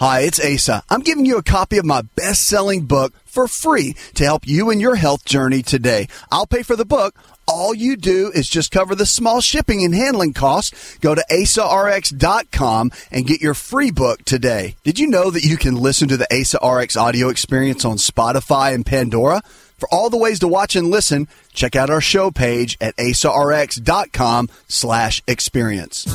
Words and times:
Hi, 0.00 0.20
it's 0.20 0.40
Asa. 0.40 0.82
I'm 0.88 1.02
giving 1.02 1.26
you 1.26 1.36
a 1.36 1.42
copy 1.42 1.76
of 1.76 1.84
my 1.84 2.00
best 2.00 2.46
selling 2.46 2.86
book 2.86 3.12
for 3.26 3.46
free 3.46 3.94
to 4.14 4.24
help 4.24 4.48
you 4.48 4.70
in 4.70 4.80
your 4.80 4.94
health 4.94 5.26
journey 5.26 5.60
today. 5.60 6.08
I'll 6.32 6.46
pay 6.46 6.62
for 6.62 6.74
the 6.74 6.86
book. 6.86 7.14
All 7.46 7.74
you 7.74 7.98
do 7.98 8.32
is 8.34 8.48
just 8.48 8.70
cover 8.70 8.94
the 8.94 9.04
small 9.04 9.42
shipping 9.42 9.84
and 9.84 9.94
handling 9.94 10.32
costs. 10.32 10.96
Go 11.00 11.14
to 11.14 11.22
asarx.com 11.30 12.92
and 13.10 13.26
get 13.26 13.42
your 13.42 13.52
free 13.52 13.90
book 13.90 14.24
today. 14.24 14.74
Did 14.84 14.98
you 14.98 15.06
know 15.06 15.30
that 15.30 15.44
you 15.44 15.58
can 15.58 15.74
listen 15.74 16.08
to 16.08 16.16
the 16.16 16.28
AsaRx 16.32 16.98
audio 16.98 17.28
experience 17.28 17.84
on 17.84 17.98
Spotify 17.98 18.72
and 18.72 18.86
Pandora? 18.86 19.42
For 19.76 19.86
all 19.92 20.08
the 20.08 20.16
ways 20.16 20.38
to 20.38 20.48
watch 20.48 20.76
and 20.76 20.88
listen, 20.90 21.28
check 21.52 21.76
out 21.76 21.90
our 21.90 22.00
show 22.00 22.30
page 22.30 22.78
at 22.80 22.96
asarx.com 22.96 24.48
slash 24.66 25.22
experience. 25.26 26.06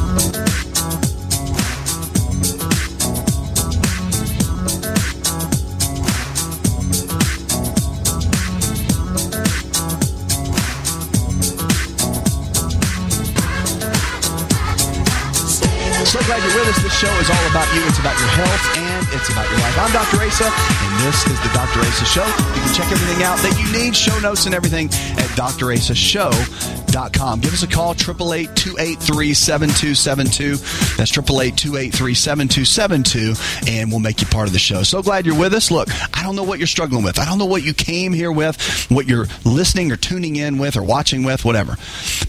So 16.05 16.21
glad 16.29 16.45
you're 16.45 16.53
with 16.55 16.69
us. 16.69 16.77
This 16.81 16.93
show 16.97 17.11
is 17.19 17.29
all 17.29 17.45
about 17.49 17.67
you. 17.75 17.81
It's 17.87 17.99
about 17.99 18.17
your 18.19 18.29
health 18.29 18.77
and 18.77 19.05
it's 19.11 19.27
about 19.29 19.49
your 19.49 19.59
life. 19.59 19.77
I'm 19.77 19.91
Dr. 19.91 20.23
Asa, 20.23 20.45
and 20.45 21.03
this 21.03 21.27
is 21.27 21.37
the 21.41 21.49
Dr. 21.51 21.81
Asa 21.81 22.05
Show. 22.05 22.25
You 22.25 22.61
can 22.61 22.73
check 22.73 22.89
everything 22.91 23.23
out 23.23 23.37
that 23.39 23.59
you 23.59 23.69
need, 23.77 23.93
show 23.95 24.17
notes 24.19 24.45
and 24.45 24.55
everything 24.55 24.87
at 24.87 25.29
drasashow.com. 25.35 27.39
Give 27.41 27.51
us 27.51 27.63
a 27.63 27.67
call, 27.67 27.95
888-283-7272. 27.95 30.95
That's 30.95 31.11
888-283-7272, 31.11 33.67
and 33.67 33.89
we'll 33.89 33.99
make 33.99 34.21
you 34.21 34.27
part 34.27 34.47
of 34.47 34.53
the 34.53 34.59
show. 34.59 34.83
So 34.83 35.01
glad 35.01 35.25
you're 35.25 35.37
with 35.37 35.53
us. 35.53 35.69
Look, 35.71 35.89
I 36.15 36.23
don't 36.23 36.37
know 36.37 36.43
what 36.43 36.59
you're 36.59 36.67
struggling 36.67 37.03
with. 37.03 37.19
I 37.19 37.25
don't 37.25 37.39
know 37.39 37.45
what 37.45 37.63
you 37.63 37.73
came 37.73 38.13
here 38.13 38.31
with, 38.31 38.85
what 38.89 39.07
you're 39.07 39.27
listening 39.43 39.91
or 39.91 39.97
tuning 39.97 40.37
in 40.37 40.57
with 40.59 40.77
or 40.77 40.83
watching 40.83 41.23
with, 41.23 41.43
whatever. 41.43 41.75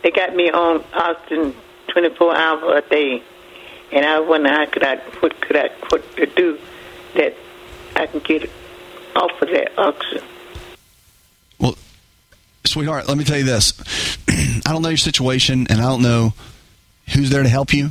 they 0.02 0.10
got 0.10 0.34
me 0.34 0.50
on 0.50 0.84
oxygen 0.92 1.54
24 1.88 2.36
hours 2.36 2.84
a 2.84 2.88
day. 2.90 3.22
And 3.92 4.04
I 4.04 4.20
wonder 4.20 4.48
how 4.48 4.66
could 4.66 4.84
I, 4.84 4.96
what 5.20 5.40
could 5.40 5.56
I, 5.56 5.68
what 5.88 6.16
to 6.16 6.26
do 6.26 6.58
that 7.14 7.34
I 7.94 8.06
can 8.06 8.20
get 8.20 8.50
off 9.14 9.30
of 9.40 9.48
that 9.48 9.78
oxygen. 9.78 10.24
Sweetheart, 12.72 13.06
let 13.06 13.18
me 13.18 13.24
tell 13.24 13.36
you 13.36 13.44
this. 13.44 13.74
I 14.30 14.72
don't 14.72 14.80
know 14.80 14.88
your 14.88 14.96
situation, 14.96 15.66
and 15.68 15.78
I 15.78 15.82
don't 15.82 16.00
know 16.00 16.32
who's 17.12 17.28
there 17.28 17.42
to 17.42 17.48
help 17.50 17.74
you 17.74 17.90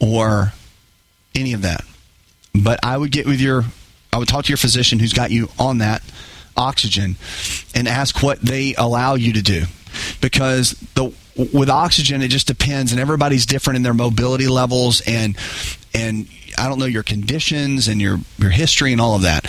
or 0.00 0.54
any 1.34 1.52
of 1.52 1.60
that. 1.60 1.82
But 2.54 2.80
I 2.82 2.96
would 2.96 3.12
get 3.12 3.26
with 3.26 3.38
your, 3.38 3.64
I 4.14 4.16
would 4.16 4.28
talk 4.28 4.46
to 4.46 4.48
your 4.48 4.56
physician 4.56 4.98
who's 4.98 5.12
got 5.12 5.30
you 5.30 5.50
on 5.58 5.76
that 5.78 6.02
oxygen 6.56 7.16
and 7.74 7.86
ask 7.86 8.22
what 8.22 8.40
they 8.40 8.74
allow 8.76 9.14
you 9.14 9.34
to 9.34 9.42
do. 9.42 9.64
Because 10.22 10.70
the 10.94 11.12
with 11.52 11.68
oxygen, 11.68 12.22
it 12.22 12.28
just 12.28 12.46
depends, 12.46 12.92
and 12.92 13.00
everybody's 13.00 13.44
different 13.44 13.76
in 13.76 13.82
their 13.82 13.92
mobility 13.92 14.48
levels 14.48 15.02
and 15.06 15.36
and 15.96 16.28
I 16.58 16.68
don't 16.68 16.78
know 16.78 16.86
your 16.86 17.02
conditions 17.02 17.88
and 17.88 18.00
your 18.00 18.18
your 18.38 18.50
history 18.50 18.92
and 18.92 19.00
all 19.00 19.16
of 19.16 19.22
that. 19.22 19.44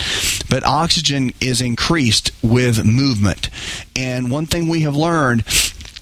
But 0.48 0.64
oxygen 0.64 1.32
is 1.40 1.60
increased 1.60 2.30
with 2.42 2.84
movement. 2.84 3.50
And 3.94 4.30
one 4.30 4.46
thing 4.46 4.68
we 4.68 4.80
have 4.82 4.96
learned 4.96 5.44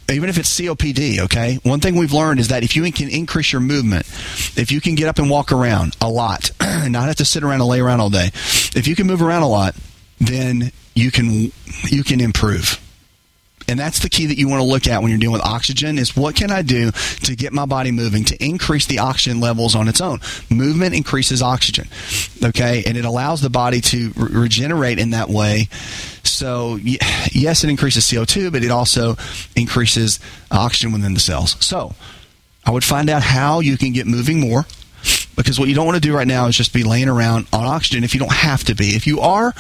even 0.09 0.29
if 0.29 0.39
it's 0.39 0.61
COPD, 0.61 1.19
okay? 1.25 1.59
One 1.65 1.81
thing 1.81 1.97
we've 1.97 2.13
learned 2.13 2.39
is 2.39 2.49
that 2.49 2.63
if 2.63 2.77
you 2.77 2.91
can 2.93 3.09
increase 3.09 3.53
your 3.53 3.61
movement, 3.61 4.07
if 4.57 4.71
you 4.71 4.81
can 4.81 4.95
get 4.95 5.09
up 5.09 5.19
and 5.19 5.29
walk 5.29 5.51
around 5.51 5.97
a 6.01 6.09
lot, 6.09 6.53
not 6.61 7.07
have 7.09 7.17
to 7.17 7.25
sit 7.25 7.43
around 7.43 7.61
and 7.61 7.69
lay 7.69 7.81
around 7.81 7.99
all 7.99 8.11
day, 8.11 8.27
if 8.27 8.87
you 8.87 8.95
can 8.95 9.09
move 9.09 9.21
around 9.21 9.43
a 9.43 9.49
lot, 9.49 9.75
then 10.21 10.71
you 10.95 11.11
can 11.11 11.51
you 11.85 12.05
can 12.05 12.21
improve. 12.21 12.81
And 13.69 13.79
that's 13.79 13.99
the 14.01 14.09
key 14.09 14.27
that 14.27 14.39
you 14.39 14.49
want 14.49 14.61
to 14.61 14.67
look 14.67 14.87
at 14.87 15.03
when 15.03 15.11
you're 15.11 15.19
dealing 15.19 15.35
with 15.35 15.43
oxygen 15.43 15.99
is 15.99 16.17
what 16.17 16.37
can 16.37 16.51
I 16.51 16.63
do 16.63 16.93
to 17.25 17.37
get 17.37 17.53
my 17.53 17.67
body 17.67 17.91
moving 17.91 18.25
to 18.25 18.45
increase 18.45 18.87
the 18.87 19.01
oxygen 19.01 19.41
levels 19.41 19.75
on 19.75 19.89
its 19.89 20.01
own. 20.01 20.21
Movement 20.51 20.95
increases 20.95 21.43
oxygen. 21.43 21.89
Okay? 22.45 22.85
And 22.87 22.97
it 22.97 23.05
allows 23.05 23.41
the 23.41 23.51
body 23.51 23.81
to 23.83 24.13
re- 24.17 24.43
regenerate 24.43 24.99
in 24.99 25.11
that 25.11 25.29
way. 25.29 25.69
So 26.23 26.77
yes, 26.77 27.65
it 27.65 27.71
increases 27.71 28.05
CO2, 28.05 28.53
but 28.53 28.63
it 28.63 28.71
also 28.71 29.17
increases 29.57 30.21
oxygen 30.51 30.93
within 30.93 31.15
the 31.15 31.21
cells. 31.21 31.57
So 31.65 31.95
I 32.65 32.71
would 32.71 32.85
find 32.85 33.09
out 33.09 33.23
how 33.23 33.61
you 33.61 33.77
can 33.79 33.93
get 33.93 34.07
moving 34.07 34.41
more 34.41 34.67
because 35.37 35.59
what 35.59 35.69
you 35.69 35.75
don't 35.75 35.87
want 35.87 35.97
to 35.97 36.01
do 36.01 36.15
right 36.15 36.27
now 36.27 36.47
is 36.47 36.57
just 36.57 36.73
be 36.73 36.83
laying 36.83 37.09
around 37.09 37.47
on 37.53 37.65
oxygen 37.65 38.03
if 38.03 38.15
you 38.15 38.21
don't 38.21 38.33
have 38.33 38.65
to 38.65 38.75
be. 38.75 38.89
If 38.97 39.07
you 39.07 39.21
are, 39.21 39.55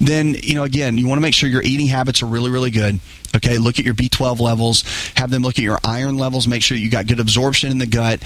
then 0.00 0.34
you 0.34 0.54
know 0.54 0.64
again, 0.64 0.98
you 0.98 1.08
want 1.08 1.18
to 1.18 1.22
make 1.22 1.34
sure 1.34 1.48
your 1.48 1.62
eating 1.62 1.86
habits 1.86 2.22
are 2.22 2.26
really 2.26 2.50
really 2.50 2.70
good. 2.70 3.00
Okay, 3.34 3.58
look 3.58 3.78
at 3.78 3.84
your 3.84 3.94
B12 3.94 4.40
levels, 4.40 4.82
have 5.16 5.30
them 5.30 5.42
look 5.42 5.58
at 5.58 5.64
your 5.64 5.78
iron 5.84 6.18
levels, 6.18 6.46
make 6.46 6.62
sure 6.62 6.76
you 6.76 6.90
got 6.90 7.06
good 7.06 7.20
absorption 7.20 7.70
in 7.70 7.78
the 7.78 7.86
gut. 7.86 8.22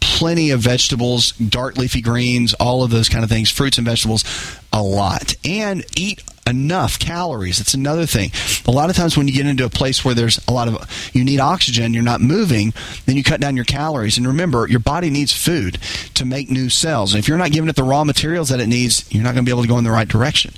Plenty 0.00 0.50
of 0.50 0.60
vegetables, 0.60 1.32
dark 1.32 1.76
leafy 1.76 2.00
greens, 2.00 2.54
all 2.54 2.82
of 2.82 2.90
those 2.90 3.08
kind 3.08 3.22
of 3.22 3.30
things, 3.30 3.50
fruits 3.50 3.78
and 3.78 3.86
vegetables, 3.86 4.24
a 4.72 4.82
lot. 4.82 5.34
And 5.44 5.84
eat 5.96 6.22
enough 6.50 6.98
calories. 6.98 7.60
It's 7.60 7.74
another 7.74 8.04
thing. 8.04 8.30
A 8.66 8.70
lot 8.70 8.90
of 8.90 8.96
times 8.96 9.16
when 9.16 9.26
you 9.26 9.34
get 9.34 9.46
into 9.46 9.64
a 9.64 9.70
place 9.70 10.04
where 10.04 10.14
there's 10.14 10.38
a 10.46 10.52
lot 10.52 10.68
of 10.68 11.10
you 11.14 11.24
need 11.24 11.40
oxygen, 11.40 11.94
you're 11.94 12.02
not 12.02 12.20
moving, 12.20 12.74
then 13.06 13.16
you 13.16 13.22
cut 13.22 13.40
down 13.40 13.56
your 13.56 13.64
calories. 13.64 14.18
And 14.18 14.26
remember, 14.26 14.68
your 14.68 14.80
body 14.80 15.08
needs 15.08 15.32
food 15.32 15.78
to 16.14 16.24
make 16.24 16.50
new 16.50 16.68
cells. 16.68 17.14
And 17.14 17.18
if 17.18 17.28
you're 17.28 17.38
not 17.38 17.52
giving 17.52 17.70
it 17.70 17.76
the 17.76 17.84
raw 17.84 18.04
materials 18.04 18.50
that 18.50 18.60
it 18.60 18.66
needs, 18.66 19.10
you're 19.12 19.22
not 19.22 19.34
going 19.34 19.44
to 19.44 19.48
be 19.48 19.52
able 19.52 19.62
to 19.62 19.68
go 19.68 19.78
in 19.78 19.84
the 19.84 19.90
right 19.90 20.08
direction. 20.08 20.52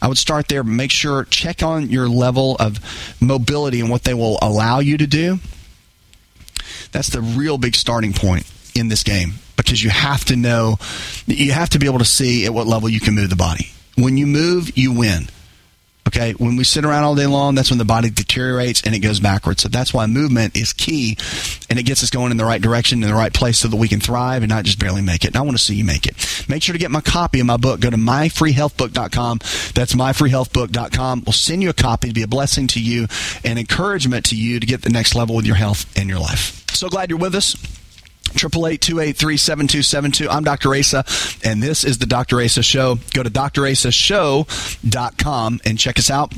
I 0.00 0.08
would 0.08 0.18
start 0.18 0.48
there, 0.48 0.64
make 0.64 0.90
sure 0.90 1.24
check 1.24 1.62
on 1.62 1.90
your 1.90 2.08
level 2.08 2.56
of 2.58 2.78
mobility 3.20 3.80
and 3.80 3.90
what 3.90 4.04
they 4.04 4.14
will 4.14 4.38
allow 4.40 4.78
you 4.78 4.96
to 4.98 5.06
do. 5.06 5.38
That's 6.92 7.08
the 7.08 7.20
real 7.20 7.58
big 7.58 7.74
starting 7.74 8.12
point 8.12 8.50
in 8.74 8.88
this 8.88 9.02
game 9.02 9.34
because 9.56 9.82
you 9.82 9.90
have 9.90 10.24
to 10.26 10.36
know, 10.36 10.76
you 11.26 11.52
have 11.52 11.70
to 11.70 11.78
be 11.78 11.86
able 11.86 11.98
to 11.98 12.04
see 12.04 12.46
at 12.46 12.54
what 12.54 12.66
level 12.66 12.88
you 12.88 13.00
can 13.00 13.14
move 13.14 13.30
the 13.30 13.36
body. 13.36 13.72
When 13.96 14.16
you 14.16 14.26
move, 14.26 14.76
you 14.76 14.92
win. 14.92 15.28
Okay, 16.08 16.32
when 16.32 16.56
we 16.56 16.64
sit 16.64 16.84
around 16.84 17.04
all 17.04 17.14
day 17.14 17.26
long, 17.26 17.54
that's 17.54 17.70
when 17.70 17.78
the 17.78 17.84
body 17.84 18.10
deteriorates 18.10 18.82
and 18.82 18.94
it 18.94 18.98
goes 18.98 19.20
backwards. 19.20 19.62
So 19.62 19.68
that's 19.68 19.94
why 19.94 20.06
movement 20.06 20.56
is 20.56 20.72
key 20.72 21.16
and 21.70 21.78
it 21.78 21.84
gets 21.84 22.02
us 22.02 22.10
going 22.10 22.32
in 22.32 22.36
the 22.36 22.44
right 22.44 22.60
direction, 22.60 23.02
in 23.02 23.08
the 23.08 23.14
right 23.14 23.32
place 23.32 23.58
so 23.58 23.68
that 23.68 23.76
we 23.76 23.88
can 23.88 24.00
thrive 24.00 24.42
and 24.42 24.50
not 24.50 24.64
just 24.64 24.80
barely 24.80 25.00
make 25.00 25.24
it. 25.24 25.28
And 25.28 25.36
I 25.36 25.42
want 25.42 25.56
to 25.56 25.62
see 25.62 25.76
you 25.76 25.84
make 25.84 26.06
it. 26.06 26.44
Make 26.48 26.62
sure 26.62 26.72
to 26.72 26.78
get 26.78 26.90
my 26.90 27.00
copy 27.00 27.38
of 27.38 27.46
my 27.46 27.56
book. 27.56 27.80
Go 27.80 27.88
to 27.88 27.96
myfreehealthbook.com. 27.96 29.38
That's 29.74 29.94
myfreehealthbook.com. 29.94 31.22
We'll 31.24 31.32
send 31.32 31.62
you 31.62 31.70
a 31.70 31.74
copy 31.74 32.08
to 32.08 32.14
be 32.14 32.22
a 32.22 32.28
blessing 32.28 32.66
to 32.68 32.82
you 32.82 33.06
and 33.44 33.58
encouragement 33.58 34.26
to 34.26 34.36
you 34.36 34.58
to 34.58 34.66
get 34.66 34.82
the 34.82 34.90
next 34.90 35.14
level 35.14 35.36
with 35.36 35.46
your 35.46 35.56
health 35.56 35.96
and 35.96 36.08
your 36.08 36.18
life. 36.18 36.66
So 36.72 36.88
glad 36.88 37.10
you're 37.10 37.18
with 37.18 37.34
us. 37.34 37.56
Triple 38.34 38.66
eight 38.66 38.80
two 38.80 39.00
eight 39.00 39.16
three 39.16 39.36
seven 39.36 39.66
two 39.66 39.82
seven 39.82 40.10
two. 40.10 40.28
I'm 40.28 40.44
Dr. 40.44 40.74
Asa, 40.74 41.04
and 41.44 41.62
this 41.62 41.84
is 41.84 41.98
the 41.98 42.06
Dr. 42.06 42.40
Asa 42.40 42.62
Show. 42.62 42.98
Go 43.12 43.22
to 43.22 43.30
drasashow.com 43.30 45.60
and 45.64 45.78
check 45.78 45.98
us 45.98 46.10
out. 46.10 46.32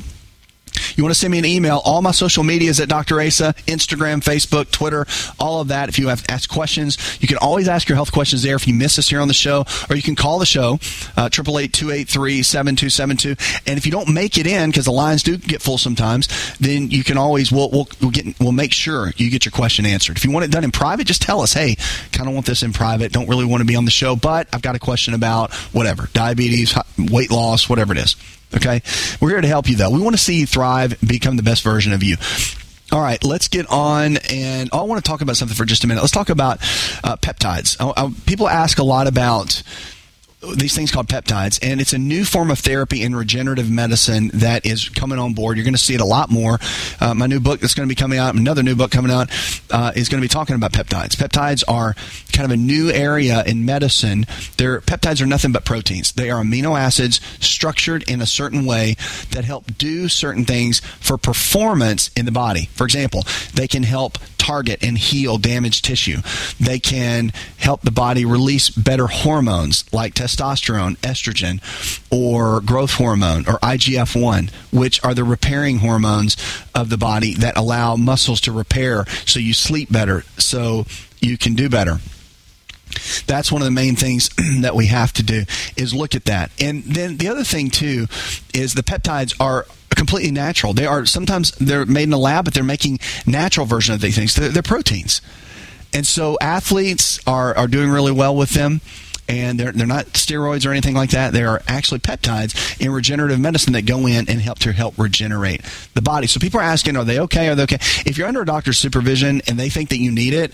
You 0.95 1.03
want 1.03 1.13
to 1.13 1.19
send 1.19 1.31
me 1.31 1.39
an 1.39 1.45
email? 1.45 1.81
All 1.83 2.01
my 2.01 2.11
social 2.11 2.43
media 2.43 2.69
is 2.69 2.79
at 2.79 2.89
Dr. 2.89 3.21
Asa, 3.21 3.53
Instagram, 3.67 4.23
Facebook, 4.23 4.71
Twitter, 4.71 5.05
all 5.39 5.61
of 5.61 5.69
that. 5.69 5.89
If 5.89 5.99
you 5.99 6.07
have 6.07 6.23
ask 6.29 6.49
questions, 6.49 6.97
you 7.21 7.27
can 7.27 7.37
always 7.37 7.67
ask 7.67 7.87
your 7.89 7.95
health 7.95 8.11
questions 8.11 8.43
there 8.43 8.55
if 8.55 8.67
you 8.67 8.73
miss 8.73 8.97
us 8.99 9.09
here 9.09 9.19
on 9.21 9.27
the 9.27 9.33
show, 9.33 9.65
or 9.89 9.95
you 9.95 10.01
can 10.01 10.15
call 10.15 10.39
the 10.39 10.45
show, 10.45 10.79
uh, 11.17 11.29
triple 11.29 11.59
eight 11.59 11.73
two 11.73 11.91
eight 11.91 12.07
three 12.07 12.43
seven 12.43 12.75
two 12.75 12.89
seven 12.89 13.17
two. 13.17 13.35
And 13.65 13.77
if 13.77 13.85
you 13.85 13.91
don't 13.91 14.13
make 14.13 14.37
it 14.37 14.47
in, 14.47 14.69
because 14.69 14.85
the 14.85 14.91
lines 14.91 15.23
do 15.23 15.37
get 15.37 15.61
full 15.61 15.77
sometimes, 15.77 16.27
then 16.59 16.89
you 16.89 17.03
can 17.03 17.17
always 17.17 17.51
we'll 17.51 17.69
we'll 17.69 17.87
we'll, 18.01 18.11
get, 18.11 18.39
we'll 18.39 18.51
make 18.51 18.73
sure 18.73 19.11
you 19.17 19.29
get 19.29 19.45
your 19.45 19.51
question 19.51 19.85
answered. 19.85 20.17
If 20.17 20.25
you 20.25 20.31
want 20.31 20.45
it 20.45 20.51
done 20.51 20.63
in 20.63 20.71
private, 20.71 21.07
just 21.07 21.21
tell 21.21 21.41
us, 21.41 21.53
hey, 21.53 21.75
kind 22.11 22.27
of 22.27 22.33
want 22.33 22.45
this 22.45 22.63
in 22.63 22.73
private. 22.73 23.11
Don't 23.11 23.29
really 23.29 23.45
want 23.45 23.61
to 23.61 23.65
be 23.65 23.75
on 23.75 23.85
the 23.85 23.91
show, 23.91 24.15
but 24.15 24.47
I've 24.53 24.61
got 24.61 24.75
a 24.75 24.79
question 24.79 25.13
about 25.13 25.53
whatever 25.73 26.09
diabetes, 26.13 26.77
weight 26.97 27.31
loss, 27.31 27.69
whatever 27.69 27.93
it 27.93 27.99
is. 27.99 28.15
Okay? 28.55 28.81
We're 29.19 29.29
here 29.29 29.41
to 29.41 29.47
help 29.47 29.69
you, 29.69 29.75
though. 29.75 29.89
We 29.89 30.01
want 30.01 30.15
to 30.15 30.21
see 30.21 30.39
you 30.39 30.45
thrive, 30.45 30.99
become 31.05 31.37
the 31.37 31.43
best 31.43 31.63
version 31.63 31.93
of 31.93 32.03
you. 32.03 32.17
All 32.91 33.01
right, 33.01 33.21
let's 33.23 33.47
get 33.47 33.67
on, 33.67 34.17
and 34.29 34.69
I 34.71 34.81
want 34.81 35.03
to 35.03 35.09
talk 35.09 35.21
about 35.21 35.35
something 35.35 35.55
for 35.55 35.65
just 35.65 35.83
a 35.83 35.87
minute. 35.87 36.01
Let's 36.01 36.13
talk 36.13 36.29
about 36.29 36.59
uh, 37.03 37.17
peptides. 37.17 37.77
I, 37.79 38.05
I, 38.05 38.13
people 38.27 38.47
ask 38.47 38.77
a 38.77 38.83
lot 38.83 39.07
about 39.07 39.63
these 40.53 40.75
things 40.75 40.91
called 40.91 41.07
peptides, 41.07 41.59
and 41.61 41.81
it's 41.81 41.93
a 41.93 41.97
new 41.97 42.25
form 42.25 42.51
of 42.51 42.59
therapy 42.59 43.01
in 43.01 43.15
regenerative 43.15 43.69
medicine 43.69 44.29
that 44.33 44.65
is 44.65 44.89
coming 44.89 45.19
on 45.19 45.33
board. 45.33 45.57
You're 45.57 45.63
going 45.63 45.73
to 45.73 45.79
see 45.79 45.95
it 45.95 46.01
a 46.01 46.05
lot 46.05 46.29
more. 46.29 46.59
Uh, 46.99 47.13
my 47.13 47.27
new 47.27 47.39
book 47.39 47.59
that's 47.59 47.73
going 47.73 47.87
to 47.87 47.91
be 47.91 47.99
coming 47.99 48.19
out, 48.19 48.35
another 48.35 48.63
new 48.63 48.75
book 48.75 48.91
coming 48.91 49.11
out, 49.11 49.29
uh, 49.71 49.91
is 49.95 50.09
going 50.09 50.21
to 50.21 50.25
be 50.25 50.31
talking 50.31 50.55
about 50.55 50.71
peptides. 50.71 51.15
Peptides 51.15 51.63
are 51.67 51.95
kind 52.33 52.45
of 52.45 52.51
a 52.51 52.57
new 52.57 52.91
area 52.91 53.43
in 53.45 53.65
medicine. 53.65 54.25
They're, 54.57 54.81
peptides 54.81 55.21
are 55.21 55.25
nothing 55.25 55.51
but 55.51 55.65
proteins. 55.65 56.11
They 56.11 56.29
are 56.29 56.43
amino 56.43 56.79
acids 56.79 57.21
structured 57.39 58.09
in 58.09 58.21
a 58.21 58.25
certain 58.25 58.65
way 58.65 58.95
that 59.31 59.45
help 59.45 59.77
do 59.77 60.07
certain 60.09 60.45
things 60.45 60.79
for 60.79 61.17
performance 61.17 62.11
in 62.15 62.25
the 62.25 62.31
body. 62.31 62.69
For 62.73 62.85
example, 62.85 63.23
they 63.53 63.67
can 63.67 63.83
help 63.83 64.17
target 64.45 64.83
and 64.83 64.95
heal 64.95 65.39
damaged 65.39 65.83
tissue. 65.83 66.17
They 66.59 66.79
can 66.79 67.33
help 67.57 67.81
the 67.81 67.91
body 67.91 68.25
release 68.25 68.69
better 68.69 69.07
hormones 69.07 69.91
like 69.91 70.13
testosterone, 70.13 70.97
estrogen, 70.97 71.61
or 72.11 72.61
growth 72.61 72.93
hormone 72.93 73.47
or 73.47 73.57
IGF 73.59 74.21
1, 74.21 74.51
which 74.71 75.03
are 75.03 75.15
the 75.15 75.23
repairing 75.23 75.79
hormones 75.79 76.37
of 76.75 76.89
the 76.89 76.97
body 76.97 77.33
that 77.33 77.57
allow 77.57 77.95
muscles 77.95 78.39
to 78.41 78.51
repair 78.51 79.05
so 79.25 79.39
you 79.39 79.53
sleep 79.53 79.91
better, 79.91 80.23
so 80.37 80.85
you 81.21 81.37
can 81.39 81.55
do 81.55 81.67
better. 81.67 81.99
That's 83.27 83.51
one 83.51 83.61
of 83.61 83.65
the 83.65 83.71
main 83.71 83.95
things 83.95 84.29
that 84.61 84.75
we 84.75 84.87
have 84.87 85.13
to 85.13 85.23
do 85.23 85.43
is 85.77 85.93
look 85.93 86.15
at 86.15 86.25
that. 86.25 86.51
And 86.59 86.83
then 86.83 87.17
the 87.17 87.27
other 87.27 87.43
thing 87.43 87.69
too 87.69 88.07
is 88.53 88.73
the 88.73 88.83
peptides 88.83 89.35
are 89.39 89.65
completely 89.95 90.31
natural. 90.31 90.73
They 90.73 90.85
are 90.85 91.05
sometimes 91.05 91.51
they're 91.51 91.85
made 91.85 92.03
in 92.03 92.13
a 92.13 92.17
lab, 92.17 92.45
but 92.45 92.53
they're 92.53 92.63
making 92.63 92.99
natural 93.25 93.65
version 93.65 93.95
of 93.95 94.01
these 94.01 94.15
things. 94.15 94.35
They're, 94.35 94.49
they're 94.49 94.63
proteins, 94.63 95.21
and 95.93 96.05
so 96.05 96.37
athletes 96.41 97.19
are 97.25 97.55
are 97.57 97.67
doing 97.67 97.89
really 97.89 98.11
well 98.11 98.35
with 98.35 98.51
them. 98.51 98.81
And 99.27 99.59
they're, 99.59 99.71
they're 99.71 99.87
not 99.87 100.05
steroids 100.07 100.67
or 100.67 100.71
anything 100.71 100.93
like 100.93 101.09
that. 101.11 101.33
They 101.33 101.43
are 101.43 101.61
actually 101.67 101.99
peptides 101.99 102.79
in 102.79 102.91
regenerative 102.91 103.39
medicine 103.39 103.73
that 103.73 103.87
go 103.87 104.05
in 104.05 104.29
and 104.29 104.39
help 104.39 104.59
to 104.59 104.71
help 104.71 104.99
regenerate 104.99 105.61
the 105.95 106.01
body. 106.01 106.27
So 106.27 106.39
people 106.39 106.59
are 106.59 106.63
asking, 106.63 106.95
are 106.95 107.03
they 107.03 107.19
okay? 107.21 107.49
Are 107.49 107.55
they 107.55 107.63
okay? 107.63 107.79
If 108.05 108.17
you're 108.17 108.27
under 108.27 108.43
a 108.43 108.45
doctor's 108.45 108.77
supervision 108.77 109.41
and 109.47 109.57
they 109.57 109.69
think 109.69 109.89
that 109.89 109.97
you 109.97 110.11
need 110.11 110.33
it, 110.33 110.53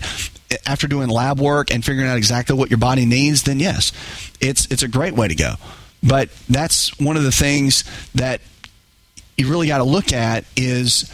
eh, 0.50 0.56
after 0.66 0.86
doing 0.86 1.08
lab 1.10 1.38
work 1.38 1.70
and 1.70 1.84
figuring 1.84 2.08
out 2.08 2.16
exactly 2.16 2.56
what 2.56 2.70
your 2.70 2.78
body 2.78 3.04
needs, 3.04 3.42
then 3.42 3.60
yes, 3.60 3.92
it's 4.40 4.66
it's 4.70 4.82
a 4.82 4.88
great 4.88 5.12
way 5.12 5.28
to 5.28 5.34
go. 5.34 5.54
But 6.02 6.30
that's 6.48 6.98
one 6.98 7.16
of 7.16 7.22
the 7.24 7.32
things 7.32 7.84
that 8.14 8.40
you 9.36 9.48
really 9.48 9.68
got 9.68 9.78
to 9.78 9.84
look 9.84 10.12
at 10.12 10.44
is 10.56 11.10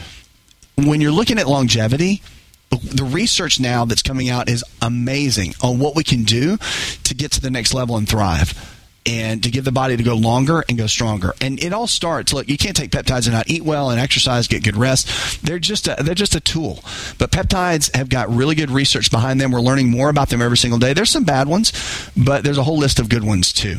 when 0.76 1.00
you're 1.00 1.12
looking 1.12 1.38
at 1.38 1.46
longevity, 1.46 2.22
the 2.70 3.04
research 3.04 3.60
now 3.60 3.84
that's 3.84 4.02
coming 4.02 4.28
out 4.28 4.48
is 4.48 4.64
amazing 4.82 5.54
on 5.62 5.78
what 5.78 5.96
we 5.96 6.04
can 6.04 6.24
do 6.24 6.58
to 7.04 7.14
get 7.14 7.32
to 7.32 7.40
the 7.40 7.50
next 7.50 7.74
level 7.74 7.96
and 7.96 8.08
thrive 8.08 8.76
and 9.06 9.42
to 9.42 9.50
give 9.50 9.64
the 9.64 9.72
body 9.72 9.96
to 9.96 10.02
go 10.02 10.14
longer 10.14 10.62
and 10.68 10.76
go 10.76 10.86
stronger. 10.86 11.32
And 11.40 11.62
it 11.62 11.72
all 11.72 11.86
starts. 11.86 12.32
Look, 12.32 12.48
you 12.48 12.58
can't 12.58 12.76
take 12.76 12.90
peptides 12.90 13.24
and 13.24 13.32
not 13.32 13.48
eat 13.48 13.62
well 13.62 13.90
and 13.90 13.98
exercise, 13.98 14.46
get 14.48 14.62
good 14.62 14.76
rest. 14.76 15.42
They're 15.42 15.58
just 15.58 15.88
a, 15.88 15.96
they're 16.02 16.14
just 16.14 16.34
a 16.34 16.40
tool. 16.40 16.80
But 17.16 17.30
peptides 17.30 17.94
have 17.96 18.10
got 18.10 18.28
really 18.28 18.54
good 18.54 18.70
research 18.70 19.10
behind 19.10 19.40
them. 19.40 19.50
We're 19.50 19.60
learning 19.60 19.90
more 19.90 20.10
about 20.10 20.28
them 20.28 20.42
every 20.42 20.58
single 20.58 20.78
day. 20.78 20.92
There's 20.92 21.10
some 21.10 21.24
bad 21.24 21.48
ones, 21.48 21.72
but 22.16 22.44
there's 22.44 22.58
a 22.58 22.64
whole 22.64 22.76
list 22.76 22.98
of 22.98 23.08
good 23.08 23.24
ones 23.24 23.52
too. 23.52 23.78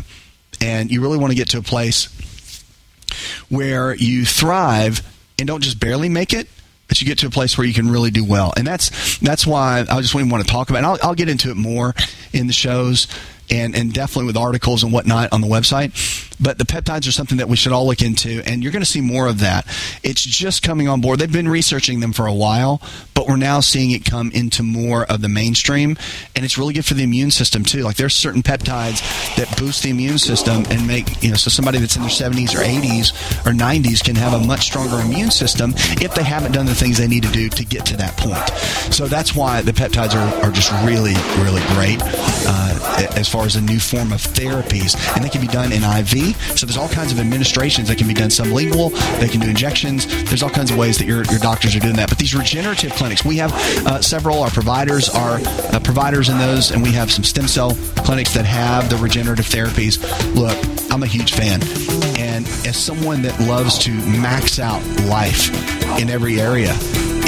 And 0.62 0.90
you 0.90 1.02
really 1.02 1.18
want 1.18 1.32
to 1.32 1.38
get 1.38 1.50
to 1.52 1.60
a 1.60 1.64
place 1.64 2.08
where 3.50 3.94
you 3.94 4.26
thrive 4.26 5.02
and 5.38 5.48
don't 5.48 5.62
just 5.62 5.80
barely 5.80 6.10
make 6.10 6.34
it, 6.34 6.48
but 6.90 7.00
you 7.00 7.08
get 7.08 7.20
to 7.20 7.28
a 7.28 7.30
place 7.30 7.58
where 7.58 7.66
you 7.66 7.74
can 7.74 7.90
really 7.90 8.12
do 8.12 8.26
well. 8.26 8.54
And 8.58 8.68
that's 8.68 9.18
that's 9.20 9.48
why 9.48 9.86
I 9.90 10.02
just 10.02 10.14
want 10.14 10.46
to 10.46 10.52
talk 10.52 10.70
about. 10.70 10.84
It. 10.84 10.88
I'll, 10.88 11.10
I'll 11.10 11.16
get 11.16 11.30
into 11.30 11.52
it 11.52 11.56
more 11.56 11.96
in 12.34 12.48
the 12.48 12.54
shows 12.54 13.08
and, 13.50 13.76
and 13.76 13.94
definitely 13.94 14.26
with 14.26 14.38
articles 14.38 14.84
and 14.84 14.92
whatnot 14.92 15.32
on 15.32 15.42
the 15.42 15.48
website. 15.48 16.29
But 16.40 16.58
the 16.58 16.64
peptides 16.64 17.08
are 17.08 17.12
something 17.12 17.38
that 17.38 17.50
we 17.50 17.58
should 17.58 17.74
all 17.74 17.86
look 17.86 18.02
into, 18.02 18.42
and 18.46 18.64
you're 18.64 18.72
going 18.72 18.82
to 18.82 18.90
see 18.90 19.02
more 19.02 19.28
of 19.28 19.40
that. 19.40 19.66
It's 20.04 20.22
just 20.22 20.64
coming 20.64 20.88
on 20.88 21.02
board. 21.02 21.20
They've 21.20 21.32
been 21.32 21.50
researching 21.50 22.00
them 22.00 22.14
for 22.14 22.28
a 22.28 22.34
while, 22.34 22.82
but 23.14 23.28
we're 23.28 23.36
now 23.36 23.60
seeing 23.60 23.92
it 23.92 24.06
come 24.06 24.32
into 24.32 24.64
more 24.64 25.06
of 25.06 25.22
the 25.22 25.28
mainstream, 25.28 25.98
and 26.36 26.46
it's 26.46 26.58
really 26.58 26.74
good 26.74 26.86
for 26.86 26.94
the 26.94 27.04
immune 27.04 27.32
system 27.32 27.64
too. 27.64 27.82
Like 27.82 27.98
there's 27.98 28.16
certain 28.16 28.42
peptides 28.42 29.02
that 29.36 29.54
boost 29.58 29.84
the 29.84 29.90
immune 29.90 30.18
system 30.18 30.64
and 30.70 30.88
make 30.88 31.22
you 31.22 31.32
know 31.32 31.36
so 31.36 31.50
somebody 31.50 31.80
that's 31.80 31.96
in 31.96 32.04
their 32.04 32.12
70s 32.12 32.56
or 32.56 32.64
80s 32.64 33.12
or 33.46 33.52
90s 33.52 34.04
can 34.04 34.16
have 34.16 34.34
a 34.34 34.46
much 34.46 34.62
stronger 34.62 35.00
immune 35.00 35.32
system 35.32 35.74
if 36.02 36.16
they 36.16 36.24
haven't 36.24 36.54
done 36.54 36.66
the 36.66 36.76
things 36.76 36.98
they 36.98 37.08
need 37.08 37.24
to 37.24 37.32
do 37.32 37.50
to 37.50 37.66
get 37.66 37.86
to 37.88 37.98
that 37.98 38.16
point. 38.18 38.48
So 38.94 39.08
that's 39.08 39.36
why 39.36 39.62
the 39.62 39.74
peptides 39.74 40.16
are, 40.16 40.46
are 40.46 40.52
just 40.52 40.72
really 40.86 41.16
really 41.44 41.62
great 41.74 42.00
uh, 42.02 43.08
as 43.16 43.28
far 43.28 43.46
as 43.46 43.58
a 43.58 43.62
new 43.62 43.80
form 43.80 44.14
of 44.14 44.22
therapies, 44.22 44.96
and 45.16 45.26
they 45.26 45.30
can 45.30 45.42
be 45.42 45.48
done 45.48 45.74
in 45.74 45.84
IV 45.84 46.29
so 46.34 46.66
there's 46.66 46.78
all 46.78 46.90
kinds 46.90 47.12
of 47.12 47.20
administrations 47.20 47.88
that 47.88 47.98
can 47.98 48.08
be 48.08 48.14
done 48.14 48.30
sublingual. 48.30 48.92
They 49.20 49.28
can 49.28 49.40
do 49.40 49.50
injections. 49.50 50.08
There's 50.26 50.44
all 50.44 50.50
kinds 50.50 50.72
of 50.72 50.78
ways 50.78 50.98
that 50.98 51.06
your, 51.06 51.24
your 51.26 51.40
doctors 51.40 51.76
are 51.76 51.80
doing 51.80 51.96
that. 51.96 52.10
But 52.10 52.18
these 52.18 52.36
regenerative 52.36 52.92
clinics, 52.94 53.24
we 53.26 53.38
have 53.38 53.54
uh, 53.86 54.02
several. 54.02 54.42
Our 54.42 54.50
providers 54.52 55.10
are 55.10 55.40
uh, 55.42 55.80
providers 55.84 56.30
in 56.30 56.38
those, 56.38 56.72
and 56.72 56.82
we 56.82 56.92
have 56.94 57.12
some 57.12 57.24
stem 57.24 57.48
cell 57.48 57.78
clinics 57.98 58.34
that 58.34 58.46
have 58.46 58.90
the 58.90 58.98
regenerative 58.98 59.46
therapies. 59.46 60.00
Look, 60.36 60.58
I'm 60.92 61.04
a 61.04 61.08
huge 61.08 61.34
fan. 61.34 61.62
And 62.18 62.48
as 62.66 62.78
someone 62.78 63.22
that 63.24 63.40
loves 63.42 63.78
to 63.80 63.92
max 63.92 64.60
out 64.60 64.82
life 65.06 65.50
in 66.00 66.10
every 66.10 66.40
area, 66.40 66.74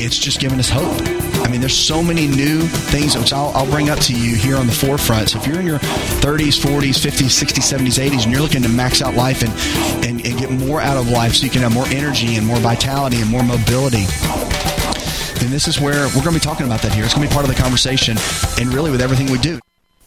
it's 0.01 0.17
just 0.17 0.39
given 0.39 0.59
us 0.59 0.69
hope. 0.69 0.99
I 1.45 1.47
mean, 1.49 1.59
there's 1.59 1.77
so 1.77 2.01
many 2.01 2.27
new 2.27 2.61
things 2.61 3.17
which 3.17 3.33
I'll, 3.33 3.51
I'll, 3.55 3.69
bring 3.69 3.89
up 3.89 3.99
to 3.99 4.13
you 4.13 4.35
here 4.35 4.57
on 4.57 4.67
the 4.67 4.73
forefront. 4.73 5.29
So 5.29 5.39
if 5.39 5.47
you're 5.47 5.59
in 5.59 5.65
your 5.65 5.79
30s, 5.79 6.59
40s, 6.59 6.99
50s, 6.99 7.43
60s, 7.43 7.79
70s, 7.79 8.09
80s, 8.09 8.23
and 8.23 8.31
you're 8.31 8.41
looking 8.41 8.63
to 8.63 8.69
max 8.69 9.01
out 9.01 9.13
life 9.13 9.43
and, 9.43 10.05
and, 10.05 10.25
and 10.25 10.37
get 10.39 10.51
more 10.51 10.81
out 10.81 10.97
of 10.97 11.09
life 11.09 11.35
so 11.35 11.45
you 11.45 11.51
can 11.51 11.61
have 11.61 11.73
more 11.73 11.87
energy 11.87 12.35
and 12.35 12.45
more 12.45 12.57
vitality 12.57 13.21
and 13.21 13.29
more 13.29 13.43
mobility, 13.43 14.05
then 15.39 15.51
this 15.51 15.67
is 15.67 15.79
where 15.79 16.07
we're 16.07 16.23
going 16.23 16.33
to 16.33 16.33
be 16.33 16.39
talking 16.39 16.65
about 16.65 16.81
that 16.81 16.93
here. 16.93 17.05
It's 17.05 17.13
going 17.13 17.27
to 17.27 17.29
be 17.29 17.33
part 17.33 17.47
of 17.47 17.55
the 17.55 17.61
conversation 17.61 18.17
and 18.59 18.73
really 18.73 18.91
with 18.91 19.01
everything 19.01 19.31
we 19.31 19.37
do. 19.37 19.59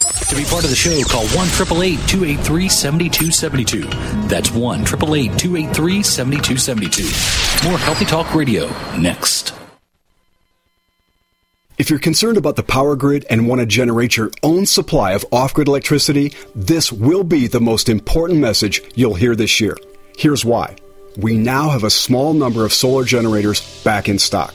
To 0.00 0.36
be 0.36 0.44
part 0.44 0.64
of 0.64 0.70
the 0.70 0.76
show, 0.76 0.90
call 1.04 1.26
1 1.28 1.46
888 1.46 2.08
283 2.08 2.68
7272. 2.68 4.28
That's 4.28 4.50
1 4.50 4.80
888 4.82 5.38
283 5.38 6.02
7272. 6.02 7.68
More 7.68 7.78
Healthy 7.78 8.04
Talk 8.04 8.34
Radio 8.34 8.68
next. 8.98 9.54
If 11.78 11.90
you're 11.90 11.98
concerned 11.98 12.38
about 12.38 12.56
the 12.56 12.62
power 12.62 12.96
grid 12.96 13.26
and 13.28 13.46
want 13.46 13.60
to 13.60 13.66
generate 13.66 14.16
your 14.16 14.30
own 14.42 14.64
supply 14.64 15.12
of 15.12 15.26
off 15.30 15.52
grid 15.52 15.68
electricity, 15.68 16.32
this 16.54 16.90
will 16.90 17.22
be 17.22 17.48
the 17.48 17.60
most 17.60 17.90
important 17.90 18.40
message 18.40 18.82
you'll 18.94 19.14
hear 19.14 19.36
this 19.36 19.60
year. 19.60 19.76
Here's 20.16 20.44
why. 20.44 20.76
We 21.18 21.36
now 21.36 21.70
have 21.70 21.84
a 21.84 21.90
small 21.90 22.32
number 22.32 22.64
of 22.64 22.72
solar 22.72 23.04
generators 23.04 23.82
back 23.84 24.08
in 24.08 24.18
stock. 24.18 24.54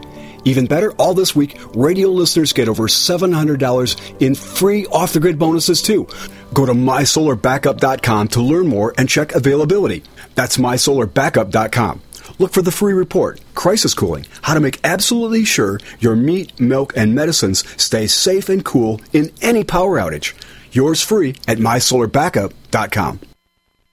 Even 0.43 0.65
better, 0.65 0.91
all 0.93 1.13
this 1.13 1.35
week, 1.35 1.57
radio 1.75 2.09
listeners 2.09 2.53
get 2.53 2.67
over 2.67 2.87
$700 2.87 4.21
in 4.21 4.35
free 4.35 4.85
off 4.87 5.13
the 5.13 5.19
grid 5.19 5.37
bonuses 5.37 5.81
too. 5.81 6.07
Go 6.53 6.65
to 6.65 6.73
mysolarbackup.com 6.73 8.27
to 8.29 8.41
learn 8.41 8.67
more 8.67 8.93
and 8.97 9.07
check 9.07 9.33
availability. 9.33 10.03
That's 10.35 10.57
mysolarbackup.com. 10.57 12.01
Look 12.39 12.53
for 12.53 12.61
the 12.61 12.71
free 12.71 12.93
report, 12.93 13.41
Crisis 13.53 13.93
Cooling, 13.93 14.25
how 14.41 14.53
to 14.53 14.59
make 14.59 14.79
absolutely 14.83 15.45
sure 15.45 15.79
your 15.99 16.15
meat, 16.15 16.59
milk, 16.59 16.93
and 16.95 17.13
medicines 17.13 17.63
stay 17.81 18.07
safe 18.07 18.49
and 18.49 18.65
cool 18.65 19.01
in 19.13 19.31
any 19.41 19.63
power 19.63 19.99
outage. 19.99 20.33
Yours 20.71 21.03
free 21.03 21.35
at 21.47 21.57
mysolarbackup.com. 21.57 23.19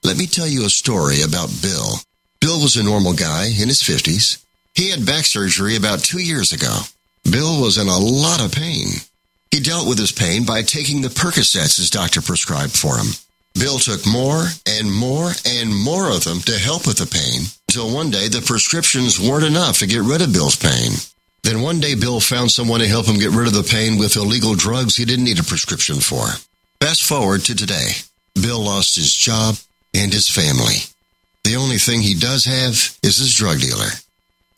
Let 0.04 0.16
me 0.16 0.26
tell 0.26 0.46
you 0.46 0.64
a 0.64 0.70
story 0.70 1.22
about 1.22 1.50
Bill. 1.60 1.96
Bill 2.40 2.60
was 2.60 2.76
a 2.76 2.84
normal 2.84 3.14
guy 3.14 3.46
in 3.46 3.68
his 3.68 3.82
50s. 3.82 4.44
He 4.75 4.90
had 4.90 5.06
back 5.06 5.25
surgery 5.25 5.76
about 5.76 6.00
two 6.00 6.20
years 6.20 6.52
ago. 6.52 6.80
Bill 7.30 7.60
was 7.60 7.78
in 7.78 7.88
a 7.88 7.98
lot 7.98 8.44
of 8.44 8.52
pain. 8.52 8.88
He 9.50 9.60
dealt 9.60 9.88
with 9.88 9.98
his 9.98 10.12
pain 10.12 10.44
by 10.44 10.62
taking 10.62 11.02
the 11.02 11.08
Percocets 11.08 11.76
his 11.76 11.90
doctor 11.90 12.20
prescribed 12.20 12.72
for 12.72 12.96
him. 12.96 13.06
Bill 13.54 13.78
took 13.78 14.06
more 14.06 14.46
and 14.66 14.92
more 14.92 15.32
and 15.44 15.75
more 15.75 16.10
of 16.10 16.25
them 16.25 16.40
to 16.42 16.58
help 16.58 16.87
with 16.87 16.98
the 16.98 17.06
pain 17.06 17.46
until 17.68 17.92
one 17.92 18.10
day 18.10 18.28
the 18.28 18.40
prescriptions 18.40 19.18
weren't 19.18 19.44
enough 19.44 19.78
to 19.78 19.87
get 19.87 20.02
rid 20.02 20.22
of 20.22 20.32
Bill's 20.32 20.56
pain. 20.56 20.92
Then 21.42 21.62
one 21.62 21.80
day 21.80 21.94
Bill 21.94 22.20
found 22.20 22.50
someone 22.50 22.80
to 22.80 22.87
help 22.87 23.06
him 23.06 23.18
get 23.18 23.32
rid 23.32 23.46
of 23.48 23.54
the 23.54 23.68
pain 23.68 23.98
with 23.98 24.16
illegal 24.16 24.54
drugs 24.54 24.96
he 24.96 25.04
didn't 25.04 25.25
need 25.25 25.40
a 25.40 25.44
prescription 25.44 25.96
for. 25.96 26.26
Fast 26.80 27.02
forward 27.02 27.40
to 27.42 27.54
today. 27.54 27.90
Bill 28.34 28.60
lost 28.62 28.96
his 28.96 29.12
job 29.12 29.56
and 29.94 30.12
his 30.12 30.28
family. 30.28 30.76
The 31.44 31.56
only 31.56 31.78
thing 31.78 32.00
he 32.00 32.14
does 32.14 32.44
have 32.44 32.96
is 33.02 33.18
his 33.18 33.34
drug 33.34 33.60
dealer. 33.60 33.90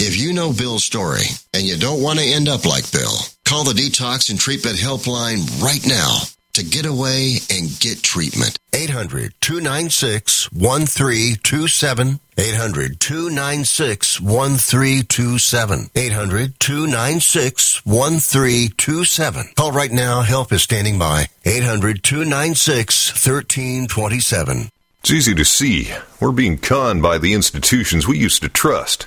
If 0.02 0.16
you 0.16 0.32
know 0.32 0.50
Bill's 0.50 0.82
story 0.82 1.24
and 1.52 1.62
you 1.62 1.76
don't 1.76 2.02
want 2.02 2.18
to 2.18 2.24
end 2.24 2.48
up 2.48 2.64
like 2.64 2.90
Bill, 2.90 3.12
call 3.44 3.64
the 3.64 3.74
Detox 3.74 4.30
and 4.30 4.40
Treatment 4.40 4.78
Helpline 4.78 5.62
right 5.62 5.86
now 5.86 6.20
to 6.54 6.64
get 6.64 6.86
away 6.86 7.36
and 7.50 7.68
get 7.80 8.02
treatment. 8.02 8.56
800 8.72 9.34
296 9.42 10.50
1327. 10.52 12.18
800 12.38 12.98
296 12.98 14.20
1327. 14.22 15.90
800 15.94 16.58
296 16.58 17.84
1327. 17.84 19.52
Call 19.54 19.72
right 19.72 19.92
now. 19.92 20.22
Help 20.22 20.50
is 20.50 20.62
standing 20.62 20.98
by. 20.98 21.26
800 21.44 22.02
296 22.02 23.10
1327. 23.10 24.70
It's 25.00 25.10
easy 25.10 25.34
to 25.34 25.44
see. 25.44 25.92
We're 26.20 26.32
being 26.32 26.56
conned 26.56 27.02
by 27.02 27.18
the 27.18 27.34
institutions 27.34 28.08
we 28.08 28.16
used 28.16 28.40
to 28.40 28.48
trust. 28.48 29.06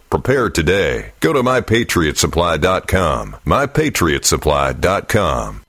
Prepare 0.11 0.49
today. 0.49 1.13
Go 1.21 1.31
to 1.31 1.41
mypatriotsupply.com. 1.41 3.37
Mypatriotsupply.com. 3.45 5.61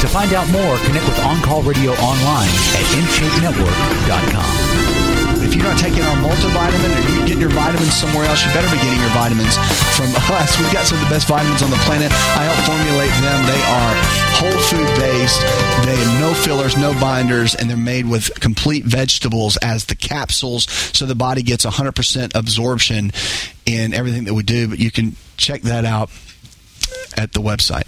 To 0.00 0.08
find 0.10 0.34
out 0.34 0.50
more, 0.50 0.76
connect 0.78 1.06
with 1.06 1.20
On 1.20 1.40
Call 1.42 1.62
Radio 1.62 1.92
online 1.92 2.48
at 2.48 2.84
InShapeNetwork.com. 2.98 5.03
If 5.44 5.54
you're 5.54 5.64
not 5.64 5.78
taking 5.78 6.02
our 6.02 6.16
multivitamin 6.24 6.88
or 6.88 7.00
you're 7.12 7.26
getting 7.26 7.40
your 7.40 7.52
vitamins 7.52 7.92
somewhere 7.92 8.24
else, 8.24 8.44
you 8.44 8.50
better 8.52 8.68
be 8.74 8.80
getting 8.80 8.98
your 8.98 9.12
vitamins 9.12 9.54
from 9.94 10.08
us. 10.32 10.58
We've 10.58 10.72
got 10.72 10.86
some 10.86 10.98
of 10.98 11.04
the 11.04 11.10
best 11.10 11.28
vitamins 11.28 11.62
on 11.62 11.70
the 11.70 11.76
planet. 11.84 12.10
I 12.10 12.48
help 12.48 12.58
formulate 12.64 13.12
them. 13.20 13.38
They 13.44 13.62
are 13.68 13.92
whole 14.40 14.60
food 14.72 14.88
based. 14.98 15.40
They 15.84 15.96
have 15.96 16.20
no 16.20 16.34
fillers, 16.34 16.76
no 16.76 16.92
binders, 16.98 17.54
and 17.54 17.68
they're 17.68 17.76
made 17.76 18.08
with 18.08 18.32
complete 18.40 18.84
vegetables 18.84 19.56
as 19.58 19.84
the 19.84 19.94
capsules, 19.94 20.64
so 20.96 21.06
the 21.06 21.14
body 21.14 21.42
gets 21.42 21.64
100% 21.64 22.34
absorption 22.34 23.12
in 23.66 23.94
everything 23.94 24.24
that 24.24 24.34
we 24.34 24.42
do. 24.42 24.68
But 24.68 24.78
you 24.78 24.90
can 24.90 25.16
check 25.36 25.62
that 25.62 25.84
out 25.84 26.10
at 27.16 27.32
the 27.32 27.40
website. 27.40 27.84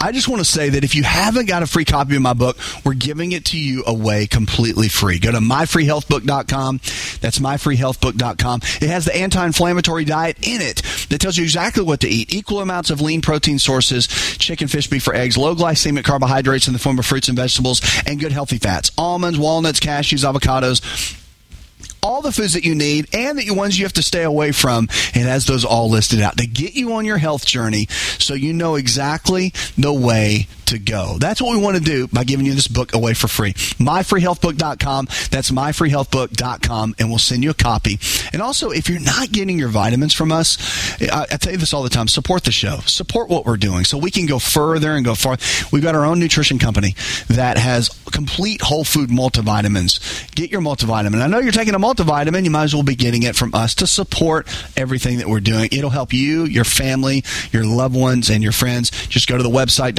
I 0.00 0.12
just 0.12 0.28
want 0.28 0.40
to 0.40 0.44
say 0.44 0.70
that 0.70 0.84
if 0.84 0.94
you 0.94 1.02
haven't 1.02 1.46
got 1.46 1.62
a 1.62 1.66
free 1.66 1.84
copy 1.84 2.16
of 2.16 2.22
my 2.22 2.34
book, 2.34 2.56
we're 2.84 2.94
giving 2.94 3.32
it 3.32 3.46
to 3.46 3.58
you 3.58 3.84
away 3.86 4.26
completely 4.26 4.88
free. 4.88 5.18
Go 5.18 5.32
to 5.32 5.38
myfreehealthbook.com. 5.38 6.78
That's 7.20 7.38
myfreehealthbook.com. 7.38 8.60
It 8.80 8.88
has 8.88 9.04
the 9.04 9.16
anti-inflammatory 9.16 10.04
diet 10.04 10.36
in 10.46 10.60
it 10.60 10.82
that 11.08 11.20
tells 11.20 11.36
you 11.36 11.44
exactly 11.44 11.82
what 11.82 12.00
to 12.00 12.08
eat. 12.08 12.32
Equal 12.34 12.60
amounts 12.60 12.90
of 12.90 13.00
lean 13.00 13.20
protein 13.20 13.58
sources, 13.58 14.06
chicken, 14.38 14.68
fish, 14.68 14.88
beef, 14.88 15.06
or 15.08 15.14
eggs, 15.14 15.36
low 15.36 15.54
glycemic 15.54 16.04
carbohydrates 16.04 16.66
in 16.66 16.72
the 16.72 16.78
form 16.78 16.98
of 16.98 17.06
fruits 17.06 17.28
and 17.28 17.36
vegetables, 17.36 17.80
and 18.06 18.20
good 18.20 18.32
healthy 18.32 18.58
fats. 18.58 18.90
Almonds, 18.96 19.38
walnuts, 19.38 19.80
cashews, 19.80 20.24
avocados, 20.30 21.19
all 22.02 22.22
the 22.22 22.32
foods 22.32 22.54
that 22.54 22.64
you 22.64 22.74
need 22.74 23.14
and 23.14 23.38
the 23.38 23.50
ones 23.50 23.78
you 23.78 23.84
have 23.84 23.92
to 23.94 24.02
stay 24.02 24.22
away 24.22 24.52
from. 24.52 24.84
It 25.14 25.26
has 25.26 25.46
those 25.46 25.64
all 25.64 25.90
listed 25.90 26.20
out 26.20 26.36
to 26.38 26.46
get 26.46 26.74
you 26.74 26.94
on 26.94 27.04
your 27.04 27.18
health 27.18 27.46
journey 27.46 27.86
so 28.18 28.34
you 28.34 28.52
know 28.52 28.76
exactly 28.76 29.52
the 29.76 29.92
way 29.92 30.46
to 30.70 30.78
go. 30.78 31.16
That's 31.18 31.40
what 31.40 31.56
we 31.56 31.62
want 31.62 31.76
to 31.76 31.82
do 31.82 32.08
by 32.08 32.24
giving 32.24 32.46
you 32.46 32.54
this 32.54 32.68
book 32.68 32.94
away 32.94 33.14
for 33.14 33.28
free. 33.28 33.52
MyFreeHealthBook.com. 33.52 35.06
That's 35.30 35.50
MyFreeHealthBook.com, 35.50 36.94
and 36.98 37.08
we'll 37.08 37.18
send 37.18 37.44
you 37.44 37.50
a 37.50 37.54
copy. 37.54 37.98
And 38.32 38.40
also, 38.40 38.70
if 38.70 38.88
you're 38.88 39.00
not 39.00 39.32
getting 39.32 39.58
your 39.58 39.68
vitamins 39.68 40.14
from 40.14 40.32
us, 40.32 40.58
I, 41.02 41.22
I 41.22 41.36
tell 41.36 41.52
you 41.52 41.58
this 41.58 41.74
all 41.74 41.82
the 41.82 41.90
time 41.90 42.08
support 42.08 42.44
the 42.44 42.52
show, 42.52 42.78
support 42.86 43.28
what 43.28 43.46
we're 43.46 43.56
doing 43.56 43.84
so 43.84 43.98
we 43.98 44.10
can 44.10 44.26
go 44.26 44.38
further 44.38 44.92
and 44.92 45.04
go 45.04 45.14
far. 45.14 45.36
We've 45.72 45.82
got 45.82 45.94
our 45.94 46.04
own 46.04 46.18
nutrition 46.18 46.58
company 46.58 46.94
that 47.28 47.58
has 47.58 47.88
complete 48.12 48.62
whole 48.62 48.84
food 48.84 49.10
multivitamins. 49.10 50.30
Get 50.34 50.50
your 50.50 50.60
multivitamin. 50.60 51.20
I 51.20 51.26
know 51.26 51.38
you're 51.38 51.52
taking 51.52 51.74
a 51.74 51.78
multivitamin, 51.78 52.44
you 52.44 52.50
might 52.50 52.64
as 52.64 52.74
well 52.74 52.82
be 52.82 52.94
getting 52.94 53.22
it 53.22 53.36
from 53.36 53.54
us 53.54 53.74
to 53.76 53.86
support 53.86 54.48
everything 54.76 55.18
that 55.18 55.28
we're 55.28 55.40
doing. 55.40 55.68
It'll 55.72 55.90
help 55.90 56.12
you, 56.12 56.44
your 56.44 56.64
family, 56.64 57.24
your 57.52 57.64
loved 57.64 57.96
ones, 57.96 58.30
and 58.30 58.42
your 58.42 58.52
friends. 58.52 58.90
Just 59.08 59.28
go 59.28 59.36
to 59.36 59.42
the 59.42 59.50
website, 59.50 59.94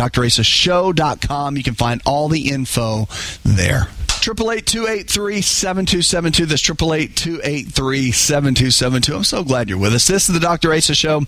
drasashow.com. 0.61 1.57
You 1.57 1.63
can 1.63 1.73
find 1.73 2.01
all 2.05 2.29
the 2.29 2.49
info 2.49 3.07
there. 3.43 3.87
Triple 4.07 4.51
eight 4.51 4.67
two 4.67 4.85
eight 4.87 5.09
three 5.09 5.41
seven 5.41 5.85
two 5.85 6.03
seven 6.03 6.31
two. 6.31 6.45
That's 6.45 6.61
triple 6.61 6.93
eight 6.93 7.15
two 7.15 7.41
eight 7.43 7.71
three 7.71 8.11
seven 8.11 8.53
two 8.53 8.69
seven 8.69 9.01
two. 9.01 9.15
I'm 9.15 9.23
so 9.23 9.43
glad 9.43 9.69
you're 9.69 9.79
with 9.79 9.93
us. 9.93 10.05
This 10.07 10.29
is 10.29 10.35
the 10.35 10.39
Dr. 10.39 10.71
Asa 10.73 10.93
Show. 10.93 11.23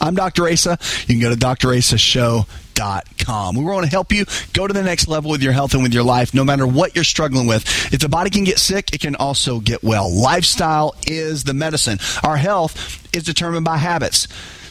I'm 0.00 0.14
Dr. 0.14 0.48
Asa. 0.48 0.78
You 1.06 1.06
can 1.06 1.20
go 1.20 1.34
to 1.34 1.36
drasashow.com. 1.36 3.56
We 3.56 3.62
want 3.62 3.84
to 3.84 3.90
help 3.90 4.10
you 4.10 4.24
go 4.52 4.66
to 4.66 4.72
the 4.72 4.82
next 4.82 5.06
level 5.06 5.30
with 5.30 5.42
your 5.42 5.52
health 5.52 5.74
and 5.74 5.82
with 5.82 5.92
your 5.94 6.02
life, 6.02 6.32
no 6.34 6.44
matter 6.44 6.66
what 6.66 6.94
you're 6.94 7.04
struggling 7.04 7.46
with. 7.46 7.92
If 7.92 8.00
the 8.00 8.08
body 8.08 8.30
can 8.30 8.44
get 8.44 8.58
sick, 8.58 8.94
it 8.94 9.00
can 9.00 9.14
also 9.14 9.60
get 9.60 9.84
well. 9.84 10.10
Lifestyle 10.10 10.96
is 11.06 11.44
the 11.44 11.54
medicine. 11.54 11.98
Our 12.24 12.38
health 12.38 13.06
is 13.14 13.22
determined 13.22 13.66
by 13.66 13.76
habits. 13.76 14.26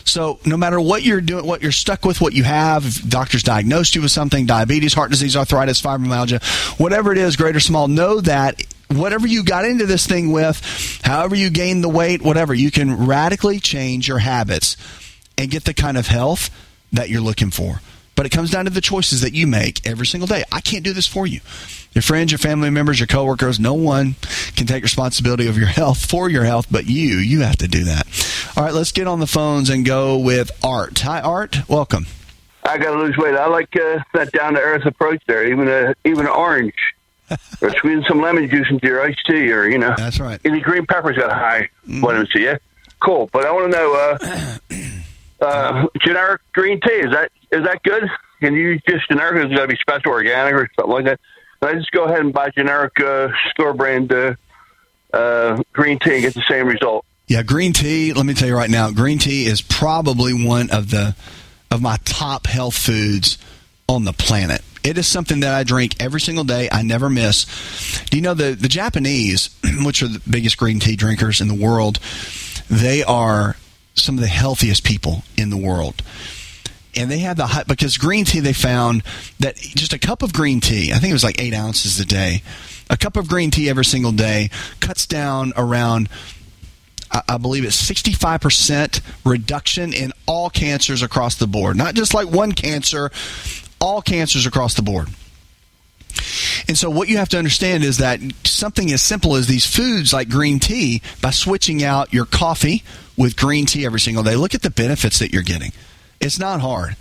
So 0.08 0.40
no 0.46 0.58
matter 0.58 0.80
what 0.80 1.04
you're 1.04 1.22
doing, 1.22 1.46
what 1.46 1.62
you're 1.62 1.72
stuck 1.72 2.06
with, 2.06 2.22
what 2.22 2.34
you 2.34 2.44
have, 2.44 2.86
if 2.86 3.08
doctors 3.08 3.44
diagnosed 3.44 3.96
you 3.96 4.02
with 4.02 4.12
something, 4.12 4.46
diabetes, 4.46 4.94
heart 4.94 5.12
disease, 5.12 5.36
arthritis, 5.36 5.82
fibromyalgia, 5.82 6.80
whatever 6.80 7.12
it 7.12 7.18
is, 7.18 7.36
great 7.36 7.56
or 7.56 7.60
small, 7.60 7.88
know 7.88 8.22
that 8.22 8.62
whatever 8.90 9.28
you 9.28 9.44
got 9.44 9.66
into 9.66 9.86
this 9.86 10.08
thing 10.08 10.32
with, 10.32 11.02
however 11.04 11.36
you 11.36 11.50
gain 11.50 11.82
the 11.82 11.90
weight, 11.90 12.22
whatever, 12.22 12.54
you 12.54 12.72
can 12.72 13.06
radically 13.06 13.60
change 13.60 14.08
your 14.08 14.20
habits 14.20 14.78
and 15.38 15.52
get 15.52 15.66
the 15.66 15.74
kind 15.74 15.98
of 15.98 16.08
health 16.08 16.50
that 16.94 17.10
you're 17.10 17.22
looking 17.22 17.52
for. 17.52 17.82
But 18.16 18.26
it 18.26 18.30
comes 18.30 18.50
down 18.50 18.66
to 18.66 18.72
the 18.72 18.82
choices 18.82 19.22
that 19.22 19.34
you 19.34 19.46
make 19.46 19.86
every 19.88 20.08
single 20.08 20.26
day. 20.26 20.44
I 20.52 20.60
can't 20.60 20.84
do 20.84 20.92
this 20.92 21.06
for 21.06 21.28
you. 21.28 21.40
Your 21.94 22.02
friends, 22.02 22.32
your 22.32 22.40
family 22.40 22.72
members, 22.72 23.00
your 23.00 23.08
coworkers, 23.08 23.60
no 23.60 23.76
one 23.76 24.16
can 24.56 24.66
take 24.66 24.82
responsibility 24.82 25.48
of 25.48 25.58
your 25.58 25.68
health 25.80 26.10
for 26.10 26.28
your 26.30 26.44
health 26.44 26.66
but 26.72 26.86
you. 26.86 27.18
You 27.18 27.42
have 27.42 27.58
to 27.58 27.68
do 27.68 27.84
that. 27.84 28.08
All 28.56 28.64
right, 28.64 28.74
let's 28.74 28.92
get 28.92 29.08
on 29.08 29.20
the 29.20 29.28
phones 29.28 29.70
and 29.70 29.86
go 29.86 30.18
with 30.18 30.52
Art. 30.64 31.00
Hi, 31.00 31.22
Art. 31.22 31.68
Welcome. 31.68 32.08
I 32.64 32.78
got 32.78 32.94
to 32.94 33.00
lose 33.00 33.16
weight. 33.18 33.36
I 33.36 33.48
like 33.48 33.76
uh, 33.76 34.00
that 34.14 34.32
down 34.32 34.54
to 34.54 34.60
earth 34.60 34.86
approach 34.86 35.22
there. 35.28 35.48
Even 35.48 35.68
a 35.68 35.94
even 36.06 36.26
an 36.26 36.32
orange, 36.32 36.74
or 37.62 37.70
squeeze 37.72 38.04
some 38.08 38.22
lemon 38.22 38.50
juice 38.50 38.68
into 38.70 38.88
your 38.88 39.02
iced 39.02 39.26
tea, 39.26 39.52
or 39.52 39.68
you 39.68 39.78
know, 39.78 39.94
that's 39.98 40.20
right. 40.20 40.40
Any 40.44 40.60
green 40.60 40.86
peppers 40.86 41.18
got 41.18 41.32
high 41.32 41.70
mm. 41.88 42.02
vitamin 42.02 42.28
C. 42.34 42.44
Yeah, 42.44 42.58
cool. 43.00 43.30
But 43.32 43.46
I 43.46 43.52
want 43.52 43.72
to 43.72 43.78
know, 43.78 44.18
uh, 45.42 45.46
uh, 45.46 45.88
generic 46.00 46.42
green 46.54 46.80
tea 46.82 46.94
is 46.94 47.12
that 47.12 47.32
is 47.52 47.64
that 47.64 47.82
good? 47.84 48.04
Can 48.42 48.54
you 48.54 48.80
just 48.88 49.08
generic? 49.10 49.46
Is 49.46 49.52
It's 49.52 49.56
got 49.56 49.62
to 49.62 49.68
be 49.68 49.78
special 49.78 50.12
organic 50.12 50.54
or 50.54 50.70
something 50.76 50.94
like 50.94 51.06
that. 51.06 51.20
Can 51.62 51.76
I 51.76 51.80
just 51.80 51.92
go 51.92 52.06
ahead 52.06 52.20
and 52.20 52.34
buy 52.34 52.50
generic 52.50 53.00
uh, 53.00 53.30
store 53.52 53.74
brand 53.74 54.12
uh, 54.12 54.36
uh, 55.14 55.62
green 55.74 56.00
tea 56.00 56.16
and 56.16 56.22
get 56.22 56.34
the 56.34 56.44
same 56.48 56.68
result? 56.68 57.06
Yeah, 57.28 57.44
green 57.44 57.74
tea. 57.74 58.14
Let 58.14 58.26
me 58.26 58.34
tell 58.34 58.48
you 58.48 58.56
right 58.56 58.70
now, 58.70 58.90
green 58.92 59.20
tea 59.20 59.46
is 59.46 59.62
probably 59.62 60.34
one 60.34 60.70
of 60.72 60.92
the 60.92 61.16
of 61.70 61.82
my 61.82 61.98
top 62.06 62.48
health 62.48 62.76
foods 62.76 63.38
on 63.90 64.06
the 64.06 64.14
planet. 64.14 64.62
It 64.82 64.98
is 64.98 65.06
something 65.08 65.42
that 65.42 65.54
I 65.54 65.66
drink 65.66 66.02
every 66.02 66.22
single 66.22 66.46
day. 66.46 66.70
I 66.72 66.84
never 66.84 67.10
miss. 67.10 67.46
Do 68.10 68.16
you 68.16 68.24
know 68.24 68.34
the 68.34 68.52
the 68.52 68.70
Japanese, 68.70 69.50
which 69.84 70.02
are 70.02 70.08
the 70.08 70.22
biggest 70.30 70.58
green 70.58 70.80
tea 70.80 70.96
drinkers 70.96 71.42
in 71.42 71.50
the 71.50 71.54
world, 71.54 72.00
they 72.70 73.04
are 73.04 73.58
some 73.94 74.16
of 74.16 74.22
the 74.22 74.28
healthiest 74.28 74.86
people 74.86 75.24
in 75.36 75.50
the 75.50 75.58
world 75.58 76.04
and 76.96 77.12
they 77.12 77.20
have 77.20 77.38
the 77.38 77.66
because 77.68 77.98
green 77.98 78.26
tea 78.26 78.40
they 78.40 78.54
found 78.54 79.04
that 79.40 79.56
just 79.56 79.92
a 79.92 80.00
cup 80.00 80.22
of 80.22 80.34
green 80.34 80.60
tea 80.60 80.92
i 80.92 80.98
think 80.98 81.10
it 81.10 81.14
was 81.14 81.24
like 81.24 81.42
eight 81.42 81.54
ounces 81.54 82.00
a 82.00 82.06
day 82.06 82.44
a 82.90 82.98
cup 82.98 83.18
of 83.18 83.28
green 83.28 83.50
tea 83.50 83.70
every 83.70 83.86
single 83.86 84.12
day 84.12 84.50
cuts 84.80 85.06
down 85.06 85.52
around 85.58 86.10
I 87.28 87.38
believe 87.38 87.64
it's 87.64 87.90
65% 87.90 89.02
reduction 89.26 89.94
in 89.94 90.14
all 90.26 90.50
cancers 90.50 91.02
across 91.02 91.36
the 91.36 91.48
board. 91.48 91.78
Not 91.78 91.96
just 91.96 92.14
like 92.14 92.30
one 92.30 92.52
cancer, 92.52 93.12
all 93.80 94.02
cancers 94.02 94.46
across 94.46 94.74
the 94.74 94.82
board. 94.82 95.10
And 96.68 96.78
so, 96.78 96.90
what 96.90 97.08
you 97.08 97.18
have 97.18 97.30
to 97.30 97.38
understand 97.38 97.84
is 97.84 97.98
that 97.98 98.20
something 98.44 98.92
as 98.92 99.02
simple 99.02 99.36
as 99.36 99.48
these 99.48 99.66
foods 99.66 100.12
like 100.14 100.30
green 100.30 100.60
tea, 100.60 101.02
by 101.22 101.32
switching 101.32 101.84
out 101.84 102.14
your 102.14 102.26
coffee 102.26 102.84
with 103.16 103.38
green 103.38 103.66
tea 103.66 103.86
every 103.86 104.00
single 104.00 104.24
day, 104.24 104.36
look 104.36 104.56
at 104.56 104.64
the 104.64 104.70
benefits 104.70 105.20
that 105.20 105.32
you're 105.32 105.44
getting. 105.44 105.72
It's 106.20 106.40
not 106.40 106.60
hard. 106.62 106.96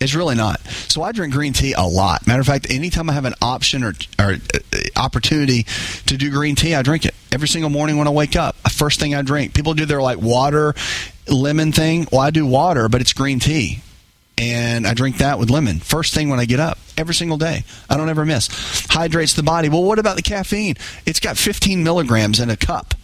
It's 0.00 0.14
really 0.14 0.34
not. 0.34 0.60
So 0.88 1.02
I 1.02 1.12
drink 1.12 1.32
green 1.32 1.52
tea 1.54 1.72
a 1.72 1.82
lot. 1.82 2.26
Matter 2.26 2.40
of 2.40 2.46
fact, 2.46 2.70
anytime 2.70 3.08
I 3.08 3.14
have 3.14 3.24
an 3.24 3.34
option 3.40 3.82
or, 3.82 3.94
or 4.18 4.32
uh, 4.34 4.58
opportunity 4.96 5.64
to 6.06 6.16
do 6.16 6.30
green 6.30 6.54
tea, 6.54 6.74
I 6.74 6.82
drink 6.82 7.06
it 7.06 7.14
every 7.32 7.48
single 7.48 7.70
morning 7.70 7.96
when 7.96 8.06
I 8.06 8.10
wake 8.10 8.36
up. 8.36 8.56
First 8.70 9.00
thing 9.00 9.14
I 9.14 9.22
drink. 9.22 9.54
People 9.54 9.72
do 9.74 9.86
their 9.86 10.02
like 10.02 10.18
water 10.18 10.74
lemon 11.28 11.72
thing. 11.72 12.06
Well, 12.12 12.20
I 12.20 12.30
do 12.30 12.44
water, 12.44 12.88
but 12.88 13.00
it's 13.00 13.14
green 13.14 13.40
tea. 13.40 13.80
And 14.38 14.86
I 14.86 14.92
drink 14.92 15.16
that 15.18 15.38
with 15.38 15.48
lemon 15.48 15.78
first 15.78 16.12
thing 16.12 16.28
when 16.28 16.38
I 16.38 16.44
get 16.44 16.60
up 16.60 16.78
every 16.98 17.14
single 17.14 17.38
day. 17.38 17.64
I 17.88 17.96
don't 17.96 18.10
ever 18.10 18.26
miss. 18.26 18.48
Hydrates 18.90 19.32
the 19.32 19.42
body. 19.42 19.70
Well, 19.70 19.82
what 19.82 19.98
about 19.98 20.16
the 20.16 20.22
caffeine? 20.22 20.74
It's 21.06 21.20
got 21.20 21.38
15 21.38 21.82
milligrams 21.82 22.38
in 22.38 22.50
a 22.50 22.56
cup. 22.56 22.94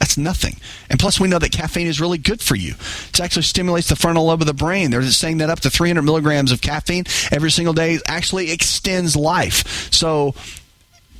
That's 0.00 0.16
nothing. 0.16 0.56
And 0.88 0.98
plus, 0.98 1.20
we 1.20 1.28
know 1.28 1.38
that 1.38 1.52
caffeine 1.52 1.86
is 1.86 2.00
really 2.00 2.18
good 2.18 2.40
for 2.40 2.56
you. 2.56 2.74
It 3.10 3.20
actually 3.20 3.42
stimulates 3.42 3.88
the 3.90 3.96
frontal 3.96 4.24
lobe 4.24 4.40
of 4.40 4.46
the 4.46 4.54
brain. 4.54 4.90
They're 4.90 5.02
saying 5.02 5.38
that 5.38 5.50
up 5.50 5.60
to 5.60 5.70
300 5.70 6.02
milligrams 6.02 6.52
of 6.52 6.62
caffeine 6.62 7.04
every 7.30 7.50
single 7.50 7.74
day 7.74 8.00
actually 8.06 8.50
extends 8.50 9.14
life. 9.14 9.92
So, 9.92 10.34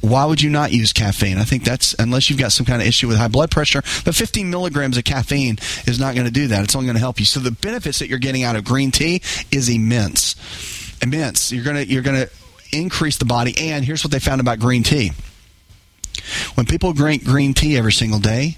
why 0.01 0.25
would 0.25 0.40
you 0.40 0.49
not 0.49 0.73
use 0.73 0.95
caffeine? 0.95 1.37
I 1.37 1.45
think 1.45 1.62
that's 1.62 1.95
unless 1.99 2.31
you've 2.31 2.38
got 2.38 2.53
some 2.53 2.64
kind 2.64 2.81
of 2.81 2.88
issue 2.88 3.07
with 3.07 3.19
high 3.19 3.29
blood 3.29 3.51
pressure. 3.51 3.83
But 4.05 4.14
15 4.14 4.49
milligrams 4.49 4.97
of 4.97 5.05
caffeine 5.05 5.59
is 5.87 6.01
not 6.01 6.14
going 6.14 6.27
to 6.27 6.33
do 6.33 6.47
that. 6.49 6.64
It's 6.64 6.75
only 6.75 6.87
going 6.87 6.97
to 6.97 7.01
help 7.01 7.21
you. 7.21 7.27
So 7.27 7.38
the 7.38 7.51
benefits 7.51 7.99
that 7.99 8.09
you're 8.09 8.19
getting 8.19 8.45
out 8.45 8.57
of 8.57 8.64
green 8.64 8.93
tea 8.93 9.21
is 9.53 9.69
immense, 9.69 10.37
immense. 11.03 11.53
You're 11.53 11.64
gonna 11.64 11.83
you're 11.83 12.03
gonna 12.03 12.29
increase 12.73 13.19
the 13.19 13.27
body. 13.27 13.55
And 13.71 13.85
here's 13.85 14.03
what 14.03 14.11
they 14.11 14.21
found 14.21 14.40
about 14.40 14.59
green 14.59 14.83
tea: 14.83 15.12
when 16.55 16.64
people 16.64 16.95
drink 16.95 17.25
green 17.25 17.53
tea 17.53 17.77
every 17.77 17.93
single 17.93 18.21
day, 18.21 18.57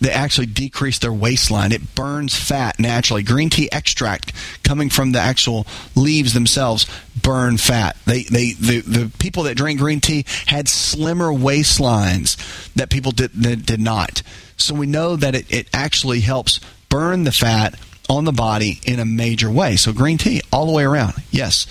they 0.00 0.10
actually 0.10 0.46
decrease 0.46 0.98
their 0.98 1.12
waistline. 1.12 1.72
It 1.72 1.94
burns 1.94 2.34
fat 2.34 2.78
naturally. 2.78 3.22
Green 3.22 3.50
tea 3.50 3.68
extract 3.72 4.32
coming 4.62 4.90
from 4.90 5.12
the 5.12 5.20
actual 5.20 5.66
leaves 5.94 6.34
themselves 6.34 6.86
burn 7.22 7.56
fat. 7.56 7.96
They, 8.06 8.22
they, 8.22 8.52
the, 8.52 8.80
the 8.80 9.12
people 9.18 9.44
that 9.44 9.56
drink 9.56 9.80
green 9.80 10.00
tea 10.00 10.24
had 10.46 10.68
slimmer 10.68 11.32
waistlines 11.32 12.36
that 12.74 12.90
people 12.90 13.12
did, 13.12 13.32
that 13.34 13.66
did 13.66 13.80
not. 13.80 14.22
So 14.56 14.74
we 14.74 14.86
know 14.86 15.16
that 15.16 15.34
it, 15.34 15.50
it 15.52 15.68
actually 15.72 16.20
helps 16.20 16.60
burn 16.88 17.24
the 17.24 17.32
fat 17.32 17.78
on 18.08 18.24
the 18.24 18.32
body 18.32 18.80
in 18.84 18.98
a 18.98 19.04
major 19.04 19.50
way. 19.50 19.76
So 19.76 19.92
green 19.92 20.18
tea 20.18 20.40
all 20.52 20.66
the 20.66 20.72
way 20.72 20.84
around. 20.84 21.14
Yes, 21.30 21.66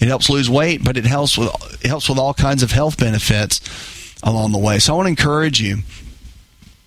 it 0.00 0.08
helps 0.08 0.30
lose 0.30 0.48
weight, 0.48 0.82
but 0.82 0.96
it 0.96 1.04
helps 1.04 1.36
with 1.36 1.50
it 1.84 1.88
helps 1.88 2.08
with 2.08 2.18
all 2.18 2.34
kinds 2.34 2.62
of 2.62 2.70
health 2.70 2.98
benefits 2.98 3.60
along 4.22 4.52
the 4.52 4.58
way. 4.58 4.78
So 4.78 4.94
I 4.94 4.96
want 4.96 5.06
to 5.06 5.10
encourage 5.10 5.60
you 5.60 5.78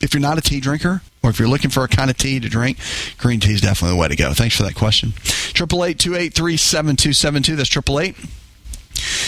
if 0.01 0.13
you're 0.13 0.21
not 0.21 0.37
a 0.37 0.41
tea 0.41 0.59
drinker 0.59 1.01
or 1.23 1.29
if 1.29 1.39
you're 1.39 1.47
looking 1.47 1.69
for 1.69 1.83
a 1.83 1.87
kind 1.87 2.09
of 2.09 2.17
tea 2.17 2.39
to 2.39 2.49
drink, 2.49 2.77
green 3.17 3.39
tea 3.39 3.53
is 3.53 3.61
definitely 3.61 3.95
the 3.95 4.01
way 4.01 4.07
to 4.07 4.15
go. 4.15 4.33
Thanks 4.33 4.55
for 4.55 4.63
that 4.63 4.75
question. 4.75 5.13
888 5.55 5.99
283 5.99 6.57
7272. 6.57 7.55
That's 7.55 7.75
888 7.75 8.44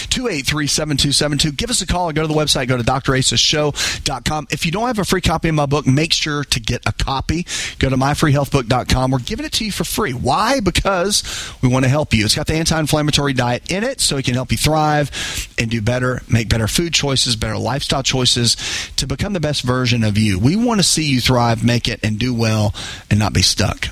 283-7272. 0.08 1.56
Give 1.56 1.70
us 1.70 1.80
a 1.80 1.86
call 1.86 2.10
or 2.10 2.12
go 2.12 2.22
to 2.22 2.28
the 2.28 2.34
website. 2.34 2.68
Go 2.68 2.76
to 2.76 2.82
drasashow.com. 2.82 4.48
If 4.50 4.66
you 4.66 4.72
don't 4.72 4.86
have 4.86 4.98
a 4.98 5.04
free 5.04 5.20
copy 5.20 5.48
of 5.48 5.54
my 5.54 5.66
book, 5.66 5.86
make 5.86 6.12
sure 6.12 6.44
to 6.44 6.60
get 6.60 6.82
a 6.86 6.92
copy. 6.92 7.46
Go 7.78 7.88
to 7.88 7.96
myfreehealthbook.com. 7.96 9.10
We're 9.10 9.18
giving 9.18 9.46
it 9.46 9.52
to 9.52 9.64
you 9.64 9.72
for 9.72 9.84
free. 9.84 10.12
Why? 10.12 10.60
Because 10.60 11.22
we 11.62 11.68
want 11.68 11.84
to 11.84 11.88
help 11.88 12.14
you. 12.14 12.24
It's 12.24 12.34
got 12.34 12.46
the 12.46 12.54
anti-inflammatory 12.54 13.32
diet 13.32 13.70
in 13.70 13.84
it, 13.84 14.00
so 14.00 14.16
it 14.16 14.24
can 14.24 14.34
help 14.34 14.52
you 14.52 14.58
thrive 14.58 15.10
and 15.58 15.70
do 15.70 15.82
better, 15.82 16.22
make 16.28 16.48
better 16.48 16.68
food 16.68 16.94
choices, 16.94 17.36
better 17.36 17.58
lifestyle 17.58 18.02
choices 18.02 18.56
to 18.96 19.06
become 19.06 19.32
the 19.32 19.40
best 19.40 19.62
version 19.62 20.04
of 20.04 20.18
you. 20.18 20.38
We 20.38 20.56
want 20.56 20.80
to 20.80 20.84
see 20.84 21.04
you 21.04 21.20
thrive, 21.20 21.64
make 21.64 21.88
it, 21.88 22.00
and 22.02 22.18
do 22.18 22.34
well 22.34 22.74
and 23.10 23.18
not 23.18 23.32
be 23.32 23.42
stuck 23.42 23.88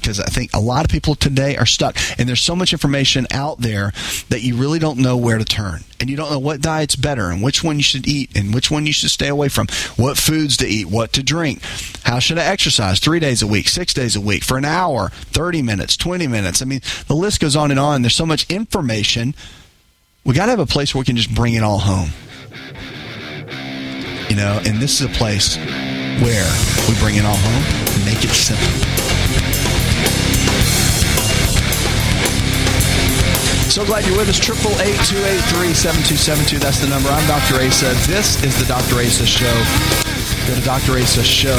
because 0.00 0.20
I 0.20 0.26
think 0.26 0.50
a 0.54 0.60
lot 0.60 0.84
of 0.84 0.90
people 0.90 1.14
today 1.14 1.56
are 1.56 1.66
stuck. 1.66 1.96
And 2.18 2.28
there's 2.28 2.40
so 2.40 2.56
much 2.56 2.72
information 2.72 3.26
out 3.30 3.58
there 3.58 3.92
that 4.28 4.42
you 4.42 4.56
really 4.56 4.78
don't 4.78 4.98
know 4.98 5.16
where 5.16 5.38
to 5.38 5.44
turn. 5.44 5.80
And 6.00 6.08
you 6.08 6.16
don't 6.16 6.30
know 6.30 6.38
what 6.38 6.62
diet's 6.62 6.96
better 6.96 7.30
and 7.30 7.42
which 7.42 7.62
one 7.62 7.76
you 7.76 7.82
should 7.82 8.08
eat 8.08 8.30
and 8.34 8.54
which 8.54 8.70
one 8.70 8.86
you 8.86 8.92
should 8.92 9.10
stay 9.10 9.28
away 9.28 9.48
from, 9.48 9.66
what 9.96 10.16
foods 10.16 10.56
to 10.58 10.66
eat, 10.66 10.86
what 10.86 11.12
to 11.12 11.22
drink. 11.22 11.60
How 12.04 12.18
should 12.18 12.38
I 12.38 12.44
exercise 12.44 13.00
three 13.00 13.20
days 13.20 13.42
a 13.42 13.46
week, 13.46 13.68
six 13.68 13.92
days 13.92 14.16
a 14.16 14.20
week, 14.20 14.42
for 14.42 14.56
an 14.56 14.64
hour, 14.64 15.10
30 15.10 15.60
minutes, 15.62 15.96
20 15.98 16.26
minutes? 16.26 16.62
I 16.62 16.64
mean, 16.64 16.80
the 17.06 17.14
list 17.14 17.40
goes 17.40 17.54
on 17.54 17.70
and 17.70 17.78
on. 17.78 18.02
There's 18.02 18.14
so 18.14 18.26
much 18.26 18.50
information. 18.50 19.34
We 20.24 20.34
got 20.34 20.46
to 20.46 20.50
have 20.50 20.58
a 20.58 20.66
place 20.66 20.94
where 20.94 21.00
we 21.00 21.04
can 21.04 21.16
just 21.16 21.34
bring 21.34 21.54
it 21.54 21.62
all 21.62 21.78
home. 21.78 22.10
You 24.30 24.36
know, 24.36 24.60
and 24.64 24.78
this 24.78 25.00
is 25.00 25.06
a 25.06 25.18
place 25.18 25.56
where 25.56 26.50
we 26.88 26.94
bring 27.00 27.16
it 27.16 27.24
all 27.24 27.36
home 27.36 27.94
and 27.94 28.04
make 28.04 28.22
it 28.24 28.28
simple. 28.28 29.19
So 33.70 33.86
glad 33.86 34.04
you're 34.04 34.18
with 34.18 34.28
us. 34.28 34.34
Triple 34.36 34.74
eight 34.82 34.98
two 35.06 35.22
eight 35.30 35.38
three 35.54 35.70
seven 35.72 36.02
two 36.02 36.18
seven 36.18 36.44
two. 36.44 36.58
That's 36.58 36.82
the 36.82 36.90
number. 36.90 37.08
I'm 37.08 37.22
Dr. 37.30 37.62
Asa. 37.62 37.94
This 38.10 38.42
is 38.42 38.58
the 38.58 38.66
Dr. 38.66 38.98
Asa 38.98 39.22
Show. 39.22 39.46
Go 40.50 40.58
to 40.58 40.62
drasashow.com. 40.66 41.54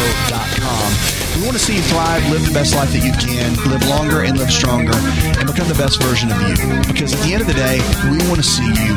We 1.40 1.48
want 1.48 1.56
to 1.56 1.64
see 1.64 1.80
you 1.80 1.86
thrive, 1.88 2.20
live 2.28 2.44
the 2.44 2.52
best 2.52 2.76
life 2.76 2.92
that 2.92 3.00
you 3.00 3.16
can, 3.16 3.56
live 3.72 3.88
longer 3.88 4.28
and 4.28 4.36
live 4.36 4.52
stronger, 4.52 4.92
and 4.92 5.48
become 5.48 5.72
the 5.72 5.80
best 5.80 6.04
version 6.04 6.36
of 6.36 6.44
you. 6.44 6.60
Because 6.84 7.16
at 7.16 7.24
the 7.24 7.32
end 7.32 7.48
of 7.48 7.48
the 7.48 7.56
day, 7.56 7.80
we 8.12 8.20
want 8.28 8.44
to 8.44 8.48
see 8.48 8.68
you. 8.68 8.92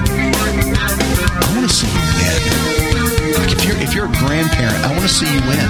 I 1.38 1.46
want 1.54 1.70
to 1.70 1.74
see 1.74 1.86
you 1.86 2.02
win. 2.18 2.42
Like 3.38 3.54
if 3.54 3.62
you're 3.62 3.78
if 3.78 3.94
you're 3.94 4.10
a 4.10 4.16
grandparent, 4.26 4.82
I 4.82 4.90
want 4.90 5.06
to 5.06 5.14
see 5.14 5.30
you 5.30 5.38
win. 5.46 5.62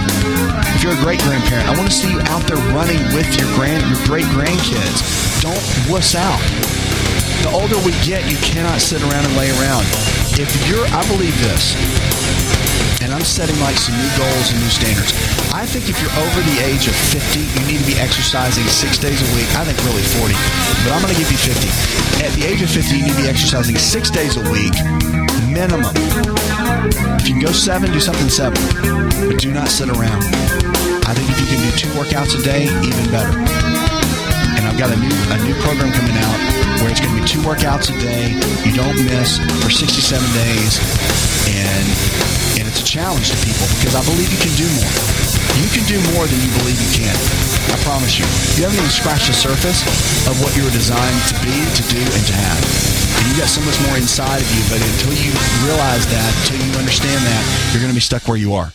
If 0.72 0.80
you're 0.80 0.96
a 0.96 1.02
great 1.04 1.20
grandparent, 1.20 1.68
I 1.68 1.76
want 1.76 1.92
to 1.92 1.96
see 1.96 2.08
you 2.08 2.24
out 2.32 2.48
there 2.48 2.56
running 2.72 3.04
with 3.12 3.28
your 3.36 3.52
grand 3.52 3.84
your 3.92 4.00
great 4.08 4.24
grandkids. 4.32 5.04
Don't 5.44 5.60
wuss 5.92 6.16
out. 6.16 6.40
The 7.42 7.50
older 7.50 7.78
we 7.82 7.92
get, 8.04 8.30
you 8.30 8.36
cannot 8.38 8.80
sit 8.80 9.02
around 9.02 9.24
and 9.26 9.34
lay 9.36 9.50
around. 9.58 9.84
If 10.38 10.50
you're, 10.68 10.86
I 10.94 11.02
believe 11.10 11.34
this, 11.42 11.74
and 13.04 13.12
I'm 13.12 13.24
setting 13.24 13.58
like 13.60 13.76
some 13.76 13.92
new 14.00 14.10
goals 14.16 14.48
and 14.48 14.58
new 14.64 14.72
standards. 14.72 15.12
I 15.52 15.66
think 15.66 15.92
if 15.92 16.00
you're 16.00 16.16
over 16.16 16.40
the 16.40 16.58
age 16.64 16.88
of 16.88 16.96
50, 16.96 17.40
you 17.40 17.62
need 17.68 17.80
to 17.84 17.86
be 17.86 18.00
exercising 18.00 18.64
six 18.64 18.96
days 18.96 19.20
a 19.20 19.28
week. 19.36 19.44
I 19.60 19.64
think 19.68 19.76
really 19.84 20.02
40, 20.16 20.32
but 20.84 20.96
I'm 20.96 21.04
going 21.04 21.12
to 21.12 21.20
give 21.20 21.28
you 21.28 21.36
50. 21.36 22.24
At 22.24 22.32
the 22.32 22.48
age 22.48 22.62
of 22.64 22.70
50, 22.72 22.96
you 22.96 23.04
need 23.04 23.12
to 23.12 23.22
be 23.22 23.28
exercising 23.28 23.76
six 23.76 24.08
days 24.08 24.40
a 24.40 24.44
week, 24.48 24.72
minimum. 25.52 25.92
If 27.20 27.28
you 27.28 27.36
can 27.36 27.44
go 27.44 27.52
seven, 27.52 27.92
do 27.92 28.00
something 28.00 28.32
seven, 28.32 28.56
but 29.28 29.36
do 29.36 29.52
not 29.52 29.68
sit 29.68 29.92
around. 29.92 30.24
I 31.04 31.12
think 31.12 31.28
if 31.28 31.36
you 31.44 31.46
can 31.46 31.60
do 31.60 31.70
two 31.76 31.92
workouts 31.92 32.38
a 32.38 32.42
day, 32.42 32.64
even 32.88 33.04
better. 33.12 33.83
I've 34.74 34.90
got 34.90 34.90
a 34.90 34.98
new 34.98 35.14
a 35.30 35.38
new 35.46 35.54
program 35.62 35.94
coming 35.94 36.18
out 36.18 36.34
where 36.82 36.90
it's 36.90 36.98
going 36.98 37.14
to 37.14 37.22
be 37.22 37.22
two 37.22 37.38
workouts 37.46 37.94
a 37.94 37.96
day. 38.02 38.34
You 38.66 38.74
don't 38.74 38.98
miss 39.06 39.38
for 39.62 39.70
67 39.70 40.02
days, 40.34 40.82
and 41.46 41.86
and 42.58 42.66
it's 42.66 42.82
a 42.82 42.86
challenge 42.86 43.30
to 43.30 43.38
people 43.46 43.70
because 43.78 43.94
I 43.94 44.02
believe 44.02 44.34
you 44.34 44.42
can 44.42 44.50
do 44.58 44.66
more. 44.74 44.90
You 45.62 45.70
can 45.70 45.86
do 45.86 46.02
more 46.18 46.26
than 46.26 46.42
you 46.42 46.50
believe 46.58 46.74
you 46.74 46.90
can. 46.90 47.14
I 47.70 47.78
promise 47.86 48.18
you. 48.18 48.26
You 48.58 48.66
haven't 48.66 48.82
even 48.82 48.90
scratched 48.90 49.30
the 49.30 49.38
surface 49.38 49.86
of 50.26 50.42
what 50.42 50.50
you 50.58 50.66
were 50.66 50.74
designed 50.74 51.22
to 51.30 51.38
be, 51.38 51.54
to 51.54 51.82
do, 51.86 52.02
and 52.02 52.22
to 52.26 52.34
have. 52.34 52.58
And 53.22 53.30
you 53.30 53.38
got 53.38 53.46
so 53.46 53.62
much 53.62 53.78
more 53.86 53.94
inside 53.94 54.42
of 54.42 54.48
you, 54.50 54.62
but 54.74 54.82
until 54.82 55.14
you 55.14 55.30
realize 55.62 56.02
that, 56.10 56.30
until 56.42 56.58
you 56.58 56.74
understand 56.82 57.22
that, 57.22 57.42
you're 57.70 57.78
going 57.78 57.94
to 57.94 58.00
be 58.00 58.02
stuck 58.02 58.26
where 58.26 58.42
you 58.42 58.58
are. 58.58 58.74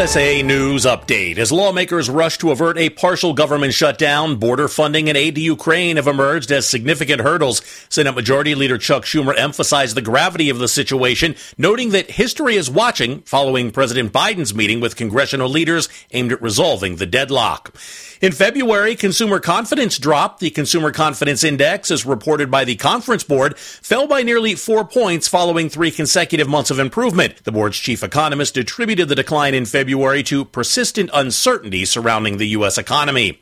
USA 0.09 0.41
News 0.41 0.85
Update. 0.85 1.37
As 1.37 1.51
lawmakers 1.51 2.09
rush 2.09 2.39
to 2.39 2.49
avert 2.49 2.79
a 2.79 2.89
partial 2.89 3.33
government 3.33 3.75
shutdown, 3.75 4.37
border 4.37 4.67
funding 4.67 5.07
and 5.07 5.15
aid 5.15 5.35
to 5.35 5.41
Ukraine 5.41 5.97
have 5.97 6.07
emerged 6.07 6.51
as 6.51 6.67
significant 6.67 7.21
hurdles. 7.21 7.61
Senate 7.89 8.15
Majority 8.15 8.55
Leader 8.55 8.79
Chuck 8.79 9.03
Schumer 9.03 9.37
emphasized 9.37 9.95
the 9.95 10.01
gravity 10.01 10.49
of 10.49 10.57
the 10.57 10.67
situation, 10.67 11.35
noting 11.59 11.91
that 11.91 12.09
history 12.09 12.55
is 12.55 12.71
watching 12.71 13.21
following 13.21 13.69
President 13.69 14.11
Biden's 14.11 14.55
meeting 14.55 14.79
with 14.79 14.95
congressional 14.95 15.47
leaders 15.47 15.87
aimed 16.09 16.31
at 16.31 16.41
resolving 16.41 16.95
the 16.95 17.05
deadlock. 17.05 17.75
In 18.21 18.33
February, 18.33 18.97
consumer 18.97 19.39
confidence 19.39 19.97
dropped. 19.97 20.41
The 20.41 20.49
Consumer 20.49 20.91
Confidence 20.91 21.41
Index, 21.41 21.89
as 21.89 22.05
reported 22.05 22.51
by 22.51 22.65
the 22.65 22.75
Conference 22.75 23.23
Board, 23.23 23.57
fell 23.57 24.07
by 24.07 24.23
nearly 24.23 24.55
four 24.55 24.83
points 24.83 25.29
following 25.29 25.69
three 25.69 25.89
consecutive 25.89 26.49
months 26.49 26.69
of 26.69 26.79
improvement. 26.79 27.41
The 27.45 27.53
board's 27.53 27.77
chief 27.77 28.03
economist 28.03 28.57
attributed 28.57 29.07
the 29.07 29.15
decline 29.15 29.53
in 29.53 29.65
February 29.65 30.21
to 30.23 30.43
persistent 30.43 31.09
uncertainty 31.13 31.85
surrounding 31.85 32.39
the 32.39 32.47
U.S. 32.47 32.77
economy. 32.77 33.39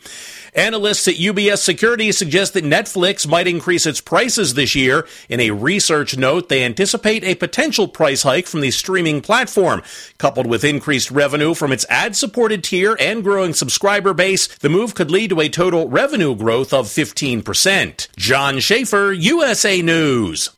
Analysts 0.54 1.08
at 1.08 1.16
UBS 1.16 1.60
Securities 1.60 2.18
suggest 2.18 2.54
that 2.54 2.64
Netflix 2.64 3.28
might 3.28 3.48
increase 3.48 3.86
its 3.86 4.02
prices 4.02 4.54
this 4.54 4.76
year. 4.76 5.08
In 5.30 5.40
a 5.40 5.52
research 5.52 6.18
note, 6.18 6.50
they 6.50 6.64
anticipate 6.64 7.24
a 7.24 7.36
potential 7.36 7.88
price 7.88 8.24
hike 8.24 8.48
from 8.48 8.62
the 8.62 8.72
streaming 8.72 9.22
platform. 9.22 9.84
Coupled 10.18 10.48
with 10.48 10.64
increased 10.64 11.12
revenue 11.12 11.54
from 11.54 11.72
its 11.72 11.86
ad 11.90 12.16
supported 12.16 12.64
tier 12.64 12.98
and 13.00 13.24
growing 13.24 13.54
subscriber 13.54 14.14
base, 14.14 14.48
the 14.60 14.70
move 14.70 14.96
could 14.96 15.12
lead 15.12 15.30
to 15.30 15.42
a 15.42 15.50
total 15.50 15.90
revenue 15.90 16.36
growth 16.36 16.74
of 16.74 16.88
15%. 16.88 18.08
John 18.16 18.60
Schaefer, 18.60 19.12
USA 19.12 19.82
News. 19.82 20.50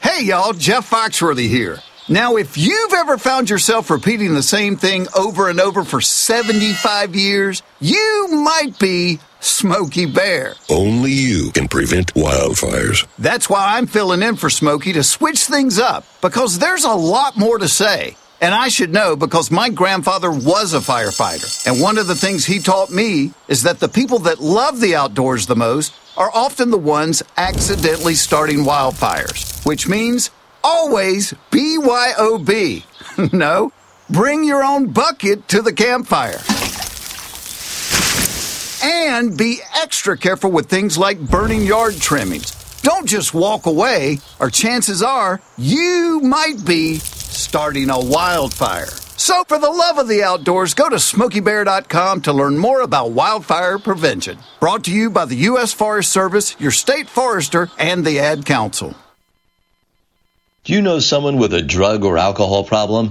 Hey, 0.00 0.24
y'all, 0.24 0.52
Jeff 0.52 0.88
Foxworthy 0.88 1.48
here. 1.48 1.80
Now, 2.10 2.36
if 2.36 2.56
you've 2.56 2.94
ever 2.94 3.18
found 3.18 3.50
yourself 3.50 3.90
repeating 3.90 4.32
the 4.32 4.42
same 4.42 4.76
thing 4.76 5.06
over 5.14 5.50
and 5.50 5.60
over 5.60 5.84
for 5.84 6.00
75 6.00 7.14
years, 7.14 7.62
you 7.80 8.28
might 8.30 8.78
be 8.78 9.20
Smokey 9.40 10.06
Bear. 10.06 10.54
Only 10.68 11.12
you 11.12 11.50
can 11.52 11.68
prevent 11.68 12.14
wildfires. 12.14 13.06
That's 13.18 13.48
why 13.48 13.76
I'm 13.76 13.86
filling 13.86 14.22
in 14.22 14.36
for 14.36 14.50
Smokey 14.50 14.92
to 14.94 15.02
switch 15.04 15.44
things 15.44 15.78
up, 15.78 16.04
because 16.20 16.58
there's 16.58 16.84
a 16.84 16.92
lot 16.92 17.36
more 17.36 17.58
to 17.58 17.68
say. 17.68 18.16
And 18.40 18.54
I 18.54 18.68
should 18.68 18.92
know 18.92 19.16
because 19.16 19.50
my 19.50 19.68
grandfather 19.68 20.30
was 20.30 20.72
a 20.72 20.78
firefighter. 20.78 21.66
And 21.66 21.80
one 21.80 21.98
of 21.98 22.06
the 22.06 22.14
things 22.14 22.44
he 22.44 22.60
taught 22.60 22.90
me 22.90 23.32
is 23.48 23.64
that 23.64 23.80
the 23.80 23.88
people 23.88 24.20
that 24.20 24.40
love 24.40 24.80
the 24.80 24.94
outdoors 24.94 25.46
the 25.46 25.56
most 25.56 25.92
are 26.16 26.30
often 26.32 26.70
the 26.70 26.78
ones 26.78 27.22
accidentally 27.36 28.14
starting 28.14 28.58
wildfires, 28.58 29.64
which 29.66 29.88
means 29.88 30.30
always 30.62 31.32
BYOB. 31.50 33.32
no, 33.32 33.72
bring 34.08 34.44
your 34.44 34.62
own 34.62 34.88
bucket 34.92 35.48
to 35.48 35.62
the 35.62 35.72
campfire. 35.72 36.38
And 38.82 39.36
be 39.36 39.60
extra 39.74 40.16
careful 40.16 40.50
with 40.50 40.68
things 40.68 40.96
like 40.96 41.18
burning 41.18 41.62
yard 41.62 41.96
trimmings. 41.96 42.52
Don't 42.82 43.06
just 43.08 43.34
walk 43.34 43.66
away, 43.66 44.18
or 44.38 44.50
chances 44.50 45.02
are 45.02 45.40
you 45.56 46.20
might 46.22 46.64
be 46.64 46.98
starting 46.98 47.90
a 47.90 47.98
wildfire. 47.98 48.86
So, 49.18 49.42
for 49.48 49.58
the 49.58 49.70
love 49.70 49.98
of 49.98 50.06
the 50.06 50.22
outdoors, 50.22 50.74
go 50.74 50.88
to 50.88 50.96
smokeybear.com 50.96 52.20
to 52.22 52.32
learn 52.32 52.56
more 52.56 52.82
about 52.82 53.10
wildfire 53.10 53.78
prevention. 53.78 54.38
Brought 54.60 54.84
to 54.84 54.92
you 54.92 55.10
by 55.10 55.24
the 55.24 55.34
U.S. 55.34 55.72
Forest 55.72 56.12
Service, 56.12 56.54
your 56.60 56.70
state 56.70 57.08
forester, 57.08 57.68
and 57.78 58.04
the 58.04 58.20
Ad 58.20 58.46
Council. 58.46 58.94
Do 60.62 60.72
you 60.72 60.82
know 60.82 61.00
someone 61.00 61.36
with 61.36 61.52
a 61.52 61.62
drug 61.62 62.04
or 62.04 62.16
alcohol 62.16 62.62
problem? 62.62 63.10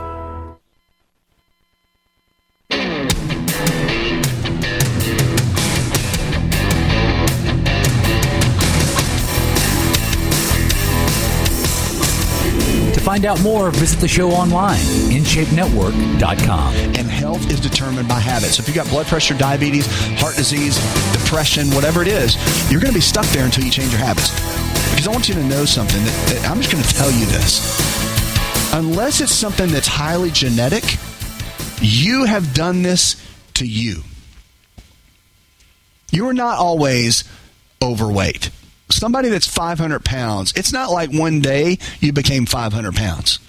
Find 13.21 13.37
out 13.37 13.43
more, 13.43 13.69
visit 13.69 13.99
the 13.99 14.07
show 14.07 14.31
online, 14.31 14.79
InShapeNetwork.com. 15.11 16.73
And 16.73 17.07
health 17.07 17.51
is 17.51 17.59
determined 17.59 18.07
by 18.07 18.19
habits. 18.19 18.55
So 18.55 18.61
if 18.61 18.67
you've 18.67 18.75
got 18.75 18.89
blood 18.89 19.05
pressure, 19.05 19.35
diabetes, 19.35 19.85
heart 20.19 20.35
disease, 20.35 20.75
depression, 21.13 21.69
whatever 21.69 22.01
it 22.01 22.07
is, 22.07 22.35
you're 22.71 22.81
going 22.81 22.91
to 22.91 22.97
be 22.97 23.01
stuck 23.01 23.27
there 23.27 23.45
until 23.45 23.63
you 23.63 23.69
change 23.69 23.91
your 23.91 23.99
habits. 23.99 24.31
Because 24.89 25.07
I 25.07 25.11
want 25.11 25.29
you 25.29 25.35
to 25.35 25.43
know 25.43 25.65
something 25.65 26.03
that, 26.03 26.29
that 26.29 26.49
I'm 26.49 26.57
just 26.61 26.71
going 26.71 26.83
to 26.83 26.95
tell 26.95 27.11
you 27.11 27.27
this. 27.27 28.73
Unless 28.73 29.21
it's 29.21 29.31
something 29.31 29.69
that's 29.69 29.87
highly 29.87 30.31
genetic, 30.31 30.83
you 31.79 32.23
have 32.23 32.55
done 32.55 32.81
this 32.81 33.23
to 33.55 33.67
you. 33.67 34.01
You're 36.11 36.33
not 36.33 36.57
always 36.57 37.23
overweight 37.83 38.49
somebody 38.91 39.29
that's 39.29 39.47
500 39.47 40.03
pounds, 40.03 40.53
it's 40.55 40.73
not 40.73 40.91
like 40.91 41.11
one 41.11 41.39
day 41.39 41.77
you 41.99 42.13
became 42.13 42.45
500 42.45 42.95
pounds. 42.95 43.39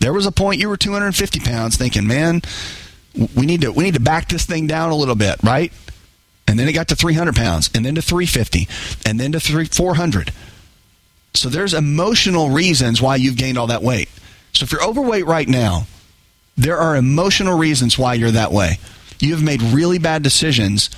There 0.00 0.12
was 0.12 0.26
a 0.26 0.32
point 0.32 0.60
you 0.60 0.68
were 0.68 0.76
250 0.76 1.40
pounds 1.40 1.76
thinking, 1.76 2.06
man, 2.06 2.42
we 3.34 3.46
need 3.46 3.62
to 3.62 3.72
we 3.72 3.84
need 3.84 3.94
to 3.94 4.00
back 4.00 4.28
this 4.28 4.44
thing 4.44 4.66
down 4.66 4.90
a 4.90 4.96
little 4.96 5.16
bit, 5.16 5.42
right? 5.42 5.72
And 6.46 6.58
then 6.58 6.68
it 6.68 6.72
got 6.72 6.88
to 6.88 6.96
300 6.96 7.34
pounds, 7.34 7.70
and 7.74 7.84
then 7.84 7.94
to 7.96 8.02
350, 8.02 8.68
and 9.04 9.20
then 9.20 9.32
to 9.32 9.40
3 9.40 9.66
400. 9.66 10.32
So 11.34 11.48
there's 11.48 11.74
emotional 11.74 12.50
reasons 12.50 13.02
why 13.02 13.16
you've 13.16 13.36
gained 13.36 13.58
all 13.58 13.66
that 13.66 13.82
weight. 13.82 14.08
So 14.54 14.64
if 14.64 14.72
you're 14.72 14.82
overweight 14.82 15.26
right 15.26 15.48
now, 15.48 15.86
there 16.56 16.78
are 16.78 16.96
emotional 16.96 17.56
reasons 17.56 17.98
why 17.98 18.14
you're 18.14 18.30
that 18.30 18.50
way. 18.50 18.78
You 19.20 19.32
have 19.34 19.42
made 19.42 19.62
really 19.62 19.98
bad 19.98 20.22
decisions 20.22 20.90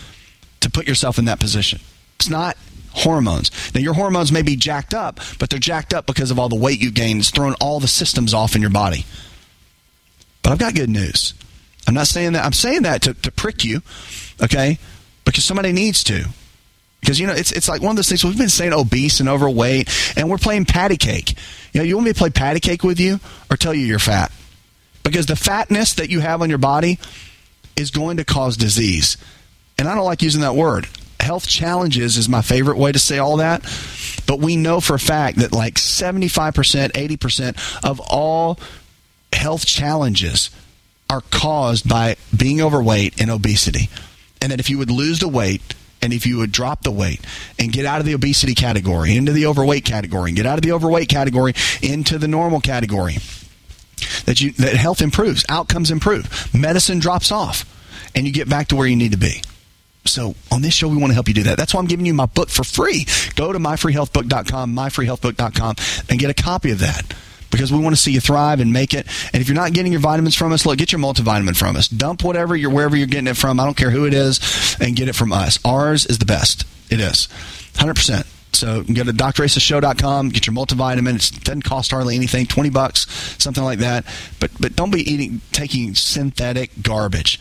to 0.61 0.71
put 0.71 0.87
yourself 0.87 1.19
in 1.19 1.25
that 1.25 1.41
position. 1.41 1.81
It's 2.17 2.31
not 2.31 2.57
hormones. 2.93 3.51
Now, 3.75 3.81
your 3.81 3.95
hormones 3.95 4.33
may 4.33 4.43
be 4.43 4.57
jacked 4.57 4.95
up, 4.95 5.21
but 5.39 5.51
they're 5.51 5.59
jacked 5.59 5.95
up 5.95 6.07
because 6.07 6.31
of 6.31 6.39
all 6.39 6.49
the 6.49 6.57
weight 6.57 6.81
you 6.81 6.91
gained. 6.91 7.21
It's 7.21 7.31
thrown 7.31 7.55
all 7.61 7.81
the 7.81 7.89
systems 7.89 8.35
off 8.35 8.55
in 8.55 8.61
your 8.61 8.71
body. 8.71 9.05
But 10.43 10.53
I've 10.53 10.59
got 10.59 10.75
good 10.75 10.91
news. 10.91 11.35
I'm 11.87 11.95
not 11.95 12.07
saying 12.07 12.33
that. 12.33 12.45
I'm 12.45 12.53
saying 12.53 12.83
that 12.83 13.03
to, 13.03 13.15
to 13.15 13.33
prick 13.33 13.65
you, 13.65 13.83
okay? 14.43 14.79
Because 15.25 15.45
somebody 15.45 15.73
needs 15.73 16.05
to. 16.05 16.27
Because, 17.01 17.19
you 17.19 17.27
know, 17.27 17.33
it's, 17.33 17.53
it's 17.53 17.69
like 17.69 17.81
one 17.81 17.91
of 17.91 17.97
those 17.97 18.09
things, 18.09 18.25
we've 18.25 18.37
been 18.37 18.49
saying 18.49 18.73
obese 18.75 19.21
and 19.21 19.29
overweight, 19.29 19.89
and 20.17 20.29
we're 20.29 20.39
playing 20.39 20.67
patty 20.67 20.97
cake. 20.97 21.35
You 21.73 21.81
know, 21.81 21.85
you 21.85 21.97
want 21.97 22.07
me 22.07 22.13
to 22.13 22.19
play 22.19 22.31
patty 22.31 22.61
cake 22.61 22.85
with 22.85 23.01
you 23.01 23.21
or 23.51 23.57
tell 23.57 23.73
you 23.73 23.87
you're 23.87 23.99
fat? 23.99 24.31
Because 25.03 25.27
the 25.27 25.37
fatness 25.37 25.95
that 25.95 26.11
you 26.11 26.21
have 26.21 26.43
on 26.43 26.51
your 26.51 26.59
body 26.59 26.99
is 27.75 27.91
going 27.91 28.19
to 28.19 28.25
cause 28.25 28.57
disease. 28.57 29.17
And 29.79 29.89
I 29.89 29.95
don't 29.95 30.05
like 30.05 30.21
using 30.21 30.43
that 30.43 30.55
word 30.55 30.87
health 31.21 31.47
challenges 31.49 32.17
is 32.17 32.29
my 32.29 32.43
favorite 32.43 32.79
way 32.79 32.93
to 32.93 32.99
say 32.99 33.19
all 33.19 33.39
that. 33.39 33.63
But 34.27 34.41
we 34.41 34.57
know 34.57 34.81
for 34.81 34.95
a 34.95 34.99
fact 34.99 35.39
that 35.39 35.53
like 35.53 35.75
75%, 35.75 36.93
80% 36.93 37.85
of 37.85 38.01
all 38.01 38.59
health 39.33 39.67
challenges 39.67 40.51
are 41.09 41.23
caused 41.31 41.89
by 41.89 42.17
being 42.37 42.61
overweight 42.61 43.21
and 43.21 43.31
obesity. 43.31 43.89
And 44.41 44.53
that 44.53 44.61
if 44.61 44.71
you 44.71 44.79
would 44.79 44.91
lose 44.91 45.19
the 45.19 45.29
weight, 45.29 45.75
and 46.03 46.13
if 46.13 46.27
you 46.27 46.39
would 46.39 46.53
drop 46.53 46.83
the 46.83 46.91
weight 46.91 47.21
and 47.59 47.73
get 47.73 47.85
out 47.85 48.01
of 48.01 48.07
the 48.07 48.15
obesity 48.15 48.55
category 48.55 49.15
into 49.15 49.33
the 49.33 49.47
overweight 49.47 49.85
category 49.85 50.31
and 50.31 50.37
get 50.37 50.47
out 50.47 50.57
of 50.57 50.63
the 50.63 50.73
overweight 50.73 51.09
category 51.09 51.53
into 51.83 52.19
the 52.19 52.29
normal 52.29 52.61
category 52.61 53.19
that 54.25 54.41
you 54.41 54.53
that 54.53 54.75
health 54.75 55.03
improves 55.03 55.45
outcomes 55.49 55.91
improve 55.91 56.49
medicine 56.55 57.01
drops 57.01 57.31
off 57.31 57.67
and 58.15 58.27
you 58.27 58.33
get 58.33 58.49
back 58.49 58.69
to 58.69 58.77
where 58.77 58.87
you 58.87 58.97
need 58.97 59.13
to 59.13 59.19
be 59.19 59.43
So 60.07 60.35
on 60.51 60.63
this 60.63 60.75
show, 60.75 60.89
we 60.89 60.97
want 60.97 61.11
to 61.11 61.15
help 61.15 61.29
you 61.29 61.35
do 61.35 61.43
that. 61.45 61.57
That's 61.57 61.75
why 61.75 61.81
I'm 61.81 61.87
giving 61.87 62.07
you 62.07 62.15
my 62.15 62.27
book 62.27 62.49
for 62.49 62.65
free. 62.65 63.07
Go 63.37 63.53
to 63.53 63.59
myfreehealthbook.com, 63.59 64.75
myfreehealthbook.com, 64.75 65.77
and 66.09 66.19
get 66.19 66.31
a 66.31 66.35
copy 66.35 66.71
of 66.71 66.79
that 66.81 67.15
because 67.51 67.73
we 67.73 67.79
want 67.79 67.95
to 67.95 68.01
see 68.01 68.13
you 68.13 68.21
thrive 68.21 68.61
and 68.61 68.73
make 68.73 68.95
it. 68.95 69.07
And 69.33 69.41
if 69.41 69.49
you're 69.49 69.57
not 69.57 69.73
getting 69.73 69.93
your 69.93 70.01
vitamins 70.01 70.35
from 70.35 70.53
us, 70.53 70.65
look, 70.65 70.79
get 70.79 70.93
your 70.93 71.01
multivitamin 71.01 71.57
from 71.57 71.77
us. 71.77 71.89
Dump 71.89 72.25
whatever 72.25 72.57
you're 72.57 72.71
wherever 72.71 72.97
you're 72.97 73.07
getting 73.07 73.27
it 73.27 73.37
from. 73.37 73.61
I 73.61 73.65
don't 73.65 73.77
care 73.77 73.91
who 73.91 74.07
it 74.07 74.15
is, 74.15 74.77
and 74.81 74.97
get 74.97 75.09
it 75.09 75.15
from 75.15 75.33
us. 75.33 75.59
Ours 75.65 76.07
is 76.07 76.19
the 76.19 76.27
best. 76.27 76.65
It 76.91 77.01
is, 77.01 77.29
hundred 77.77 77.95
percent. 77.95 78.27
So 78.53 78.83
go 78.83 79.05
to 79.05 79.13
drasashow.com, 79.13 80.31
get 80.31 80.47
your 80.47 80.55
multivitamin. 80.55 81.37
It 81.37 81.45
doesn't 81.45 81.63
cost 81.63 81.93
hardly 81.93 82.17
anything, 82.17 82.47
20 82.47 82.71
bucks, 82.71 83.07
something 83.39 83.63
like 83.63 83.79
that. 83.79 84.05
But 84.41 84.51
but 84.59 84.77
don't 84.77 84.91
be 84.91 85.09
eating 85.09 85.41
taking 85.53 85.95
synthetic 85.95 86.71
garbage. 86.83 87.39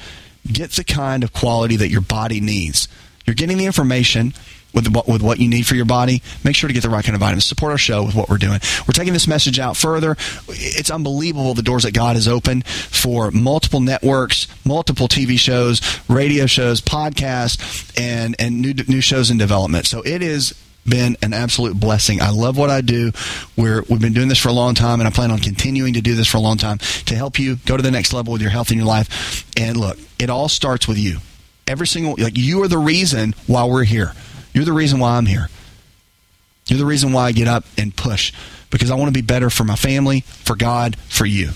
Get 0.52 0.72
the 0.72 0.84
kind 0.84 1.24
of 1.24 1.34
quality 1.34 1.76
that 1.78 1.90
your 1.90 2.02
body 2.02 2.40
needs. 2.40 2.88
You're 3.26 3.36
getting 3.36 3.58
the 3.58 3.66
information 3.66 4.34
with 4.74 4.88
what, 4.94 5.08
with 5.08 5.22
what 5.22 5.40
you 5.40 5.48
need 5.48 5.66
for 5.66 5.76
your 5.76 5.86
body. 5.86 6.22
Make 6.44 6.56
sure 6.56 6.68
to 6.68 6.74
get 6.74 6.84
the 6.84 6.90
right 6.90 7.04
kind 7.04 7.16
of 7.16 7.20
vitamins. 7.20 7.46
Support 7.46 7.72
our 7.72 7.78
show 7.78 8.04
with 8.04 8.16
what 8.16 8.30
we're 8.30 8.38
doing. 8.38 8.60
We're 8.88 8.94
taking 8.94 9.14
this 9.14 9.28
message 9.28 9.60
out 9.60 9.78
further. 9.78 10.16
It's 10.48 10.92
unbelievable 10.92 11.54
the 11.54 11.64
doors 11.64 11.84
that 11.84 11.94
God 11.94 12.16
has 12.16 12.28
opened 12.28 12.66
for 12.66 13.32
multiple 13.32 13.80
networks, 13.80 14.48
multiple 14.66 15.08
TV 15.08 15.38
shows, 15.38 15.82
radio 16.08 16.46
shows, 16.46 16.82
podcasts, 16.82 18.00
and 18.00 18.36
and 18.40 18.62
new 18.62 18.74
new 18.88 19.02
shows 19.02 19.32
in 19.32 19.38
development. 19.38 19.86
So 19.86 20.02
it 20.02 20.22
is 20.22 20.54
been 20.90 21.18
an 21.22 21.34
absolute 21.34 21.80
blessing. 21.80 22.22
I 22.22 22.30
love 22.30 22.58
what 22.58 22.70
I 22.70 22.82
do. 22.82 23.12
We're, 23.56 23.84
we've 23.90 24.02
been 24.02 24.14
doing 24.14 24.28
this 24.28 24.40
for 24.40 24.50
a 24.50 24.54
long 24.54 24.76
time, 24.76 25.00
and 25.00 25.08
I 25.08 25.12
plan 25.12 25.32
on 25.32 25.40
continuing 25.40 25.94
to 25.94 26.02
do 26.02 26.16
this 26.16 26.28
for 26.28 26.38
a 26.38 26.42
long 26.42 26.58
time 26.58 26.80
to 27.06 27.16
help 27.16 27.40
you 27.40 27.58
go 27.66 27.78
to 27.78 27.84
the 27.84 27.92
next 27.92 28.14
level 28.14 28.34
with 28.34 28.42
your 28.42 28.52
health 28.52 28.70
and 28.70 28.78
your 28.78 28.88
life. 28.88 29.46
And 29.58 29.78
look, 29.78 29.98
it 30.18 30.30
all 30.30 30.50
starts 30.50 30.88
with 30.88 30.98
you. 30.98 31.18
Every 31.68 31.88
single, 31.88 32.16
like, 32.18 32.38
you 32.38 32.64
are 32.64 32.68
the 32.68 32.78
reason 32.78 33.36
why 33.48 33.66
we're 33.66 33.84
here. 33.84 34.14
You're 34.54 34.66
the 34.66 34.74
reason 34.74 35.00
why 35.00 35.18
I'm 35.18 35.28
here. 35.28 35.50
You're 36.68 36.80
the 36.80 36.86
reason 36.86 37.14
why 37.14 37.26
I 37.26 37.32
get 37.32 37.48
up 37.48 37.66
and 37.78 37.96
push 37.96 38.34
because 38.70 38.92
I 38.92 38.96
want 38.96 39.10
to 39.10 39.14
be 39.14 39.26
better 39.26 39.50
for 39.50 39.64
my 39.64 39.76
family, 39.76 40.22
for 40.22 40.56
God, 40.56 40.98
for 41.08 41.26
you. 41.26 41.52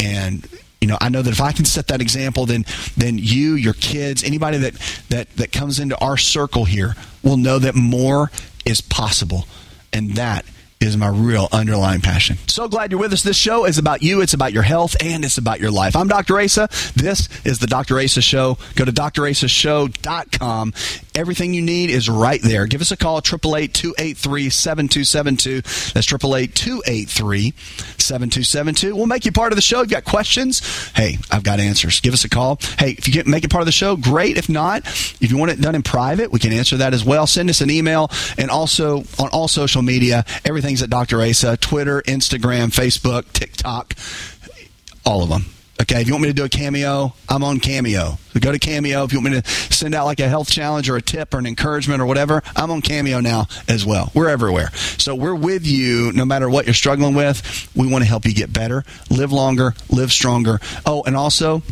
And 0.00 0.46
you 0.84 0.88
know, 0.88 0.98
I 1.00 1.08
know 1.08 1.22
that 1.22 1.30
if 1.30 1.40
I 1.40 1.52
can 1.52 1.64
set 1.64 1.86
that 1.86 2.02
example, 2.02 2.44
then 2.44 2.66
then 2.94 3.16
you, 3.16 3.54
your 3.54 3.72
kids, 3.72 4.22
anybody 4.22 4.58
that 4.58 4.74
that 5.08 5.30
that 5.36 5.50
comes 5.50 5.80
into 5.80 5.98
our 5.98 6.18
circle 6.18 6.66
here 6.66 6.94
will 7.22 7.38
know 7.38 7.58
that 7.58 7.74
more 7.74 8.30
is 8.66 8.82
possible, 8.82 9.46
and 9.94 10.10
that 10.16 10.44
is 10.84 10.96
my 10.96 11.08
real 11.08 11.48
underlying 11.50 12.00
passion. 12.00 12.36
So 12.46 12.68
glad 12.68 12.90
you're 12.90 13.00
with 13.00 13.12
us. 13.12 13.22
This 13.22 13.36
show 13.36 13.64
is 13.64 13.78
about 13.78 14.02
you, 14.02 14.20
it's 14.20 14.34
about 14.34 14.52
your 14.52 14.62
health, 14.62 14.96
and 15.00 15.24
it's 15.24 15.38
about 15.38 15.60
your 15.60 15.70
life. 15.70 15.96
I'm 15.96 16.08
Dr. 16.08 16.38
Asa. 16.38 16.68
This 16.94 17.28
is 17.44 17.58
the 17.58 17.66
Dr. 17.66 17.98
Asa 17.98 18.20
Show. 18.20 18.58
Go 18.74 18.84
to 18.84 18.92
drasashow.com. 18.92 20.74
Everything 21.14 21.54
you 21.54 21.62
need 21.62 21.90
is 21.90 22.08
right 22.08 22.42
there. 22.42 22.66
Give 22.66 22.80
us 22.80 22.90
a 22.90 22.96
call, 22.96 23.22
888-283-7272. 23.22 25.92
That's 25.92 26.08
888-283-7272. 26.08 28.92
We'll 28.92 29.06
make 29.06 29.24
you 29.24 29.30
part 29.32 29.52
of 29.52 29.56
the 29.56 29.62
show. 29.62 29.80
If 29.80 29.84
you've 29.84 29.92
got 29.92 30.04
questions, 30.04 30.60
hey, 30.94 31.18
I've 31.30 31.44
got 31.44 31.60
answers. 31.60 32.00
Give 32.00 32.12
us 32.12 32.24
a 32.24 32.28
call. 32.28 32.58
Hey, 32.78 32.96
if 32.98 33.06
you 33.06 33.14
get 33.14 33.28
make 33.28 33.44
it 33.44 33.50
part 33.50 33.62
of 33.62 33.66
the 33.66 33.72
show, 33.72 33.94
great. 33.96 34.36
If 34.36 34.48
not, 34.48 34.84
if 34.86 35.30
you 35.30 35.38
want 35.38 35.52
it 35.52 35.60
done 35.60 35.76
in 35.76 35.82
private, 35.82 36.32
we 36.32 36.40
can 36.40 36.52
answer 36.52 36.78
that 36.78 36.94
as 36.94 37.04
well. 37.04 37.28
Send 37.28 37.48
us 37.48 37.60
an 37.60 37.70
email 37.70 38.10
and 38.36 38.50
also 38.50 39.04
on 39.18 39.28
all 39.32 39.46
social 39.46 39.82
media, 39.82 40.24
everything's 40.74 40.82
at 40.82 40.90
Dr. 40.90 41.22
Asa, 41.22 41.56
Twitter, 41.56 42.02
Instagram, 42.02 42.72
Facebook, 42.74 43.32
TikTok, 43.32 43.94
all 45.06 45.22
of 45.22 45.28
them. 45.28 45.44
Okay, 45.80 46.00
if 46.00 46.06
you 46.06 46.14
want 46.14 46.22
me 46.22 46.28
to 46.28 46.34
do 46.34 46.44
a 46.44 46.48
cameo, 46.48 47.14
I'm 47.28 47.42
on 47.44 47.60
Cameo. 47.60 48.18
So 48.32 48.40
go 48.40 48.52
to 48.52 48.58
Cameo. 48.58 49.04
If 49.04 49.12
you 49.12 49.20
want 49.20 49.34
me 49.34 49.40
to 49.40 49.48
send 49.48 49.94
out 49.94 50.06
like 50.06 50.20
a 50.20 50.28
health 50.28 50.48
challenge 50.48 50.88
or 50.88 50.96
a 50.96 51.02
tip 51.02 51.34
or 51.34 51.38
an 51.38 51.46
encouragement 51.46 52.00
or 52.00 52.06
whatever, 52.06 52.42
I'm 52.56 52.70
on 52.70 52.80
Cameo 52.80 53.20
now 53.20 53.46
as 53.68 53.84
well. 53.84 54.10
We're 54.14 54.28
everywhere. 54.28 54.70
So 54.98 55.14
we're 55.14 55.34
with 55.34 55.66
you 55.66 56.12
no 56.12 56.24
matter 56.24 56.48
what 56.48 56.66
you're 56.66 56.74
struggling 56.74 57.14
with. 57.14 57.70
We 57.74 57.88
want 57.88 58.02
to 58.02 58.08
help 58.08 58.24
you 58.24 58.34
get 58.34 58.52
better, 58.52 58.84
live 59.10 59.32
longer, 59.32 59.74
live 59.90 60.12
stronger. 60.12 60.60
Oh, 60.86 61.02
and 61.06 61.16
also, 61.16 61.62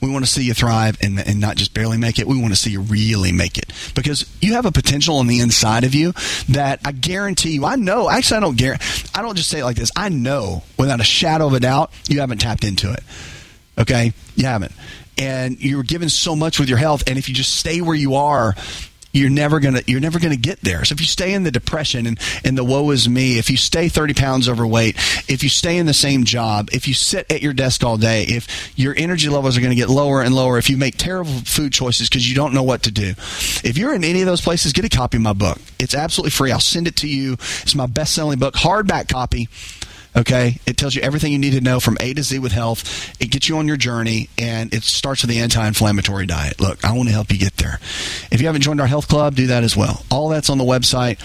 we 0.00 0.10
want 0.10 0.24
to 0.24 0.30
see 0.30 0.42
you 0.42 0.54
thrive 0.54 0.98
and, 1.02 1.18
and 1.18 1.40
not 1.40 1.56
just 1.56 1.74
barely 1.74 1.96
make 1.96 2.18
it. 2.18 2.26
We 2.26 2.40
want 2.40 2.52
to 2.52 2.56
see 2.56 2.70
you 2.70 2.80
really 2.80 3.32
make 3.32 3.58
it 3.58 3.72
because 3.94 4.30
you 4.40 4.54
have 4.54 4.66
a 4.66 4.72
potential 4.72 5.16
on 5.16 5.26
the 5.26 5.40
inside 5.40 5.84
of 5.84 5.94
you 5.94 6.12
that 6.48 6.80
I 6.84 6.92
guarantee 6.92 7.50
you. 7.50 7.64
I 7.64 7.76
know. 7.76 8.08
Actually, 8.10 8.38
I 8.38 8.40
don't 8.40 8.56
guarantee. 8.56 9.08
I 9.14 9.22
don't 9.22 9.36
just 9.36 9.48
say 9.48 9.60
it 9.60 9.64
like 9.64 9.76
this. 9.76 9.90
I 9.96 10.08
know 10.08 10.62
without 10.78 11.00
a 11.00 11.04
shadow 11.04 11.46
of 11.46 11.54
a 11.54 11.60
doubt 11.60 11.92
you 12.08 12.20
haven't 12.20 12.38
tapped 12.38 12.64
into 12.64 12.92
it. 12.92 13.02
Okay, 13.78 14.12
you 14.34 14.44
haven't, 14.44 14.72
and 15.16 15.60
you're 15.60 15.84
given 15.84 16.08
so 16.08 16.34
much 16.34 16.58
with 16.58 16.68
your 16.68 16.78
health. 16.78 17.04
And 17.06 17.16
if 17.16 17.28
you 17.28 17.34
just 17.34 17.54
stay 17.56 17.80
where 17.80 17.94
you 17.94 18.16
are, 18.16 18.54
you're 19.12 19.30
never 19.30 19.60
gonna 19.60 19.82
you're 19.86 20.00
never 20.00 20.18
gonna 20.18 20.36
get 20.36 20.60
there. 20.60 20.84
So 20.84 20.92
if 20.92 21.00
you 21.00 21.06
stay 21.06 21.32
in 21.32 21.42
the 21.42 21.50
depression 21.50 22.06
and, 22.06 22.20
and 22.44 22.56
the 22.56 22.64
woe 22.64 22.90
is 22.90 23.08
me, 23.08 23.38
if 23.38 23.50
you 23.50 23.56
stay 23.56 23.88
30 23.88 24.14
pounds 24.14 24.48
overweight, 24.48 24.96
if 25.28 25.42
you 25.42 25.48
stay 25.48 25.78
in 25.78 25.86
the 25.86 25.94
same 25.94 26.24
job, 26.24 26.68
if 26.72 26.86
you 26.86 26.94
sit 26.94 27.30
at 27.30 27.42
your 27.42 27.52
desk 27.52 27.84
all 27.84 27.96
day, 27.96 28.24
if 28.24 28.72
your 28.78 28.94
energy 28.96 29.28
levels 29.28 29.56
are 29.56 29.60
going 29.60 29.70
to 29.70 29.76
get 29.76 29.88
lower 29.88 30.22
and 30.22 30.34
lower, 30.34 30.58
if 30.58 30.68
you 30.70 30.76
make 30.76 30.96
terrible 30.96 31.32
food 31.32 31.72
choices 31.72 32.08
because 32.08 32.28
you 32.28 32.34
don't 32.34 32.52
know 32.52 32.62
what 32.62 32.82
to 32.84 32.90
do, 32.90 33.10
if 33.64 33.78
you're 33.78 33.94
in 33.94 34.04
any 34.04 34.20
of 34.20 34.26
those 34.26 34.40
places, 34.40 34.72
get 34.72 34.84
a 34.84 34.88
copy 34.88 35.16
of 35.16 35.22
my 35.22 35.32
book. 35.32 35.58
It's 35.78 35.94
absolutely 35.94 36.30
free. 36.30 36.52
I'll 36.52 36.60
send 36.60 36.86
it 36.86 36.96
to 36.96 37.08
you. 37.08 37.32
It's 37.32 37.74
my 37.74 37.86
best 37.86 38.14
selling 38.14 38.38
book, 38.38 38.54
hardback 38.54 39.08
copy. 39.08 39.48
Okay, 40.18 40.58
it 40.66 40.76
tells 40.76 40.96
you 40.96 41.02
everything 41.02 41.30
you 41.30 41.38
need 41.38 41.52
to 41.52 41.60
know 41.60 41.78
from 41.78 41.96
A 42.00 42.12
to 42.12 42.24
Z 42.24 42.40
with 42.40 42.50
health. 42.50 43.14
It 43.20 43.30
gets 43.30 43.48
you 43.48 43.58
on 43.58 43.68
your 43.68 43.76
journey, 43.76 44.28
and 44.36 44.74
it 44.74 44.82
starts 44.82 45.22
with 45.22 45.30
the 45.30 45.38
anti-inflammatory 45.38 46.26
diet. 46.26 46.60
Look, 46.60 46.84
I 46.84 46.92
want 46.92 47.08
to 47.08 47.12
help 47.12 47.30
you 47.30 47.38
get 47.38 47.56
there. 47.58 47.78
If 48.32 48.40
you 48.40 48.48
haven't 48.48 48.62
joined 48.62 48.80
our 48.80 48.88
health 48.88 49.06
club, 49.06 49.36
do 49.36 49.46
that 49.46 49.62
as 49.62 49.76
well. 49.76 50.02
All 50.10 50.28
that's 50.28 50.50
on 50.50 50.58
the 50.58 50.64
website, 50.64 51.20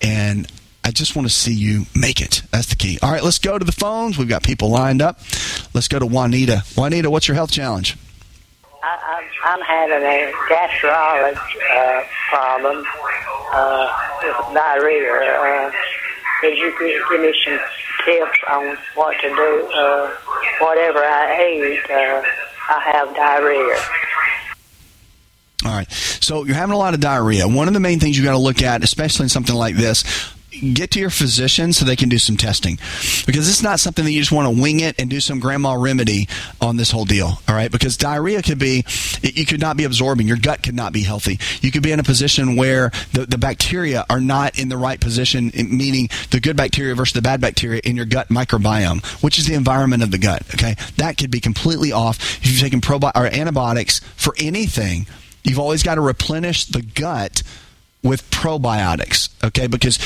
and 0.00 0.50
I 0.82 0.90
just 0.90 1.14
want 1.14 1.28
to 1.28 1.34
see 1.34 1.52
you 1.52 1.84
make 1.94 2.22
it. 2.22 2.40
That's 2.50 2.68
the 2.68 2.76
key. 2.76 2.98
All 3.02 3.12
right, 3.12 3.22
let's 3.22 3.38
go 3.38 3.58
to 3.58 3.64
the 3.64 3.72
phones. 3.72 4.16
We've 4.16 4.28
got 4.28 4.42
people 4.42 4.70
lined 4.70 5.02
up. 5.02 5.18
Let's 5.74 5.88
go 5.88 5.98
to 5.98 6.06
Juanita. 6.06 6.64
Juanita, 6.76 7.10
what's 7.10 7.28
your 7.28 7.34
health 7.34 7.50
challenge? 7.50 7.98
I, 8.82 9.20
I'm, 9.44 9.58
I'm 9.58 9.60
having 9.60 10.02
a 10.02 10.32
gastrology 10.48 11.38
uh, 11.74 12.04
problem 12.30 12.86
uh, 13.52 14.18
with 14.22 14.54
diarrhea. 14.54 15.12
Uh, 15.12 15.72
if 16.44 16.58
you 16.58 16.72
could 16.76 16.92
give 17.10 17.20
me 17.20 17.34
some 17.44 17.58
tips 18.04 18.38
on 18.48 18.76
what 18.94 19.18
to 19.20 19.28
do, 19.28 19.70
uh, 19.74 20.10
whatever 20.60 20.98
I 20.98 21.42
eat, 21.50 21.90
uh, 21.90 22.22
I 22.68 22.90
have 22.92 23.14
diarrhea. 23.14 23.76
All 25.64 25.72
right. 25.72 25.90
So 25.90 26.44
you're 26.44 26.56
having 26.56 26.74
a 26.74 26.78
lot 26.78 26.94
of 26.94 27.00
diarrhea. 27.00 27.48
One 27.48 27.68
of 27.68 27.74
the 27.74 27.80
main 27.80 27.98
things 28.00 28.18
you 28.18 28.24
got 28.24 28.32
to 28.32 28.38
look 28.38 28.62
at, 28.62 28.84
especially 28.84 29.24
in 29.24 29.28
something 29.30 29.54
like 29.54 29.76
this, 29.76 30.04
get 30.72 30.90
to 30.92 31.00
your 31.00 31.10
physician 31.10 31.72
so 31.72 31.84
they 31.84 31.96
can 31.96 32.08
do 32.08 32.18
some 32.18 32.36
testing. 32.36 32.78
Because 33.26 33.48
it's 33.48 33.62
not 33.62 33.80
something 33.80 34.04
that 34.04 34.12
you 34.12 34.20
just 34.20 34.32
want 34.32 34.54
to 34.54 34.62
wing 34.62 34.80
it 34.80 34.98
and 34.98 35.10
do 35.10 35.20
some 35.20 35.40
grandma 35.40 35.74
remedy 35.74 36.28
on 36.60 36.76
this 36.76 36.90
whole 36.90 37.04
deal 37.04 37.24
all 37.48 37.54
right? 37.54 37.70
Because 37.70 37.96
diarrhea 37.96 38.42
could 38.42 38.58
be 38.58 38.84
you 39.22 39.46
could 39.46 39.60
not 39.60 39.76
be 39.76 39.84
absorbing. 39.84 40.28
Your 40.28 40.36
gut 40.36 40.62
could 40.62 40.74
not 40.74 40.92
be 40.92 41.02
healthy. 41.02 41.38
You 41.60 41.70
could 41.70 41.82
be 41.82 41.92
in 41.92 42.00
a 42.00 42.04
position 42.04 42.56
where 42.56 42.90
the, 43.12 43.26
the 43.26 43.38
bacteria 43.38 44.04
are 44.10 44.20
not 44.20 44.58
in 44.58 44.68
the 44.68 44.76
right 44.76 45.00
position 45.00 45.50
meaning 45.54 46.08
the 46.30 46.40
good 46.40 46.56
bacteria 46.56 46.94
versus 46.94 47.14
the 47.14 47.22
bad 47.22 47.40
bacteria 47.40 47.80
in 47.84 47.96
your 47.96 48.04
gut 48.04 48.28
microbiome 48.28 49.04
which 49.22 49.38
is 49.38 49.46
the 49.46 49.54
environment 49.54 50.02
of 50.02 50.10
the 50.10 50.18
gut 50.18 50.42
okay? 50.54 50.74
That 50.96 51.18
could 51.18 51.30
be 51.30 51.40
completely 51.40 51.92
off. 51.92 52.18
If 52.38 52.46
you've 52.46 52.60
taken 52.60 52.80
probi- 52.80 53.12
or 53.14 53.26
antibiotics 53.26 54.00
for 54.16 54.34
anything 54.38 55.06
you've 55.42 55.58
always 55.58 55.82
got 55.82 55.96
to 55.96 56.00
replenish 56.00 56.66
the 56.66 56.82
gut 56.82 57.42
with 58.02 58.28
probiotics 58.30 59.28
okay? 59.44 59.66
Because 59.66 59.98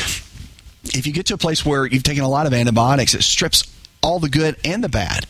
if 0.97 1.07
you 1.07 1.13
get 1.13 1.27
to 1.27 1.35
a 1.35 1.39
place 1.39 1.65
where 1.65 1.87
you've 1.87 2.03
taken 2.03 2.25
a 2.25 2.29
lot 2.29 2.47
of 2.47 2.53
antibiotics, 2.53 3.15
it 3.15 3.23
strips 3.23 3.65
all 4.03 4.19
the 4.19 4.29
good 4.29 4.57
and 4.65 4.83
the 4.83 4.89
bad 4.89 5.27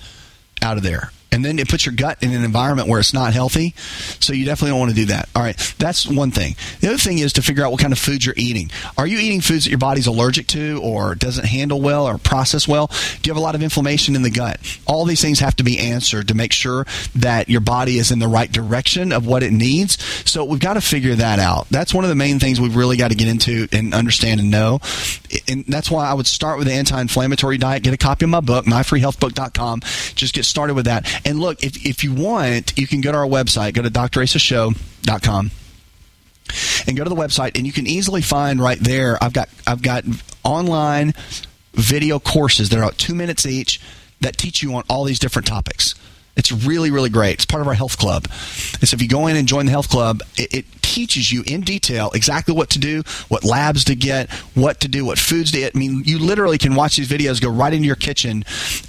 out 0.62 0.76
of 0.76 0.82
there. 0.82 1.10
And 1.30 1.44
then 1.44 1.58
it 1.58 1.68
puts 1.68 1.84
your 1.84 1.94
gut 1.94 2.22
in 2.22 2.32
an 2.32 2.44
environment 2.44 2.88
where 2.88 3.00
it's 3.00 3.12
not 3.12 3.32
healthy. 3.32 3.74
So 4.20 4.32
you 4.32 4.44
definitely 4.44 4.70
don't 4.70 4.80
want 4.80 4.90
to 4.90 4.96
do 4.96 5.04
that. 5.06 5.28
All 5.36 5.42
right. 5.42 5.56
That's 5.78 6.06
one 6.06 6.30
thing. 6.30 6.56
The 6.80 6.88
other 6.88 6.98
thing 6.98 7.18
is 7.18 7.34
to 7.34 7.42
figure 7.42 7.64
out 7.64 7.70
what 7.70 7.80
kind 7.80 7.92
of 7.92 7.98
foods 7.98 8.24
you're 8.24 8.34
eating. 8.36 8.70
Are 8.96 9.06
you 9.06 9.18
eating 9.18 9.40
foods 9.40 9.64
that 9.64 9.70
your 9.70 9.78
body's 9.78 10.06
allergic 10.06 10.46
to 10.48 10.80
or 10.82 11.14
doesn't 11.14 11.44
handle 11.44 11.80
well 11.80 12.06
or 12.06 12.18
process 12.18 12.66
well? 12.66 12.86
Do 12.86 13.28
you 13.28 13.32
have 13.32 13.36
a 13.36 13.44
lot 13.44 13.54
of 13.54 13.62
inflammation 13.62 14.16
in 14.16 14.22
the 14.22 14.30
gut? 14.30 14.58
All 14.86 15.04
these 15.04 15.20
things 15.20 15.40
have 15.40 15.56
to 15.56 15.62
be 15.62 15.78
answered 15.78 16.28
to 16.28 16.34
make 16.34 16.52
sure 16.52 16.86
that 17.16 17.48
your 17.48 17.60
body 17.60 17.98
is 17.98 18.10
in 18.10 18.18
the 18.18 18.28
right 18.28 18.50
direction 18.50 19.12
of 19.12 19.26
what 19.26 19.42
it 19.42 19.52
needs. 19.52 20.02
So 20.28 20.44
we've 20.44 20.60
got 20.60 20.74
to 20.74 20.80
figure 20.80 21.14
that 21.14 21.38
out. 21.38 21.68
That's 21.68 21.92
one 21.92 22.04
of 22.04 22.10
the 22.10 22.16
main 22.16 22.38
things 22.38 22.60
we've 22.60 22.76
really 22.76 22.96
got 22.96 23.08
to 23.08 23.14
get 23.14 23.28
into 23.28 23.68
and 23.72 23.92
understand 23.92 24.40
and 24.40 24.50
know. 24.50 24.80
And 25.46 25.64
that's 25.66 25.90
why 25.90 26.08
I 26.08 26.14
would 26.14 26.26
start 26.26 26.58
with 26.58 26.68
the 26.68 26.72
anti-inflammatory 26.72 27.58
diet. 27.58 27.82
Get 27.82 27.92
a 27.92 27.98
copy 27.98 28.24
of 28.24 28.30
my 28.30 28.40
book, 28.40 28.64
myfreehealthbook.com. 28.64 29.80
Just 30.14 30.34
get 30.34 30.44
started 30.44 30.74
with 30.74 30.86
that. 30.86 31.17
And 31.24 31.40
look, 31.40 31.62
if, 31.62 31.84
if 31.84 32.04
you 32.04 32.14
want, 32.14 32.76
you 32.78 32.86
can 32.86 33.00
go 33.00 33.12
to 33.12 33.18
our 33.18 33.26
website, 33.26 33.74
go 33.74 33.82
to 33.82 33.90
drasashow.com 33.90 35.50
and 36.86 36.96
go 36.96 37.04
to 37.04 37.10
the 37.10 37.16
website 37.16 37.56
and 37.56 37.66
you 37.66 37.72
can 37.72 37.86
easily 37.86 38.22
find 38.22 38.58
right 38.58 38.78
there 38.80 39.22
I've 39.22 39.34
got 39.34 39.50
I've 39.66 39.82
got 39.82 40.04
online 40.44 41.12
video 41.74 42.18
courses 42.18 42.70
that 42.70 42.78
are 42.78 42.82
about 42.82 42.96
2 42.96 43.14
minutes 43.14 43.44
each 43.44 43.80
that 44.22 44.38
teach 44.38 44.62
you 44.62 44.74
on 44.74 44.82
all 44.88 45.04
these 45.04 45.18
different 45.18 45.46
topics 45.46 45.94
It's 46.36 46.50
really, 46.50 46.90
really 46.90 47.10
great. 47.10 47.34
It's 47.34 47.44
part 47.44 47.60
of 47.60 47.66
our 47.68 47.74
health 47.74 47.98
club. 47.98 48.24
And 48.80 48.88
so 48.88 48.94
if 48.94 49.02
you 49.02 49.08
go 49.08 49.26
in 49.26 49.36
and 49.36 49.46
join 49.48 49.66
the 49.66 49.72
health 49.72 49.88
club, 49.88 50.22
it, 50.36 50.54
it 50.54 50.77
teaches 50.98 51.30
you 51.30 51.44
in 51.46 51.60
detail 51.60 52.10
exactly 52.12 52.52
what 52.52 52.70
to 52.70 52.80
do, 52.80 53.04
what 53.28 53.44
labs 53.44 53.84
to 53.84 53.94
get, 53.94 54.28
what 54.56 54.80
to 54.80 54.88
do, 54.88 55.04
what 55.04 55.16
foods 55.16 55.52
to 55.52 55.58
eat. 55.58 55.70
I 55.72 55.78
mean, 55.78 56.02
you 56.04 56.18
literally 56.18 56.58
can 56.58 56.74
watch 56.74 56.96
these 56.96 57.08
videos, 57.08 57.40
go 57.40 57.48
right 57.48 57.72
into 57.72 57.86
your 57.86 57.94
kitchen, 57.94 58.44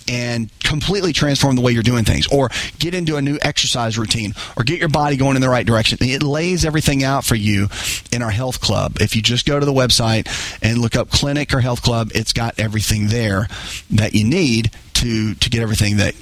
and 0.07 0.49
completely 0.61 1.13
transform 1.13 1.55
the 1.55 1.61
way 1.61 1.71
you're 1.71 1.83
doing 1.83 2.05
things, 2.05 2.25
or 2.33 2.49
get 2.79 2.95
into 2.95 3.17
a 3.17 3.21
new 3.21 3.37
exercise 3.43 3.95
routine, 3.95 4.33
or 4.57 4.63
get 4.63 4.79
your 4.79 4.89
body 4.89 5.17
going 5.17 5.35
in 5.35 5.41
the 5.43 5.49
right 5.49 5.67
direction. 5.67 5.99
It 6.01 6.23
lays 6.23 6.65
everything 6.65 7.03
out 7.03 7.25
for 7.25 7.35
you 7.35 7.67
in 8.11 8.23
our 8.23 8.31
health 8.31 8.59
club. 8.59 8.97
If 8.99 9.15
you 9.15 9.21
just 9.21 9.45
go 9.45 9.59
to 9.59 9.65
the 9.67 9.71
website 9.71 10.27
and 10.63 10.79
look 10.79 10.95
up 10.95 11.11
clinic 11.11 11.53
or 11.53 11.61
health 11.61 11.83
club, 11.83 12.09
it's 12.15 12.33
got 12.33 12.59
everything 12.59 13.09
there 13.09 13.47
that 13.91 14.15
you 14.15 14.23
need 14.23 14.71
to 14.95 15.35
to 15.35 15.49
get 15.51 15.61
everything 15.61 15.97
that 15.97 16.15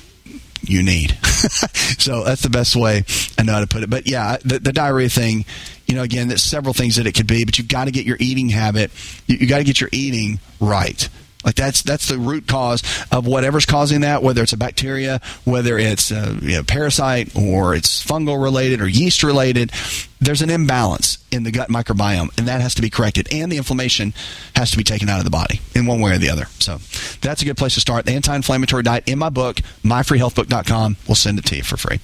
you 0.70 0.84
need. 0.84 1.18
so 1.24 2.24
that's 2.24 2.41
the 2.41 2.49
best 2.49 2.76
way 2.76 3.03
I 3.38 3.43
know 3.43 3.53
how 3.53 3.59
to 3.59 3.68
put 3.68 3.84
it. 3.84 3.89
But 3.89 4.07
yeah, 4.07 4.38
the, 4.43 4.59
the 4.59 4.74
diarrhea 4.74 5.09
thing, 5.09 5.45
you 5.86 5.95
know, 5.95 6.03
again, 6.03 6.28
there's 6.28 6.43
several 6.43 6.74
things 6.74 6.95
that 6.97 7.07
it 7.07 7.13
could 7.13 7.28
be, 7.28 7.45
but 7.45 7.57
you've 7.57 7.68
got 7.68 7.86
to 7.86 7.91
get 7.91 8.05
your 8.05 8.18
eating 8.20 8.49
habit, 8.49 8.91
you, 9.28 9.38
you 9.38 9.47
got 9.47 9.59
to 9.59 9.63
get 9.63 9.80
your 9.80 9.89
eating 9.91 10.39
right. 10.59 11.09
Like 11.48 11.56
that's 11.56 11.82
that's 11.82 12.10
the 12.10 12.18
root 12.18 12.45
cause 12.45 12.84
of 13.10 13.26
whatever's 13.26 13.66
causing 13.66 14.02
that, 14.02 14.22
whether 14.22 14.43
it's 14.43 14.52
a 14.52 14.58
bacteria, 14.58 15.22
whether 15.45 15.78
it's 15.78 16.12
a 16.12 16.38
you 16.41 16.58
know, 16.58 16.64
parasite, 16.64 17.34
or 17.38 17.74
it's 17.74 18.06
fungal 18.06 18.43
related 18.43 18.82
or 18.82 18.88
yeast 18.88 19.24
related. 19.24 19.72
There's 20.20 20.41
an 20.41 20.50
imbalance 20.50 21.20
in 21.32 21.43
the 21.43 21.52
gut 21.52 21.70
microbiome, 21.70 22.38
and 22.38 22.50
that 22.50 22.60
has 22.60 22.76
to 22.76 22.82
be 22.82 22.89
corrected, 22.89 23.30
and 23.32 23.50
the 23.50 23.56
inflammation 23.56 24.14
has 24.58 24.72
to 24.72 24.78
be 24.78 24.84
taken 24.84 25.08
out 25.08 25.20
of 25.20 25.24
the 25.24 25.32
body 25.32 25.62
in 25.74 25.86
one 25.86 26.02
way 26.02 26.12
or 26.12 26.18
the 26.18 26.30
other. 26.30 26.48
So 26.60 26.80
that's 27.22 27.41
a 27.41 27.45
good 27.45 27.56
place 27.56 27.76
to 27.76 27.80
start. 27.80 28.06
The 28.06 28.12
anti-inflammatory 28.12 28.84
diet 28.84 29.08
in 29.08 29.18
my 29.18 29.30
book, 29.30 29.62
myfreehealthbook.com. 29.86 30.98
We'll 31.08 31.16
send 31.16 31.39
it 31.39 31.45
to 31.45 31.56
you 31.56 31.64
for 31.64 31.78
free. 31.78 32.02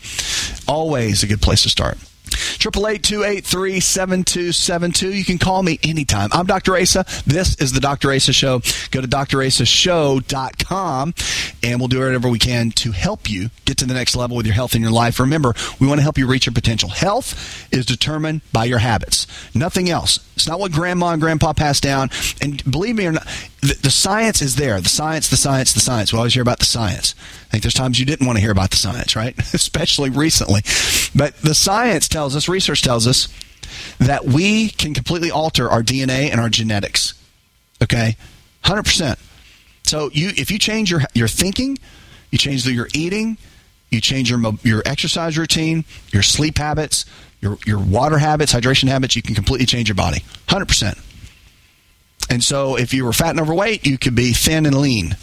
Always 0.69 1.21
a 1.21 1.27
good 1.27 1.41
place 1.41 1.63
to 1.63 1.69
start. 1.69 1.97
Triple 2.23 2.87
eight 2.87 3.03
two 3.03 3.23
eight 3.23 3.45
three 3.45 3.79
seven 3.79 4.23
two 4.23 4.51
seven 4.51 4.91
two. 4.91 5.13
You 5.13 5.25
can 5.25 5.37
call 5.37 5.61
me 5.63 5.79
anytime. 5.83 6.29
I'm 6.31 6.45
Dr. 6.45 6.77
Asa. 6.77 7.05
This 7.25 7.59
is 7.61 7.73
the 7.73 7.79
Dr. 7.79 8.13
Asa 8.13 8.33
Show. 8.33 8.59
Go 8.91 9.01
to 9.01 9.07
drasashow.com 9.07 11.13
and 11.63 11.79
we'll 11.79 11.87
do 11.87 11.99
whatever 11.99 12.29
we 12.29 12.39
can 12.39 12.71
to 12.71 12.91
help 12.91 13.29
you 13.29 13.49
get 13.65 13.77
to 13.77 13.85
the 13.85 13.93
next 13.93 14.15
level 14.15 14.37
with 14.37 14.45
your 14.45 14.55
health 14.55 14.75
and 14.75 14.81
your 14.81 14.91
life. 14.91 15.19
Remember, 15.19 15.53
we 15.79 15.87
want 15.87 15.99
to 15.99 16.03
help 16.03 16.17
you 16.17 16.27
reach 16.27 16.45
your 16.45 16.53
potential. 16.53 16.89
Health 16.89 17.67
is 17.71 17.85
determined 17.85 18.41
by 18.51 18.65
your 18.65 18.79
habits, 18.79 19.25
nothing 19.53 19.89
else. 19.89 20.19
It's 20.35 20.47
not 20.47 20.59
what 20.59 20.71
grandma 20.71 21.09
and 21.09 21.21
grandpa 21.21 21.53
passed 21.53 21.83
down. 21.83 22.09
And 22.41 22.63
believe 22.69 22.95
me 22.95 23.05
or 23.05 23.13
not, 23.13 23.25
the, 23.61 23.77
the 23.81 23.91
science 23.91 24.41
is 24.41 24.55
there. 24.55 24.81
The 24.81 24.89
science, 24.89 25.29
the 25.29 25.37
science, 25.37 25.73
the 25.73 25.79
science. 25.79 26.11
We 26.11 26.17
always 26.17 26.33
hear 26.33 26.41
about 26.41 26.59
the 26.59 26.65
science. 26.65 27.15
I 27.19 27.51
think 27.51 27.63
there's 27.63 27.73
times 27.73 27.99
you 27.99 28.05
didn't 28.05 28.25
want 28.25 28.37
to 28.37 28.41
hear 28.41 28.51
about 28.51 28.71
the 28.71 28.77
science, 28.77 29.15
right? 29.15 29.37
Especially 29.53 30.09
recently. 30.09 30.61
But 31.15 31.37
the 31.41 31.53
science 31.53 32.07
tells 32.07 32.35
us, 32.35 32.49
research 32.49 32.81
tells 32.81 33.07
us, 33.07 33.27
that 33.99 34.25
we 34.25 34.69
can 34.69 34.93
completely 34.93 35.31
alter 35.31 35.69
our 35.69 35.81
DNA 35.81 36.29
and 36.29 36.39
our 36.39 36.49
genetics. 36.49 37.13
Okay? 37.81 38.17
100%. 38.63 39.17
So 39.83 40.09
you 40.13 40.31
if 40.37 40.49
you 40.49 40.57
change 40.57 40.89
your 40.89 41.01
your 41.13 41.27
thinking, 41.27 41.77
you 42.31 42.37
change 42.37 42.65
your 42.67 42.87
eating, 42.93 43.37
you 43.89 43.99
change 44.01 44.29
your 44.29 44.41
your 44.63 44.81
exercise 44.85 45.37
routine, 45.37 45.83
your 46.11 46.23
sleep 46.23 46.57
habits, 46.57 47.05
your 47.43 47.57
your 47.65 47.79
water 47.79 48.17
habits, 48.17 48.53
hydration 48.53 48.87
habits, 48.87 49.15
you 49.15 49.21
can 49.21 49.35
completely 49.35 49.65
change 49.65 49.89
your 49.89 49.95
body. 49.95 50.23
100%. 50.47 50.97
And 52.29 52.43
so 52.43 52.77
if 52.77 52.93
you 52.93 53.03
were 53.03 53.13
fat 53.13 53.31
and 53.31 53.39
overweight, 53.39 53.85
you 53.85 53.97
could 53.97 54.15
be 54.15 54.31
thin 54.31 54.65
and 54.65 54.79
lean. 54.79 55.17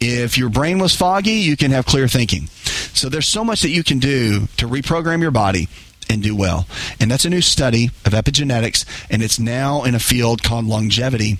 If 0.00 0.36
your 0.36 0.48
brain 0.48 0.78
was 0.78 0.96
foggy, 0.96 1.34
you 1.34 1.56
can 1.56 1.70
have 1.70 1.86
clear 1.86 2.08
thinking. 2.08 2.46
So 2.94 3.08
there's 3.08 3.28
so 3.28 3.44
much 3.44 3.62
that 3.62 3.68
you 3.68 3.84
can 3.84 3.98
do 3.98 4.48
to 4.56 4.66
reprogram 4.66 5.20
your 5.20 5.30
body 5.30 5.68
and 6.08 6.22
do 6.22 6.34
well. 6.34 6.66
And 6.98 7.10
that's 7.10 7.24
a 7.24 7.30
new 7.30 7.42
study 7.42 7.90
of 8.04 8.12
epigenetics, 8.12 8.84
and 9.10 9.22
it's 9.22 9.38
now 9.38 9.84
in 9.84 9.94
a 9.94 10.00
field 10.00 10.42
called 10.42 10.64
longevity 10.64 11.38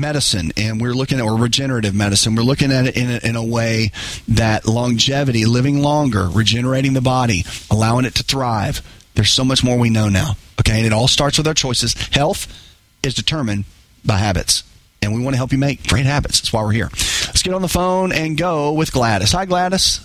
medicine 0.00 0.52
and 0.56 0.80
we're 0.80 0.94
looking 0.94 1.18
at 1.18 1.24
or 1.24 1.36
regenerative 1.36 1.94
medicine. 1.94 2.34
We're 2.34 2.42
looking 2.42 2.72
at 2.72 2.86
it 2.86 2.96
in 2.96 3.10
a, 3.10 3.28
in 3.28 3.36
a 3.36 3.44
way 3.44 3.92
that 4.28 4.66
longevity 4.66 5.44
living 5.44 5.80
longer 5.80 6.28
regenerating 6.28 6.92
the 6.92 7.00
body 7.00 7.44
allowing 7.70 8.04
it 8.04 8.14
to 8.16 8.22
thrive. 8.22 8.82
There's 9.14 9.30
so 9.30 9.44
much 9.44 9.64
more 9.64 9.78
we 9.78 9.90
know 9.90 10.08
now 10.08 10.36
okay? 10.60 10.78
And 10.78 10.86
it 10.86 10.92
all 10.92 11.08
starts 11.08 11.38
with 11.38 11.46
our 11.46 11.54
choices. 11.54 11.94
Health 12.12 12.46
is 13.02 13.14
determined 13.14 13.64
by 14.04 14.18
habits 14.18 14.62
and 15.02 15.14
we 15.14 15.22
want 15.22 15.34
to 15.34 15.38
help 15.38 15.52
you 15.52 15.58
make 15.58 15.86
great 15.86 16.06
habits. 16.06 16.40
That's 16.40 16.52
why 16.52 16.62
we're 16.62 16.72
here. 16.72 16.90
Let's 17.26 17.42
get 17.42 17.54
on 17.54 17.62
the 17.62 17.68
phone 17.68 18.12
and 18.12 18.36
go 18.36 18.72
with 18.72 18.92
gladys. 18.92 19.32
Hi 19.32 19.44
gladys. 19.44 20.00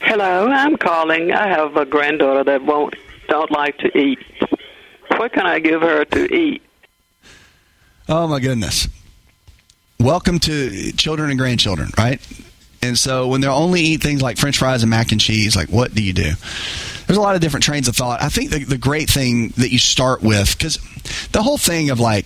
Hello, 0.00 0.48
I'm 0.48 0.76
calling. 0.76 1.32
I 1.32 1.48
have 1.48 1.76
a 1.76 1.84
granddaughter 1.84 2.44
that 2.44 2.62
won't 2.62 2.94
don't 3.28 3.50
like 3.50 3.76
to 3.78 3.98
eat. 3.98 4.18
What 5.16 5.32
can 5.32 5.46
I 5.46 5.58
give 5.58 5.82
her 5.82 6.04
to 6.04 6.34
eat? 6.34 6.62
Oh 8.10 8.26
my 8.26 8.40
goodness. 8.40 8.88
Welcome 10.00 10.38
to 10.38 10.92
children 10.92 11.28
and 11.28 11.38
grandchildren, 11.38 11.90
right? 11.98 12.18
And 12.80 12.98
so 12.98 13.28
when 13.28 13.42
they 13.42 13.48
only 13.48 13.82
eat 13.82 14.02
things 14.02 14.22
like 14.22 14.38
french 14.38 14.56
fries 14.56 14.82
and 14.82 14.88
mac 14.88 15.12
and 15.12 15.20
cheese, 15.20 15.54
like 15.54 15.68
what 15.68 15.94
do 15.94 16.02
you 16.02 16.14
do? 16.14 16.32
There's 17.06 17.18
a 17.18 17.20
lot 17.20 17.34
of 17.34 17.42
different 17.42 17.64
trains 17.64 17.86
of 17.86 17.94
thought. 17.94 18.22
I 18.22 18.30
think 18.30 18.50
the, 18.50 18.64
the 18.64 18.78
great 18.78 19.10
thing 19.10 19.48
that 19.58 19.70
you 19.70 19.78
start 19.78 20.22
with, 20.22 20.56
because 20.56 20.78
the 21.32 21.42
whole 21.42 21.58
thing 21.58 21.90
of 21.90 22.00
like, 22.00 22.24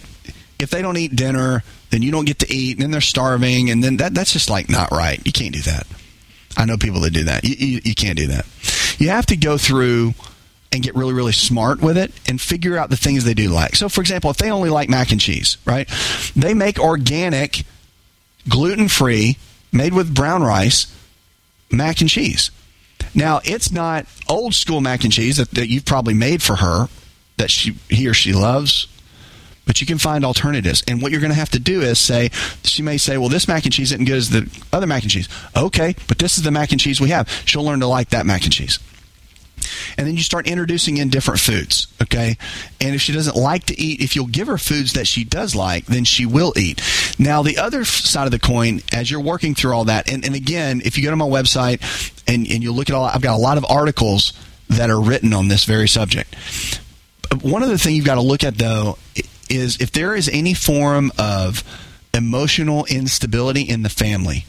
if 0.61 0.71
they 0.71 0.83
don't 0.83 0.97
eat 0.97 1.17
dinner, 1.17 1.65
then 1.91 2.03
you 2.03 2.13
don't 2.13 2.27
get 2.27 2.39
to 2.41 2.53
eat, 2.53 2.77
and 2.77 2.83
then 2.83 2.93
they're 2.93 3.01
starving, 3.01 3.69
and 3.69 3.83
then 3.83 3.97
that, 3.97 4.15
that's 4.15 4.33
just 4.33 4.49
like 4.49 4.71
not 4.71 4.93
right. 4.93 5.21
You 5.27 5.33
can't 5.33 5.53
do 5.53 5.63
that. 5.63 5.89
I 6.57 6.65
know 6.65 6.77
people 6.77 7.01
that 7.01 7.13
do 7.13 7.25
that. 7.25 7.43
You, 7.43 7.57
you, 7.59 7.81
you 7.83 7.95
can't 7.97 8.17
do 8.17 8.29
that. 8.29 8.47
You 8.99 9.09
have 9.09 9.27
to 9.27 9.37
go 9.37 9.59
through 9.59 10.15
and 10.73 10.83
get 10.83 10.95
really, 10.95 11.13
really 11.13 11.33
smart 11.33 11.81
with 11.81 11.99
it 11.99 12.13
and 12.27 12.41
figure 12.41 12.79
out 12.79 12.91
the 12.91 12.97
things 12.97 13.25
they 13.25 13.35
do 13.35 13.49
like. 13.49 13.77
So, 13.77 13.89
for 13.89 14.01
example, 14.01 14.31
if 14.31 14.39
they 14.39 14.51
only 14.51 14.71
like 14.71 14.89
mac 14.89 15.13
and 15.13 15.21
cheese, 15.21 15.59
right? 15.67 15.89
They 16.35 16.55
make 16.55 16.79
organic, 16.79 17.65
gluten 18.49 18.89
free, 18.89 19.37
made 19.71 19.93
with 19.95 20.15
brown 20.15 20.43
rice 20.43 20.87
mac 21.71 22.01
and 22.01 22.11
cheese. 22.11 22.51
Now, 23.15 23.41
it's 23.45 23.71
not 23.71 24.07
old 24.29 24.55
school 24.55 24.81
mac 24.81 25.05
and 25.05 25.13
cheese 25.13 25.37
that, 25.37 25.51
that 25.53 25.69
you've 25.69 25.85
probably 25.85 26.15
made 26.15 26.43
for 26.43 26.57
her 26.57 26.89
that 27.37 27.51
she 27.51 27.77
he 27.89 28.07
or 28.07 28.15
she 28.15 28.33
loves, 28.33 28.87
but 29.67 29.81
you 29.81 29.87
can 29.87 29.99
find 29.99 30.25
alternatives. 30.25 30.83
And 30.87 31.03
what 31.03 31.13
you're 31.13 31.21
going 31.21 31.33
to 31.33 31.39
have 31.39 31.51
to 31.51 31.59
do 31.59 31.81
is 31.81 31.99
say, 31.99 32.31
she 32.63 32.83
may 32.83 32.99
say, 32.99 33.19
well, 33.19 33.29
this 33.29 33.49
mac 33.49 33.65
and 33.65 33.73
cheese 33.73 33.93
isn't 33.93 34.05
good 34.05 34.17
as 34.17 34.31
the 34.31 34.49
other 34.73 34.87
mac 34.87 35.03
and 35.03 35.11
cheese. 35.11 35.29
Okay, 35.57 35.95
but 36.09 36.19
this 36.19 36.39
is 36.39 36.45
the 36.45 36.51
mac 36.51 36.73
and 36.73 36.81
cheese 36.81 37.01
we 37.01 37.09
have. 37.09 37.29
She'll 37.45 37.65
learn 37.65 37.81
to 37.81 37.87
like 37.87 38.11
that 38.11 38.27
mac 38.27 38.45
and 38.45 38.53
cheese. 38.53 38.79
And 39.97 40.07
then 40.07 40.17
you 40.17 40.23
start 40.23 40.47
introducing 40.47 40.97
in 40.97 41.09
different 41.09 41.41
foods, 41.41 41.87
okay? 42.03 42.37
And 42.81 42.95
if 42.95 43.01
she 43.01 43.13
doesn't 43.13 43.37
like 43.37 43.65
to 43.67 43.81
eat, 43.81 44.01
if 44.01 44.17
you'll 44.17 44.27
give 44.27 44.47
her 44.49 44.59
foods 44.59 44.95
that 44.95 45.07
she 45.07 45.25
does 45.25 45.55
like, 45.55 45.87
then 45.87 46.05
she 46.05 46.27
will 46.27 46.53
eat. 46.57 46.81
Now, 47.19 47.43
the 47.43 47.59
other 47.59 47.85
side 47.85 48.27
of 48.27 48.31
the 48.31 48.39
coin, 48.39 48.81
as 48.93 49.11
you're 49.11 49.21
working 49.21 49.55
through 49.55 49.73
all 49.75 49.85
that, 49.85 50.11
and, 50.11 50.25
and 50.25 50.35
again, 50.35 50.83
if 50.85 50.97
you 50.97 51.05
go 51.05 51.11
to 51.11 51.17
my 51.17 51.27
website 51.27 51.81
and, 52.27 52.47
and 52.47 52.63
you 52.63 52.73
look 52.73 52.89
at 52.89 52.97
all, 52.97 53.05
I've 53.05 53.23
got 53.23 53.35
a 53.35 53.43
lot 53.43 53.59
of 53.59 53.65
articles 53.69 54.33
that 54.69 54.91
are 54.91 55.01
written 55.01 55.33
on 55.33 55.49
this 55.49 55.65
very 55.65 55.89
subject. 55.89 56.35
One 57.41 57.63
other 57.63 57.77
thing 57.77 57.95
you've 57.95 58.05
got 58.05 58.17
to 58.17 58.23
look 58.23 58.45
at, 58.45 58.57
though, 58.57 58.99
is 59.49 59.81
if 59.81 59.93
there 59.93 60.15
is 60.15 60.29
any 60.29 60.55
form 60.55 61.13
of 61.19 61.63
emotional 62.15 62.85
instability 62.87 63.63
in 63.63 63.83
the 63.83 63.89
family, 63.89 64.45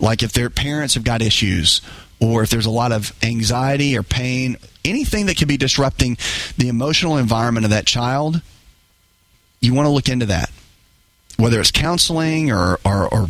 like 0.00 0.22
if 0.22 0.32
their 0.32 0.50
parents 0.50 0.94
have 0.94 1.04
got 1.04 1.22
issues 1.22 1.80
or 2.20 2.42
if 2.42 2.50
there's 2.50 2.66
a 2.66 2.70
lot 2.70 2.92
of 2.92 3.12
anxiety 3.22 3.96
or 3.96 4.02
pain, 4.02 4.56
anything 4.84 5.26
that 5.26 5.36
could 5.36 5.48
be 5.48 5.56
disrupting 5.56 6.16
the 6.56 6.68
emotional 6.68 7.16
environment 7.16 7.64
of 7.64 7.70
that 7.70 7.86
child, 7.86 8.42
you 9.60 9.74
want 9.74 9.86
to 9.86 9.90
look 9.90 10.08
into 10.08 10.26
that. 10.26 10.50
Whether 11.36 11.60
it's 11.60 11.70
counseling 11.70 12.50
or, 12.50 12.80
or, 12.84 13.08
or 13.12 13.28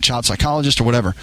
child 0.00 0.24
psychologist 0.24 0.80
or 0.80 0.84
whatever. 0.84 1.14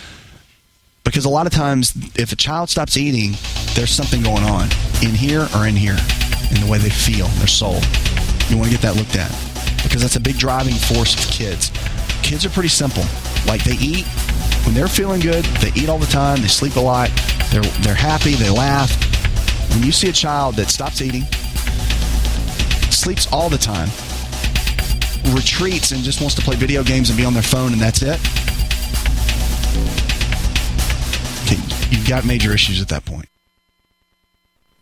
Because 1.04 1.26
a 1.26 1.30
lot 1.30 1.48
of 1.48 1.54
times, 1.54 1.94
if 2.16 2.32
a 2.32 2.36
child 2.36 2.70
stops 2.70 2.96
eating, 2.96 3.32
there's 3.74 3.92
something 3.92 4.22
going 4.22 4.44
on 4.44 4.70
in 5.02 5.16
here 5.16 5.48
or 5.56 5.68
in 5.68 5.76
here, 5.76 5.98
in 6.52 6.62
the 6.62 6.68
way 6.70 6.78
they 6.78 6.90
feel, 6.90 7.28
their 7.40 7.48
soul. 7.48 7.80
You 8.48 8.58
want 8.58 8.70
to 8.70 8.78
get 8.78 8.82
that 8.82 8.96
looked 8.96 9.16
at. 9.16 9.32
Because 9.84 10.02
that's 10.02 10.18
a 10.18 10.20
big 10.20 10.38
driving 10.38 10.76
force 10.76 11.16
of 11.16 11.32
kids. 11.32 11.72
Kids 12.22 12.46
are 12.46 12.50
pretty 12.50 12.70
simple. 12.70 13.04
Like 13.48 13.64
they 13.64 13.78
eat, 13.80 14.06
when 14.66 14.74
they're 14.74 14.88
feeling 14.88 15.20
good, 15.22 15.46
they 15.62 15.72
eat 15.80 15.90
all 15.90 15.98
the 15.98 16.06
time, 16.08 16.42
they 16.42 16.48
sleep 16.48 16.76
a 16.76 16.80
lot, 16.80 17.10
they're, 17.52 17.62
they're 17.82 17.96
happy, 17.96 18.36
they 18.36 18.50
laugh. 18.50 18.92
When 19.72 19.84
you 19.84 19.92
see 19.92 20.10
a 20.10 20.14
child 20.14 20.56
that 20.56 20.70
stops 20.70 21.02
eating, 21.02 21.24
sleeps 22.92 23.32
all 23.32 23.50
the 23.50 23.58
time, 23.58 23.90
retreats 25.34 25.92
and 25.92 26.04
just 26.04 26.22
wants 26.22 26.36
to 26.36 26.42
play 26.42 26.56
video 26.56 26.84
games 26.84 27.10
and 27.10 27.18
be 27.18 27.26
on 27.26 27.34
their 27.34 27.44
phone 27.44 27.72
and 27.72 27.82
that's 27.82 28.02
it, 28.02 28.20
okay, 31.46 31.62
you've 31.90 32.08
got 32.08 32.26
major 32.26 32.52
issues 32.52 32.82
at 32.82 32.88
that 32.90 33.06
point. 33.06 33.29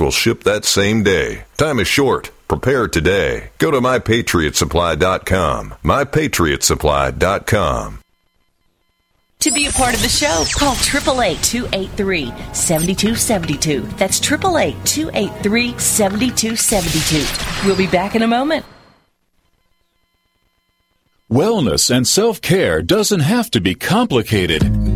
will 0.00 0.10
ship 0.10 0.44
that 0.44 0.64
same 0.64 1.02
day. 1.02 1.44
Time 1.56 1.78
is 1.78 1.88
short. 1.88 2.30
Prepare 2.48 2.88
today. 2.88 3.50
Go 3.58 3.70
to 3.70 3.80
mypatriotsupply.com. 3.80 5.74
Mypatriotsupply.com. 5.82 7.98
To 9.40 9.52
be 9.52 9.66
a 9.66 9.72
part 9.72 9.94
of 9.94 10.00
the 10.02 10.08
show, 10.08 10.44
call 10.56 10.72
888 10.72 11.42
283 11.42 12.26
7272. 12.54 13.82
That's 13.96 14.18
888 14.18 14.84
283 14.84 15.78
7272. 15.78 17.66
We'll 17.66 17.76
be 17.76 17.86
back 17.86 18.14
in 18.14 18.22
a 18.22 18.26
moment. 18.26 18.64
Wellness 21.30 21.94
and 21.94 22.06
self 22.06 22.40
care 22.40 22.80
doesn't 22.82 23.20
have 23.20 23.50
to 23.50 23.60
be 23.60 23.74
complicated. 23.74 24.95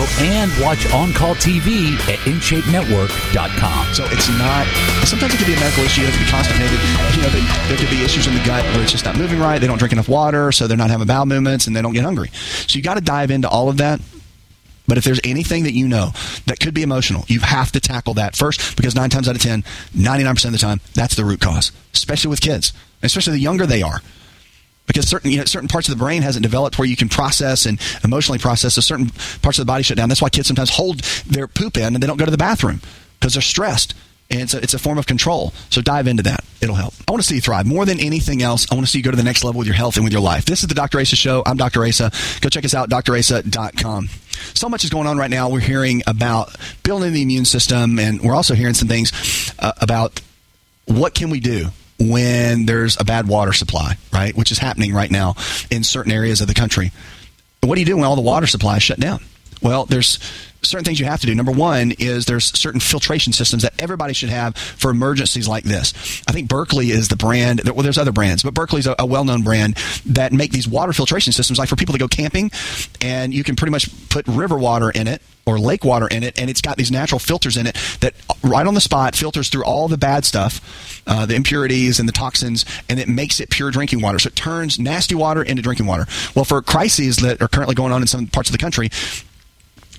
Radio 0.00 0.24
and 0.24 0.50
watch 0.62 0.90
On 0.92 1.12
Call 1.12 1.34
TV 1.36 1.92
at 2.08 2.18
InShapeNetwork.com. 2.20 3.94
So 3.94 4.04
it's 4.10 4.28
not. 4.38 4.66
Sometimes 5.06 5.34
it 5.34 5.38
could 5.38 5.46
be 5.46 5.54
a 5.54 5.60
medical 5.60 5.84
issue. 5.84 6.02
You 6.02 6.06
have 6.08 6.16
to 6.16 6.24
be 6.24 6.30
constipated. 6.30 6.78
You 7.16 7.22
know, 7.22 7.28
there- 7.30 7.68
there 7.68 7.76
could 7.76 7.90
be 7.90 8.02
issues 8.04 8.26
in 8.26 8.34
the 8.34 8.44
gut 8.44 8.64
where 8.74 8.82
it's 8.82 8.92
just 8.92 9.04
not 9.04 9.16
moving 9.16 9.38
right. 9.38 9.60
They 9.60 9.66
don't 9.66 9.78
drink 9.78 9.92
enough 9.92 10.08
water, 10.08 10.52
so 10.52 10.66
they're 10.66 10.76
not 10.76 10.90
having 10.90 11.06
bowel 11.06 11.26
movements, 11.26 11.66
and 11.66 11.74
they 11.76 11.82
don't 11.82 11.92
get 11.92 12.04
hungry. 12.04 12.30
So 12.66 12.76
you 12.76 12.82
got 12.82 12.94
to 12.94 13.00
dive 13.00 13.30
into 13.30 13.48
all 13.48 13.68
of 13.68 13.78
that. 13.78 14.00
But 14.88 14.98
if 14.98 15.04
there's 15.04 15.20
anything 15.22 15.64
that 15.64 15.72
you 15.74 15.86
know 15.86 16.12
that 16.46 16.58
could 16.58 16.74
be 16.74 16.82
emotional, 16.82 17.24
you 17.28 17.40
have 17.40 17.70
to 17.72 17.80
tackle 17.80 18.14
that 18.14 18.34
first 18.34 18.76
because 18.76 18.94
nine 18.96 19.08
times 19.10 19.28
out 19.28 19.36
of 19.36 19.42
10, 19.42 19.62
99% 19.96 20.46
of 20.46 20.52
the 20.52 20.58
time, 20.58 20.80
that's 20.94 21.14
the 21.14 21.24
root 21.24 21.40
cause, 21.40 21.70
especially 21.94 22.30
with 22.30 22.40
kids, 22.40 22.72
especially 23.02 23.34
the 23.34 23.38
younger 23.38 23.66
they 23.66 23.82
are. 23.82 24.02
Because 24.90 25.08
certain, 25.08 25.30
you 25.30 25.38
know, 25.38 25.44
certain 25.44 25.68
parts 25.68 25.88
of 25.88 25.96
the 25.96 26.02
brain 26.02 26.22
hasn't 26.22 26.42
developed 26.42 26.76
where 26.76 26.88
you 26.88 26.96
can 26.96 27.08
process 27.08 27.64
and 27.64 27.80
emotionally 28.02 28.40
process, 28.40 28.74
so 28.74 28.80
certain 28.80 29.10
parts 29.40 29.56
of 29.56 29.64
the 29.64 29.70
body 29.70 29.84
shut 29.84 29.96
down. 29.96 30.08
That's 30.08 30.20
why 30.20 30.30
kids 30.30 30.48
sometimes 30.48 30.70
hold 30.70 30.98
their 31.28 31.46
poop 31.46 31.76
in 31.76 31.94
and 31.94 32.02
they 32.02 32.08
don't 32.08 32.16
go 32.16 32.24
to 32.24 32.30
the 32.30 32.36
bathroom 32.36 32.80
because 33.20 33.34
they're 33.34 33.42
stressed. 33.42 33.94
And 34.30 34.40
it's 34.40 34.52
a, 34.52 34.58
it's 34.60 34.74
a 34.74 34.80
form 34.80 34.98
of 34.98 35.06
control. 35.06 35.52
So 35.70 35.80
dive 35.80 36.08
into 36.08 36.24
that. 36.24 36.44
It'll 36.60 36.74
help. 36.74 36.94
I 37.06 37.12
want 37.12 37.22
to 37.22 37.28
see 37.28 37.36
you 37.36 37.40
thrive. 37.40 37.66
More 37.66 37.84
than 37.84 38.00
anything 38.00 38.42
else, 38.42 38.66
I 38.70 38.74
want 38.74 38.84
to 38.84 38.90
see 38.90 38.98
you 38.98 39.04
go 39.04 39.12
to 39.12 39.16
the 39.16 39.22
next 39.22 39.44
level 39.44 39.60
with 39.60 39.68
your 39.68 39.76
health 39.76 39.94
and 39.94 40.02
with 40.02 40.12
your 40.12 40.22
life. 40.22 40.44
This 40.44 40.62
is 40.62 40.68
the 40.68 40.74
Dr. 40.74 40.98
Asa 40.98 41.14
Show. 41.14 41.44
I'm 41.46 41.56
Dr. 41.56 41.84
Asa. 41.84 42.10
Go 42.40 42.48
check 42.48 42.64
us 42.64 42.74
out, 42.74 42.90
drasa.com. 42.90 44.08
So 44.54 44.68
much 44.68 44.82
is 44.82 44.90
going 44.90 45.06
on 45.06 45.18
right 45.18 45.30
now. 45.30 45.50
We're 45.50 45.60
hearing 45.60 46.02
about 46.08 46.56
building 46.82 47.12
the 47.12 47.22
immune 47.22 47.44
system, 47.44 48.00
and 48.00 48.20
we're 48.20 48.34
also 48.34 48.54
hearing 48.54 48.74
some 48.74 48.88
things 48.88 49.52
uh, 49.60 49.72
about 49.80 50.20
what 50.86 51.14
can 51.14 51.30
we 51.30 51.38
do 51.38 51.70
when 52.00 52.66
there's 52.66 52.98
a 52.98 53.04
bad 53.04 53.28
water 53.28 53.52
supply, 53.52 53.96
right? 54.12 54.36
Which 54.36 54.50
is 54.50 54.58
happening 54.58 54.92
right 54.92 55.10
now 55.10 55.36
in 55.70 55.84
certain 55.84 56.12
areas 56.12 56.40
of 56.40 56.48
the 56.48 56.54
country. 56.54 56.92
What 57.60 57.74
do 57.74 57.80
you 57.80 57.86
do 57.86 57.96
when 57.96 58.04
all 58.04 58.16
the 58.16 58.22
water 58.22 58.46
supply 58.46 58.78
is 58.78 58.82
shut 58.82 58.98
down? 58.98 59.22
Well, 59.62 59.84
there's 59.84 60.18
certain 60.62 60.84
things 60.84 61.00
you 61.00 61.06
have 61.06 61.20
to 61.20 61.26
do. 61.26 61.34
Number 61.34 61.52
one 61.52 61.92
is 61.98 62.26
there's 62.26 62.44
certain 62.58 62.80
filtration 62.80 63.32
systems 63.32 63.62
that 63.62 63.72
everybody 63.78 64.12
should 64.12 64.28
have 64.28 64.56
for 64.56 64.90
emergencies 64.90 65.48
like 65.48 65.64
this. 65.64 66.22
I 66.28 66.32
think 66.32 66.48
Berkeley 66.48 66.90
is 66.90 67.08
the 67.08 67.16
brand. 67.16 67.62
Well, 67.64 67.82
there's 67.82 67.98
other 67.98 68.12
brands, 68.12 68.42
but 68.42 68.54
Berkeley's 68.54 68.86
a, 68.86 68.94
a 68.98 69.06
well-known 69.06 69.42
brand 69.42 69.76
that 70.06 70.32
make 70.32 70.52
these 70.52 70.68
water 70.68 70.92
filtration 70.92 71.32
systems, 71.32 71.58
like 71.58 71.68
for 71.68 71.76
people 71.76 71.92
that 71.92 71.98
go 71.98 72.08
camping, 72.08 72.50
and 73.00 73.32
you 73.32 73.44
can 73.44 73.56
pretty 73.56 73.70
much 73.70 73.88
put 74.08 74.26
river 74.28 74.58
water 74.58 74.90
in 74.90 75.08
it 75.08 75.22
or 75.46 75.58
lake 75.58 75.84
water 75.84 76.06
in 76.06 76.22
it, 76.22 76.38
and 76.38 76.50
it's 76.50 76.60
got 76.60 76.76
these 76.76 76.90
natural 76.90 77.18
filters 77.18 77.56
in 77.56 77.66
it 77.66 77.76
that 78.00 78.14
right 78.42 78.66
on 78.66 78.74
the 78.74 78.80
spot 78.80 79.16
filters 79.16 79.48
through 79.48 79.64
all 79.64 79.88
the 79.88 79.96
bad 79.96 80.24
stuff, 80.24 81.02
uh, 81.06 81.24
the 81.26 81.34
impurities 81.34 81.98
and 81.98 82.08
the 82.08 82.12
toxins, 82.12 82.64
and 82.88 83.00
it 83.00 83.08
makes 83.08 83.40
it 83.40 83.50
pure 83.50 83.70
drinking 83.70 84.02
water. 84.02 84.18
So 84.18 84.28
it 84.28 84.36
turns 84.36 84.78
nasty 84.78 85.14
water 85.14 85.42
into 85.42 85.62
drinking 85.62 85.86
water. 85.86 86.06
Well, 86.36 86.44
for 86.44 86.60
crises 86.62 87.16
that 87.16 87.40
are 87.40 87.48
currently 87.48 87.74
going 87.74 87.92
on 87.92 88.02
in 88.02 88.06
some 88.06 88.26
parts 88.26 88.50
of 88.50 88.52
the 88.52 88.58
country, 88.58 88.90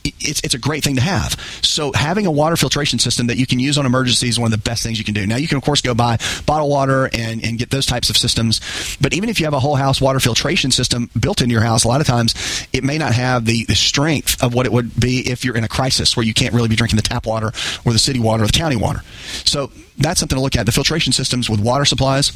it's, 0.04 0.42
it's 0.42 0.54
a 0.54 0.60
great 0.60 0.84
thing 0.84 0.96
to 0.96 1.02
have. 1.02 1.34
So 1.62 1.92
having 1.94 2.26
a 2.26 2.32
water 2.32 2.58
filtration 2.58 3.00
system 3.00 3.28
that 3.28 3.38
you 3.38 3.46
can 3.46 3.60
use 3.60 3.78
on 3.78 3.86
emergencies 3.86 4.32
is 4.32 4.40
one 4.40 4.52
of 4.52 4.58
the 4.58 4.70
best 4.70 4.84
things 4.84 4.98
you 4.98 5.06
can 5.06 5.14
do. 5.14 5.26
Now 5.26 5.36
you 5.38 5.48
can 5.48 5.58
of 5.58 5.64
course 5.64 5.82
go 5.82 5.94
buy 5.94 6.18
bottled 6.46 6.70
water 6.70 7.10
and, 7.14 7.44
and 7.44 7.58
get 7.58 7.70
those 7.70 7.86
types 7.86 8.10
of 8.10 8.18
systems. 8.18 8.62
But 9.00 9.14
even 9.14 9.30
if 9.30 9.40
you 9.40 9.46
have 9.46 9.54
a 9.54 9.60
whole 9.60 9.76
house 9.76 10.02
water 10.02 10.20
filtration 10.20 10.72
system 10.72 11.10
built 11.20 11.42
into 11.42 11.54
your 11.54 11.64
house, 11.64 11.84
a 11.84 11.88
lot 11.88 12.02
of 12.02 12.08
times 12.08 12.68
it 12.74 12.84
may 12.84 12.98
not 12.98 13.14
have 13.14 13.46
the, 13.46 13.66
the 13.66 13.76
strength 13.76 14.42
of 14.44 14.54
what 14.54 14.66
it 14.66 14.72
would 14.72 15.00
be 15.00 15.30
if 15.30 15.46
you're 15.46 15.58
in 15.58 15.64
a 15.64 15.70
crisis 15.70 16.16
where 16.16 16.26
you 16.26 16.34
can't 16.34 16.54
really 16.54 16.70
be 16.70 16.76
drinking 16.76 16.98
the 16.98 17.04
tap 17.04 17.26
water 17.26 17.52
or 17.86 17.94
the 17.94 18.00
city 18.00 18.20
water 18.20 18.44
or 18.44 18.48
the 18.48 18.54
county 18.54 18.76
water. 18.76 19.02
So 19.46 19.72
that's 20.04 20.20
something 20.20 20.38
to 20.38 20.42
look 20.42 20.56
at. 20.56 20.66
The 20.66 20.72
filtration 20.72 21.14
systems 21.14 21.50
with 21.50 21.60
water 21.60 21.86
supplies, 21.86 22.32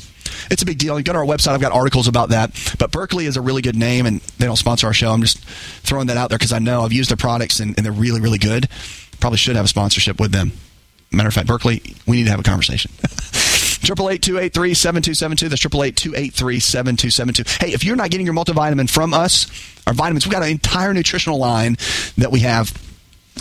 it's 0.52 0.62
a 0.62 0.66
big 0.66 0.78
deal. 0.78 0.98
You 0.98 1.04
go 1.04 1.14
to 1.14 1.20
our 1.20 1.26
website, 1.26 1.54
I've 1.54 1.62
got 1.62 1.72
articles 1.72 2.08
about 2.08 2.30
that. 2.30 2.52
But 2.80 2.92
Berkeley 2.92 3.26
is 3.26 3.38
a 3.38 3.42
really 3.42 3.62
good 3.62 3.76
name, 3.76 4.06
and 4.06 4.22
they 4.38 4.46
don't 4.46 4.56
sponsor 4.56 4.88
our 4.88 4.94
show. 4.94 5.12
I'm 5.12 5.22
just 5.22 5.40
throwing 5.40 6.08
that 6.08 6.18
out 6.18 6.30
there 6.30 6.38
because 6.38 6.54
I 6.54 6.60
know 6.60 6.82
I've 6.82 6.94
used 6.94 7.10
their 7.10 7.18
products 7.18 7.60
and, 7.60 7.76
and 7.78 7.86
they're 7.86 7.94
really, 7.94 8.22
really 8.22 8.38
good. 8.38 8.70
Probably 9.20 9.38
should 9.38 9.56
have 9.56 9.66
a 9.66 9.70
sponsorship 9.70 10.20
with 10.20 10.32
them. 10.32 10.52
Matter 11.12 11.30
of 11.30 11.34
fact, 11.34 11.48
Berkeley, 11.48 11.82
we 12.06 12.18
need 12.18 12.26
to 12.26 12.32
have 12.32 12.40
a 12.40 12.44
conversation. 12.44 12.92
Triple 13.86 14.10
eight 14.10 14.24
two 14.24 14.40
eight 14.40 14.52
three 14.54 14.74
seven 14.74 15.04
two 15.04 15.14
seven 15.14 15.38
two. 15.38 15.48
That's 15.48 15.62
triple 15.62 15.84
eight 15.84 15.96
two 15.96 16.16
eight 16.16 16.34
three 16.34 16.60
seven 16.60 16.96
two 16.96 17.12
seven 17.12 17.36
two. 17.36 17.44
Hey, 17.60 17.72
if 17.72 17.84
you're 17.84 17.96
not 17.96 18.10
getting 18.10 18.26
your 18.26 18.34
multivitamin 18.34 18.90
from 18.90 19.14
us, 19.14 19.46
our 19.86 19.94
vitamins, 19.94 20.26
we've 20.26 20.34
got 20.34 20.42
an 20.42 20.50
entire 20.50 20.92
nutritional 20.92 21.38
line 21.38 21.78
that 22.18 22.32
we 22.32 22.40
have 22.40 22.74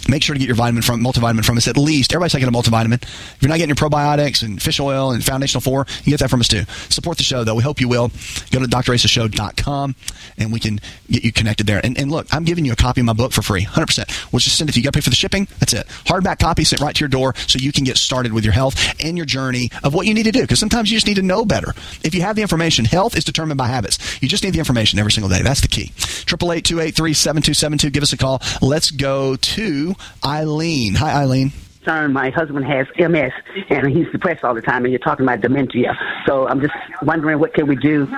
make 0.08 0.22
sure 0.22 0.34
to 0.34 0.38
get 0.38 0.46
your 0.46 0.56
vitamin 0.56 0.82
from 0.82 1.02
multivitamin 1.02 1.44
from 1.44 1.56
us 1.56 1.68
at 1.68 1.76
least. 1.76 2.12
Everybody's 2.12 2.32
taking 2.32 2.48
a 2.48 2.52
multivitamin. 2.52 3.02
If 3.02 3.38
you're 3.40 3.48
not 3.48 3.58
getting 3.58 3.74
your 3.76 3.90
probiotics 3.90 4.42
and 4.42 4.60
fish 4.60 4.80
oil 4.80 5.10
and 5.12 5.24
foundational 5.24 5.60
four, 5.60 5.86
you 6.04 6.10
get 6.10 6.20
that 6.20 6.30
from 6.30 6.40
us 6.40 6.48
too. 6.48 6.62
Support 6.88 7.18
the 7.18 7.22
show 7.22 7.44
though. 7.44 7.54
We 7.54 7.62
hope 7.62 7.80
you 7.80 7.88
will. 7.88 8.08
Go 8.50 8.60
to 8.60 8.66
drasashow.com 8.66 9.94
and 10.38 10.52
we 10.52 10.60
can 10.60 10.80
get 11.10 11.24
you 11.24 11.32
connected 11.32 11.66
there. 11.66 11.80
And, 11.84 11.98
and 11.98 12.10
look, 12.10 12.26
I'm 12.32 12.44
giving 12.44 12.64
you 12.64 12.72
a 12.72 12.76
copy 12.76 13.00
of 13.00 13.06
my 13.06 13.12
book 13.12 13.32
for 13.32 13.42
free, 13.42 13.64
100%. 13.64 14.32
We'll 14.32 14.40
just 14.40 14.56
send 14.56 14.68
it 14.70 14.74
to 14.74 14.78
you. 14.78 14.82
You 14.82 14.84
got 14.84 14.92
to 14.92 14.98
pay 14.98 15.02
for 15.02 15.10
the 15.10 15.16
shipping. 15.16 15.48
That's 15.58 15.72
it. 15.72 15.86
Hardback 16.04 16.38
copy 16.38 16.64
sent 16.64 16.80
right 16.80 16.94
to 16.94 17.00
your 17.00 17.08
door 17.08 17.34
so 17.46 17.58
you 17.58 17.72
can 17.72 17.84
get 17.84 17.96
started 17.96 18.32
with 18.32 18.44
your 18.44 18.52
health 18.52 18.76
and 19.02 19.16
your 19.16 19.26
journey 19.26 19.70
of 19.82 19.94
what 19.94 20.06
you 20.06 20.14
need 20.14 20.24
to 20.24 20.32
do. 20.32 20.42
Because 20.42 20.58
sometimes 20.58 20.90
you 20.90 20.96
just 20.96 21.06
need 21.06 21.16
to 21.16 21.22
know 21.22 21.44
better. 21.44 21.72
If 22.02 22.14
you 22.14 22.22
have 22.22 22.36
the 22.36 22.42
information, 22.42 22.84
health 22.84 23.16
is 23.16 23.24
determined 23.24 23.58
by 23.58 23.68
habits. 23.68 24.22
You 24.22 24.28
just 24.28 24.44
need 24.44 24.54
the 24.54 24.58
information 24.58 24.98
every 24.98 25.12
single 25.12 25.30
day. 25.30 25.42
That's 25.42 25.60
the 25.60 25.68
key. 25.68 25.92
888 26.26 27.92
Give 27.92 28.02
us 28.02 28.12
a 28.12 28.16
call. 28.16 28.42
Let's 28.60 28.90
go 28.90 29.36
to 29.36 29.83
Eileen. 30.24 30.94
Hi, 30.94 31.22
Eileen. 31.22 31.52
Son, 31.84 32.12
my 32.12 32.30
husband 32.30 32.64
has 32.64 32.86
MS 32.98 33.32
and 33.68 33.88
he's 33.88 34.10
depressed 34.10 34.42
all 34.42 34.54
the 34.54 34.62
time, 34.62 34.84
and 34.84 34.92
you're 34.92 34.98
talking 35.00 35.24
about 35.24 35.40
dementia. 35.40 35.98
So 36.26 36.48
I'm 36.48 36.60
just 36.60 36.74
wondering 37.02 37.38
what 37.38 37.52
can 37.52 37.66
we 37.66 37.76
do? 37.76 38.08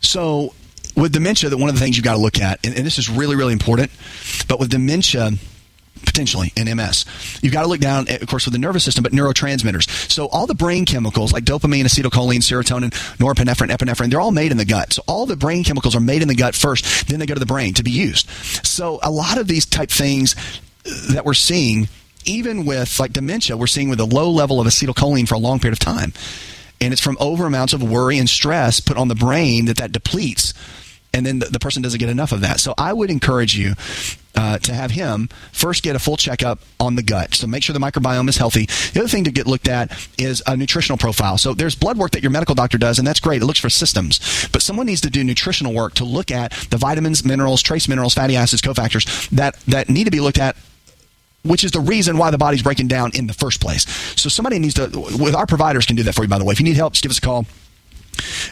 So, 0.00 0.54
with 0.96 1.12
dementia, 1.12 1.50
that 1.50 1.56
one 1.56 1.68
of 1.68 1.74
the 1.74 1.80
things 1.80 1.96
you've 1.96 2.04
got 2.04 2.14
to 2.14 2.20
look 2.20 2.40
at, 2.40 2.64
and, 2.64 2.76
and 2.76 2.86
this 2.86 2.98
is 2.98 3.10
really, 3.10 3.36
really 3.36 3.52
important, 3.52 3.90
but 4.48 4.60
with 4.60 4.70
dementia, 4.70 5.32
potentially 6.04 6.52
in 6.56 6.74
MS. 6.74 7.04
You've 7.42 7.52
got 7.52 7.62
to 7.62 7.68
look 7.68 7.80
down, 7.80 8.06
of 8.08 8.26
course, 8.26 8.46
with 8.46 8.52
the 8.52 8.58
nervous 8.58 8.84
system, 8.84 9.02
but 9.02 9.12
neurotransmitters. 9.12 10.10
So 10.10 10.26
all 10.26 10.46
the 10.46 10.54
brain 10.54 10.84
chemicals 10.84 11.32
like 11.32 11.44
dopamine, 11.44 11.84
acetylcholine, 11.84 12.40
serotonin, 12.40 12.90
norepinephrine, 13.18 13.70
epinephrine, 13.70 14.10
they're 14.10 14.20
all 14.20 14.32
made 14.32 14.50
in 14.50 14.56
the 14.56 14.64
gut. 14.64 14.94
So 14.94 15.02
all 15.06 15.26
the 15.26 15.36
brain 15.36 15.64
chemicals 15.64 15.94
are 15.94 16.00
made 16.00 16.22
in 16.22 16.28
the 16.28 16.34
gut 16.34 16.54
first, 16.54 17.08
then 17.08 17.18
they 17.18 17.26
go 17.26 17.34
to 17.34 17.40
the 17.40 17.46
brain 17.46 17.74
to 17.74 17.82
be 17.82 17.90
used. 17.90 18.28
So 18.64 18.98
a 19.02 19.10
lot 19.10 19.38
of 19.38 19.48
these 19.48 19.66
type 19.66 19.90
things 19.90 20.34
that 21.10 21.24
we're 21.24 21.34
seeing, 21.34 21.88
even 22.24 22.64
with 22.64 22.98
like 22.98 23.12
dementia, 23.12 23.56
we're 23.56 23.66
seeing 23.66 23.88
with 23.88 24.00
a 24.00 24.04
low 24.04 24.30
level 24.30 24.60
of 24.60 24.66
acetylcholine 24.66 25.28
for 25.28 25.34
a 25.34 25.38
long 25.38 25.58
period 25.58 25.72
of 25.72 25.78
time. 25.78 26.12
And 26.80 26.92
it's 26.92 27.00
from 27.00 27.16
over 27.18 27.46
amounts 27.46 27.72
of 27.72 27.82
worry 27.82 28.18
and 28.18 28.28
stress 28.28 28.80
put 28.80 28.96
on 28.96 29.08
the 29.08 29.14
brain 29.14 29.64
that 29.66 29.78
that 29.78 29.92
depletes 29.92 30.52
and 31.16 31.24
then 31.24 31.38
the, 31.38 31.58
person 31.58 31.82
doesn't 31.82 31.98
get 31.98 32.10
enough 32.10 32.32
of 32.32 32.42
that. 32.42 32.60
So 32.60 32.74
I 32.76 32.92
would 32.92 33.10
encourage 33.10 33.56
you 33.56 33.74
uh, 34.34 34.58
to 34.58 34.74
have 34.74 34.90
him 34.90 35.30
first 35.50 35.82
get 35.82 35.96
a 35.96 35.98
full 35.98 36.18
checkup 36.18 36.60
on 36.78 36.94
the 36.94 37.02
gut. 37.02 37.34
So 37.34 37.46
make 37.46 37.62
sure 37.62 37.72
the 37.72 37.80
microbiome 37.80 38.28
is 38.28 38.36
healthy. 38.36 38.66
The 38.92 39.00
other 39.00 39.08
thing 39.08 39.24
to 39.24 39.30
get 39.30 39.46
looked 39.46 39.66
at 39.66 39.90
is 40.18 40.42
a 40.46 40.56
nutritional 40.56 40.98
profile. 40.98 41.38
So 41.38 41.54
there's 41.54 41.74
blood 41.74 41.96
work 41.96 42.10
that 42.10 42.22
your 42.22 42.30
medical 42.30 42.54
doctor 42.54 42.76
does, 42.76 42.98
and 42.98 43.08
that's 43.08 43.20
great. 43.20 43.40
It 43.40 43.46
looks 43.46 43.58
for 43.58 43.70
systems. 43.70 44.48
But 44.52 44.60
someone 44.60 44.84
needs 44.84 45.00
to 45.02 45.10
do 45.10 45.24
nutritional 45.24 45.72
work 45.72 45.94
to 45.94 46.04
look 46.04 46.30
at 46.30 46.52
the 46.70 46.76
vitamins, 46.76 47.24
minerals, 47.24 47.62
trace 47.62 47.88
minerals, 47.88 48.12
fatty 48.12 48.36
acids, 48.36 48.60
cofactors 48.60 49.30
that, 49.30 49.58
that 49.60 49.88
need 49.88 50.04
to 50.04 50.10
be 50.10 50.20
looked 50.20 50.38
at 50.38 50.56
which 51.46 51.64
is 51.64 51.72
the 51.72 51.80
reason 51.80 52.18
why 52.18 52.30
the 52.30 52.38
body's 52.38 52.62
breaking 52.62 52.88
down 52.88 53.10
in 53.14 53.26
the 53.26 53.34
first 53.34 53.60
place. 53.60 53.88
So 54.20 54.28
somebody 54.28 54.58
needs 54.58 54.74
to, 54.74 54.88
with 55.18 55.34
our 55.34 55.46
providers 55.46 55.86
can 55.86 55.96
do 55.96 56.02
that 56.04 56.14
for 56.14 56.22
you, 56.22 56.28
by 56.28 56.38
the 56.38 56.44
way. 56.44 56.52
If 56.52 56.60
you 56.60 56.64
need 56.64 56.76
help, 56.76 56.92
just 56.92 57.02
give 57.02 57.10
us 57.10 57.18
a 57.18 57.22
call. 57.22 57.46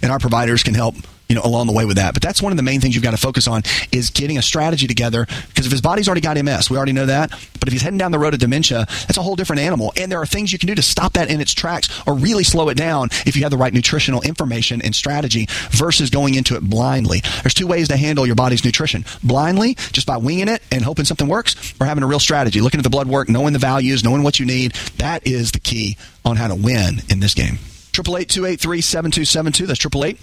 And 0.03 0.13
our 0.13 0.19
providers 0.19 0.63
can 0.63 0.75
help 0.75 0.95
you 1.35 1.41
know, 1.41 1.47
along 1.47 1.67
the 1.67 1.73
way 1.73 1.85
with 1.85 1.97
that. 1.97 2.15
But 2.15 2.23
that's 2.23 2.41
one 2.41 2.53
of 2.53 2.57
the 2.57 2.63
main 2.63 2.81
things 2.81 2.95
you've 2.95 3.03
got 3.03 3.11
to 3.11 3.17
focus 3.17 3.49
on 3.49 3.63
is 3.91 4.11
getting 4.11 4.39
a 4.39 4.43
strategy 4.43 4.87
together. 4.87 5.27
Because 5.49 5.67
if 5.67 5.73
his 5.73 5.81
body's 5.81 6.07
already 6.07 6.21
got 6.21 6.41
MS, 6.41 6.71
we 6.71 6.77
already 6.77 6.93
know 6.93 7.07
that. 7.07 7.31
But 7.59 7.69
if 7.69 7.73
he's 7.73 7.83
heading 7.83 7.99
down 7.99 8.13
the 8.13 8.21
road 8.21 8.35
of 8.35 8.41
dementia, 8.41 8.87
that's 8.89 9.17
a 9.17 9.23
whole 9.23 9.35
different 9.35 9.61
animal. 9.61 9.93
And 9.97 10.13
there 10.13 10.21
are 10.21 10.27
things 10.27 10.53
you 10.53 10.59
can 10.61 10.69
do 10.69 10.77
to 10.77 10.83
stop 10.83 11.15
that 11.15 11.29
in 11.31 11.41
its 11.41 11.53
tracks 11.53 11.89
or 12.07 12.15
really 12.15 12.45
slow 12.45 12.69
it 12.69 12.77
down 12.77 13.09
if 13.27 13.35
you 13.35 13.43
have 13.43 13.51
the 13.51 13.57
right 13.57 13.75
nutritional 13.75 14.23
information 14.23 14.81
and 14.81 14.95
strategy 14.95 15.49
versus 15.71 16.09
going 16.09 16.35
into 16.35 16.55
it 16.55 16.61
blindly. 16.63 17.23
There's 17.43 17.55
two 17.55 17.67
ways 17.67 17.89
to 17.89 17.97
handle 17.97 18.27
your 18.27 18.37
body's 18.37 18.65
nutrition 18.65 19.05
blindly, 19.25 19.75
just 19.91 20.07
by 20.07 20.19
winging 20.19 20.49
it 20.49 20.63
and 20.71 20.85
hoping 20.85 21.05
something 21.05 21.27
works, 21.27 21.75
or 21.81 21.87
having 21.87 22.05
a 22.05 22.07
real 22.07 22.21
strategy, 22.21 22.61
looking 22.61 22.79
at 22.79 22.85
the 22.85 22.91
blood 22.91 23.09
work, 23.09 23.29
knowing 23.29 23.55
the 23.55 23.59
values, 23.59 24.05
knowing 24.05 24.23
what 24.23 24.39
you 24.39 24.47
need. 24.47 24.73
That 24.99 25.27
is 25.27 25.51
the 25.51 25.61
key 25.61 25.97
on 26.25 26.37
how 26.37 26.47
to 26.47 26.55
win 26.55 27.03
in 27.09 27.19
this 27.19 27.35
game. 27.35 27.59
Triple 27.95 28.19
eight 28.19 28.29
two 28.29 28.45
eight 28.45 28.59
three 28.59 28.81
seven 28.81 29.13
two 29.13 29.25
seven 29.25 29.53
two. 29.53 29.67
That's 29.67 29.79
triple 29.79 30.05
eight 30.05 30.19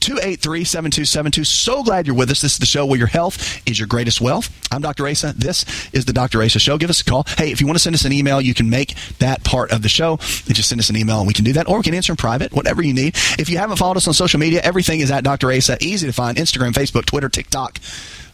two 0.00 0.18
eight 0.22 0.40
three 0.40 0.64
seven 0.64 0.90
two 0.90 1.04
seven 1.04 1.30
two. 1.30 1.44
So 1.44 1.82
glad 1.82 2.06
you're 2.06 2.16
with 2.16 2.30
us. 2.30 2.40
This 2.40 2.54
is 2.54 2.58
the 2.58 2.64
show 2.64 2.86
where 2.86 2.98
your 2.98 3.08
health 3.08 3.60
is 3.68 3.78
your 3.78 3.86
greatest 3.86 4.22
wealth. 4.22 4.50
I'm 4.72 4.80
Dr. 4.80 5.06
Asa. 5.06 5.34
This 5.36 5.66
is 5.92 6.06
the 6.06 6.14
Dr. 6.14 6.42
Asa 6.42 6.58
Show. 6.58 6.78
Give 6.78 6.88
us 6.88 7.02
a 7.02 7.04
call. 7.04 7.24
Hey, 7.36 7.52
if 7.52 7.60
you 7.60 7.66
want 7.66 7.76
to 7.76 7.82
send 7.82 7.94
us 7.94 8.06
an 8.06 8.12
email, 8.12 8.40
you 8.40 8.54
can 8.54 8.70
make 8.70 8.94
that 9.18 9.44
part 9.44 9.70
of 9.70 9.82
the 9.82 9.88
show. 9.90 10.16
Just 10.16 10.70
send 10.70 10.80
us 10.80 10.88
an 10.88 10.96
email 10.96 11.18
and 11.18 11.26
we 11.26 11.34
can 11.34 11.44
do 11.44 11.52
that, 11.52 11.68
or 11.68 11.76
we 11.76 11.82
can 11.82 11.92
answer 11.92 12.14
in 12.14 12.16
private, 12.16 12.54
whatever 12.54 12.80
you 12.80 12.94
need. 12.94 13.16
If 13.38 13.50
you 13.50 13.58
haven't 13.58 13.76
followed 13.76 13.98
us 13.98 14.08
on 14.08 14.14
social 14.14 14.40
media, 14.40 14.62
everything 14.62 15.00
is 15.00 15.10
at 15.10 15.24
Dr. 15.24 15.52
Asa. 15.52 15.76
Easy 15.82 16.06
to 16.06 16.12
find: 16.14 16.38
Instagram, 16.38 16.72
Facebook, 16.72 17.04
Twitter, 17.04 17.28
TikTok, 17.28 17.80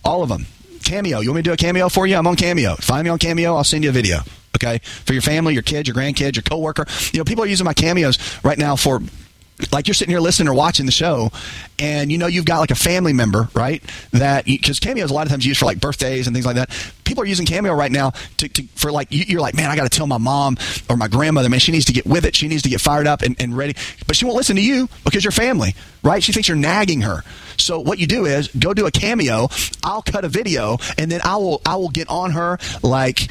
all 0.04 0.22
of 0.22 0.28
them. 0.28 0.46
Cameo. 0.84 1.18
You 1.18 1.30
want 1.30 1.38
me 1.38 1.42
to 1.42 1.48
do 1.50 1.52
a 1.54 1.56
cameo 1.56 1.88
for 1.88 2.06
you? 2.06 2.14
I'm 2.14 2.26
on 2.28 2.36
Cameo. 2.36 2.76
Find 2.76 3.02
me 3.02 3.10
on 3.10 3.18
Cameo. 3.18 3.56
I'll 3.56 3.64
send 3.64 3.82
you 3.82 3.90
a 3.90 3.92
video. 3.92 4.20
Okay, 4.56 4.78
for 4.78 5.12
your 5.12 5.22
family, 5.22 5.54
your 5.54 5.62
kids, 5.62 5.88
your 5.88 5.94
grandkids, 5.94 6.36
your 6.36 6.42
coworker. 6.42 6.86
You 7.12 7.18
know, 7.18 7.24
people 7.24 7.44
are 7.44 7.46
using 7.46 7.64
my 7.64 7.74
cameos 7.74 8.18
right 8.44 8.58
now 8.58 8.76
for 8.76 9.00
like 9.72 9.86
you're 9.86 9.94
sitting 9.94 10.12
here 10.12 10.20
listening 10.20 10.48
or 10.48 10.54
watching 10.54 10.86
the 10.86 10.92
show 10.92 11.30
and 11.78 12.10
you 12.10 12.18
know 12.18 12.26
you've 12.26 12.44
got 12.44 12.60
like 12.60 12.70
a 12.70 12.74
family 12.76 13.12
member 13.12 13.48
right 13.54 13.82
that 14.12 14.44
because 14.44 14.80
cameo 14.80 15.04
is 15.04 15.10
a 15.10 15.14
lot 15.14 15.26
of 15.26 15.30
times 15.30 15.44
used 15.44 15.60
for 15.60 15.66
like 15.66 15.80
birthdays 15.80 16.26
and 16.26 16.34
things 16.34 16.46
like 16.46 16.56
that. 16.56 16.70
People 17.04 17.24
are 17.24 17.26
using 17.26 17.44
cameo 17.44 17.74
right 17.74 17.90
now 17.90 18.10
to, 18.38 18.48
to 18.48 18.62
for 18.74 18.92
like 18.92 19.08
you, 19.10 19.36
are 19.36 19.40
like 19.40 19.54
man 19.54 19.70
i 19.70 19.76
got 19.76 19.90
to 19.90 19.96
tell 19.96 20.06
my 20.06 20.18
mom 20.18 20.56
or 20.88 20.96
my 20.96 21.08
grandmother 21.08 21.48
man 21.48 21.60
she 21.60 21.72
needs 21.72 21.84
to 21.86 21.92
get 21.92 22.06
with 22.06 22.24
it. 22.24 22.34
She 22.34 22.48
needs 22.48 22.62
to 22.62 22.68
get 22.68 22.80
fired 22.80 23.06
up 23.06 23.22
and, 23.22 23.40
and 23.40 23.56
ready. 23.56 23.74
But 24.06 24.16
she 24.16 24.24
won't 24.24 24.36
listen 24.36 24.56
to 24.56 24.62
you 24.62 24.88
because 25.04 25.24
you're 25.24 25.32
family 25.32 25.74
right? 26.02 26.22
She 26.22 26.32
thinks 26.32 26.48
you're 26.48 26.56
nagging 26.56 27.02
her. 27.02 27.22
So 27.58 27.80
what 27.80 27.98
you 27.98 28.06
do 28.06 28.24
is 28.24 28.48
go 28.48 28.72
do 28.72 28.86
a 28.86 28.90
cameo. 28.90 29.48
I'll 29.84 30.00
cut 30.00 30.24
a 30.24 30.28
video 30.28 30.78
and 30.96 31.10
then 31.10 31.20
i 31.24 31.36
will 31.36 31.60
i 31.66 31.76
will 31.76 31.88
get 31.88 32.08
on 32.08 32.32
her 32.32 32.58
like 32.82 33.28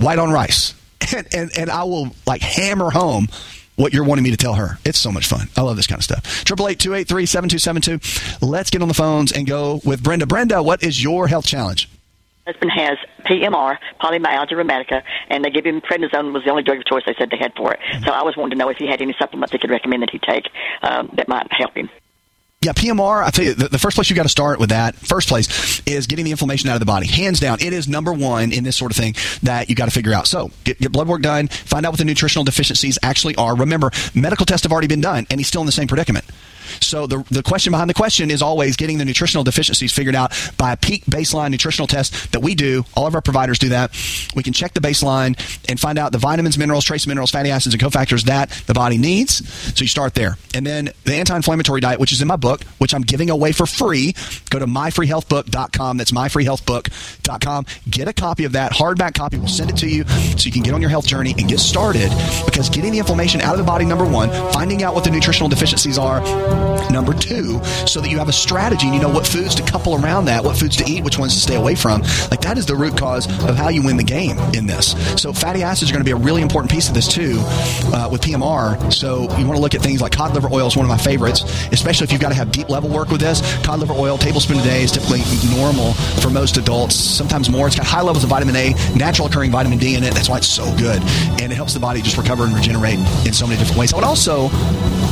white 0.00 0.18
on 0.18 0.30
rice 0.30 0.74
and, 1.16 1.26
and, 1.34 1.50
and 1.56 1.70
I 1.70 1.84
will 1.84 2.10
like 2.26 2.42
hammer 2.42 2.90
home 2.90 3.28
what 3.76 3.94
you're 3.94 4.04
wanting 4.04 4.24
me 4.24 4.30
to 4.30 4.36
tell 4.36 4.54
her. 4.54 4.78
It's 4.84 4.98
so 4.98 5.10
much 5.10 5.26
fun. 5.26 5.48
I 5.56 5.62
love 5.62 5.76
this 5.76 5.86
kind 5.86 5.98
of 5.98 6.04
stuff. 6.04 6.44
Triple 6.44 6.68
eight 6.68 6.78
two 6.78 6.94
eight 6.94 7.08
three 7.08 7.26
seven 7.26 7.48
two 7.48 7.58
seven 7.58 7.80
two. 7.80 7.98
Let's 8.42 8.70
get 8.70 8.82
on 8.82 8.88
the 8.88 8.94
phones 8.94 9.32
and 9.32 9.46
go 9.46 9.80
with 9.84 10.02
Brenda. 10.02 10.26
Brenda, 10.26 10.62
what 10.62 10.82
is 10.82 11.02
your 11.02 11.28
health 11.28 11.46
challenge? 11.46 11.88
husband 12.46 12.72
has 12.72 12.98
PMR, 13.24 13.78
polymyalgia 14.00 14.52
rheumatica, 14.52 15.02
and 15.28 15.44
they 15.44 15.50
give 15.50 15.64
him 15.64 15.80
prednisone 15.80 16.32
was 16.32 16.44
the 16.44 16.50
only 16.50 16.62
drug 16.62 16.78
of 16.78 16.84
choice 16.84 17.02
they 17.06 17.14
said 17.18 17.30
they 17.30 17.36
had 17.36 17.52
for 17.54 17.72
it. 17.72 17.80
So 18.04 18.10
I 18.10 18.22
was 18.22 18.36
wanting 18.36 18.58
to 18.58 18.64
know 18.64 18.70
if 18.70 18.78
he 18.78 18.86
had 18.86 19.00
any 19.00 19.14
supplements 19.18 19.52
they 19.52 19.58
could 19.58 19.70
recommend 19.70 20.02
that 20.02 20.10
he 20.10 20.18
take 20.18 20.48
um, 20.82 21.10
that 21.14 21.28
might 21.28 21.46
help 21.52 21.76
him. 21.76 21.90
Yeah, 22.62 22.72
PMR, 22.74 23.24
I 23.24 23.30
tell 23.30 23.46
you, 23.46 23.54
the, 23.54 23.68
the 23.68 23.78
first 23.78 23.94
place 23.94 24.10
you 24.10 24.16
got 24.16 24.24
to 24.24 24.28
start 24.28 24.60
with 24.60 24.68
that, 24.68 24.94
first 24.94 25.28
place, 25.28 25.80
is 25.86 26.06
getting 26.06 26.26
the 26.26 26.30
inflammation 26.30 26.68
out 26.68 26.74
of 26.74 26.80
the 26.80 26.84
body. 26.84 27.06
Hands 27.06 27.40
down, 27.40 27.56
it 27.58 27.72
is 27.72 27.88
number 27.88 28.12
one 28.12 28.52
in 28.52 28.64
this 28.64 28.76
sort 28.76 28.90
of 28.90 28.98
thing 28.98 29.14
that 29.44 29.70
you 29.70 29.74
got 29.74 29.86
to 29.86 29.90
figure 29.90 30.12
out. 30.12 30.26
So, 30.26 30.50
get, 30.64 30.78
get 30.78 30.92
blood 30.92 31.08
work 31.08 31.22
done, 31.22 31.48
find 31.48 31.86
out 31.86 31.92
what 31.92 31.98
the 31.98 32.04
nutritional 32.04 32.44
deficiencies 32.44 32.98
actually 33.02 33.34
are. 33.36 33.56
Remember, 33.56 33.90
medical 34.14 34.44
tests 34.44 34.64
have 34.64 34.72
already 34.72 34.88
been 34.88 35.00
done, 35.00 35.26
and 35.30 35.40
he's 35.40 35.48
still 35.48 35.62
in 35.62 35.66
the 35.66 35.72
same 35.72 35.88
predicament. 35.88 36.26
So 36.80 37.06
the, 37.06 37.24
the 37.30 37.42
question 37.42 37.72
behind 37.72 37.90
the 37.90 37.94
question 37.94 38.30
is 38.30 38.42
always 38.42 38.76
getting 38.76 38.98
the 38.98 39.04
nutritional 39.04 39.44
deficiencies 39.44 39.92
figured 39.92 40.14
out 40.14 40.32
by 40.56 40.72
a 40.72 40.76
peak 40.76 41.04
baseline 41.06 41.50
nutritional 41.50 41.86
test 41.86 42.32
that 42.32 42.40
we 42.40 42.54
do. 42.54 42.84
All 42.94 43.06
of 43.06 43.14
our 43.14 43.20
providers 43.20 43.58
do 43.58 43.70
that. 43.70 43.90
We 44.34 44.42
can 44.42 44.52
check 44.52 44.74
the 44.74 44.80
baseline 44.80 45.38
and 45.68 45.78
find 45.78 45.98
out 45.98 46.12
the 46.12 46.18
vitamins, 46.18 46.58
minerals, 46.58 46.84
trace 46.84 47.06
minerals, 47.06 47.30
fatty 47.30 47.50
acids, 47.50 47.74
and 47.74 47.82
cofactors 47.82 48.24
that 48.24 48.50
the 48.66 48.74
body 48.74 48.98
needs. 48.98 49.48
So 49.76 49.82
you 49.82 49.88
start 49.88 50.14
there. 50.14 50.36
And 50.54 50.66
then 50.66 50.90
the 51.04 51.14
anti-inflammatory 51.14 51.80
diet, 51.80 52.00
which 52.00 52.12
is 52.12 52.22
in 52.22 52.28
my 52.28 52.36
book, 52.36 52.49
which 52.78 52.94
I'm 52.94 53.02
giving 53.02 53.30
away 53.30 53.52
for 53.52 53.66
free. 53.66 54.14
Go 54.50 54.58
to 54.58 54.66
myfreehealthbook.com. 54.66 55.96
That's 55.96 56.12
myfreehealthbook.com. 56.12 57.66
Get 57.88 58.08
a 58.08 58.12
copy 58.12 58.44
of 58.44 58.52
that 58.52 58.72
hardback 58.72 59.14
copy. 59.14 59.38
We'll 59.38 59.48
send 59.48 59.70
it 59.70 59.76
to 59.78 59.88
you 59.88 60.04
so 60.04 60.46
you 60.46 60.52
can 60.52 60.62
get 60.62 60.74
on 60.74 60.80
your 60.80 60.90
health 60.90 61.06
journey 61.06 61.34
and 61.38 61.48
get 61.48 61.60
started 61.60 62.10
because 62.44 62.68
getting 62.68 62.92
the 62.92 62.98
inflammation 62.98 63.40
out 63.40 63.52
of 63.52 63.58
the 63.58 63.64
body, 63.64 63.84
number 63.84 64.04
one, 64.04 64.30
finding 64.52 64.82
out 64.82 64.94
what 64.94 65.04
the 65.04 65.10
nutritional 65.10 65.48
deficiencies 65.48 65.98
are, 65.98 66.20
Number 66.90 67.12
two, 67.14 67.62
so 67.86 68.00
that 68.00 68.10
you 68.10 68.18
have 68.18 68.28
a 68.28 68.32
strategy 68.32 68.86
and 68.86 68.94
you 68.94 69.00
know 69.00 69.10
what 69.10 69.26
foods 69.26 69.54
to 69.56 69.62
couple 69.62 69.94
around 69.94 70.24
that, 70.24 70.42
what 70.42 70.56
foods 70.56 70.76
to 70.78 70.84
eat, 70.84 71.04
which 71.04 71.18
ones 71.18 71.34
to 71.34 71.40
stay 71.40 71.54
away 71.54 71.74
from. 71.74 72.02
Like 72.30 72.40
that 72.40 72.58
is 72.58 72.66
the 72.66 72.74
root 72.74 72.96
cause 72.96 73.26
of 73.44 73.56
how 73.56 73.68
you 73.68 73.82
win 73.82 73.96
the 73.96 74.04
game 74.04 74.36
in 74.54 74.66
this. 74.66 74.92
So 75.20 75.32
fatty 75.32 75.62
acids 75.62 75.90
are 75.90 75.94
going 75.94 76.04
to 76.04 76.08
be 76.08 76.10
a 76.10 76.16
really 76.16 76.42
important 76.42 76.72
piece 76.72 76.88
of 76.88 76.94
this 76.94 77.06
too 77.06 77.38
uh, 77.92 78.08
with 78.10 78.22
PMR. 78.22 78.92
So 78.92 79.22
you 79.38 79.46
want 79.46 79.56
to 79.56 79.60
look 79.60 79.74
at 79.74 79.82
things 79.82 80.00
like 80.00 80.12
cod 80.12 80.34
liver 80.34 80.48
oil 80.52 80.66
is 80.66 80.76
one 80.76 80.84
of 80.84 80.90
my 80.90 80.98
favorites, 80.98 81.42
especially 81.70 82.04
if 82.04 82.12
you've 82.12 82.20
got 82.20 82.30
to 82.30 82.34
have 82.40 82.50
deep 82.50 82.68
level 82.68 82.90
work 82.90 83.10
with 83.10 83.20
this. 83.20 83.40
Cod 83.64 83.80
liver 83.80 83.94
oil, 83.94 84.18
tablespoon 84.18 84.58
a 84.58 84.62
day 84.62 84.82
is 84.82 84.92
typically 84.92 85.20
normal 85.54 85.92
for 86.20 86.30
most 86.30 86.56
adults. 86.56 86.96
Sometimes 86.96 87.48
more. 87.48 87.66
It's 87.66 87.76
got 87.76 87.86
high 87.86 88.02
levels 88.02 88.24
of 88.24 88.30
vitamin 88.30 88.56
A, 88.56 88.74
natural 88.96 89.28
occurring 89.28 89.50
vitamin 89.50 89.78
D 89.78 89.94
in 89.94 90.02
it. 90.02 90.14
That's 90.14 90.28
why 90.28 90.38
it's 90.38 90.48
so 90.48 90.64
good, 90.76 91.02
and 91.40 91.52
it 91.52 91.56
helps 91.56 91.74
the 91.74 91.80
body 91.80 92.02
just 92.02 92.16
recover 92.16 92.44
and 92.44 92.54
regenerate 92.54 92.98
in 93.26 93.32
so 93.32 93.46
many 93.46 93.58
different 93.58 93.78
ways. 93.78 93.92
I 93.92 93.96
would 93.96 94.04
also 94.04 94.48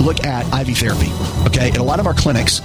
look 0.02 0.24
at 0.24 0.46
IV 0.66 0.76
therapy. 0.78 1.10
Okay, 1.46 1.68
in 1.68 1.76
a 1.76 1.84
lot 1.84 2.00
of 2.00 2.06
our 2.06 2.14
clinics, 2.14 2.60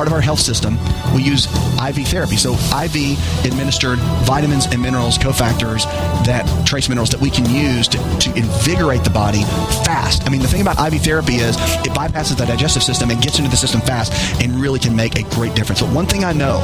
part 0.00 0.08
of 0.08 0.14
our 0.14 0.20
health 0.20 0.40
system, 0.40 0.78
we 1.14 1.22
use 1.22 1.46
IV 1.76 2.08
therapy. 2.08 2.36
So 2.36 2.54
IV 2.54 3.20
administered 3.44 3.98
vitamins 4.24 4.66
and 4.66 4.80
minerals, 4.80 5.18
cofactors, 5.18 5.84
that 6.24 6.46
trace 6.66 6.88
minerals 6.88 7.10
that 7.10 7.20
we 7.20 7.30
can 7.30 7.44
use 7.50 7.88
to, 7.88 7.98
to 7.98 8.34
invigorate 8.34 9.04
the 9.04 9.10
body 9.10 9.42
fast. 9.84 10.26
I 10.26 10.30
mean, 10.30 10.40
the 10.40 10.48
thing 10.48 10.62
about 10.62 10.80
IV 10.80 11.02
therapy 11.02 11.36
is 11.36 11.56
it 11.84 11.92
bypasses 11.92 12.38
the 12.38 12.46
digestive 12.46 12.82
system 12.82 13.10
and 13.10 13.20
gets 13.20 13.38
into 13.38 13.50
the 13.50 13.56
system 13.56 13.80
fast 13.90 14.12
and 14.40 14.54
really 14.54 14.78
can 14.78 14.94
make 14.94 15.18
a 15.18 15.24
great 15.34 15.54
difference. 15.56 15.80
But 15.80 15.92
one 15.92 16.06
thing 16.06 16.24
I 16.24 16.32
know 16.32 16.58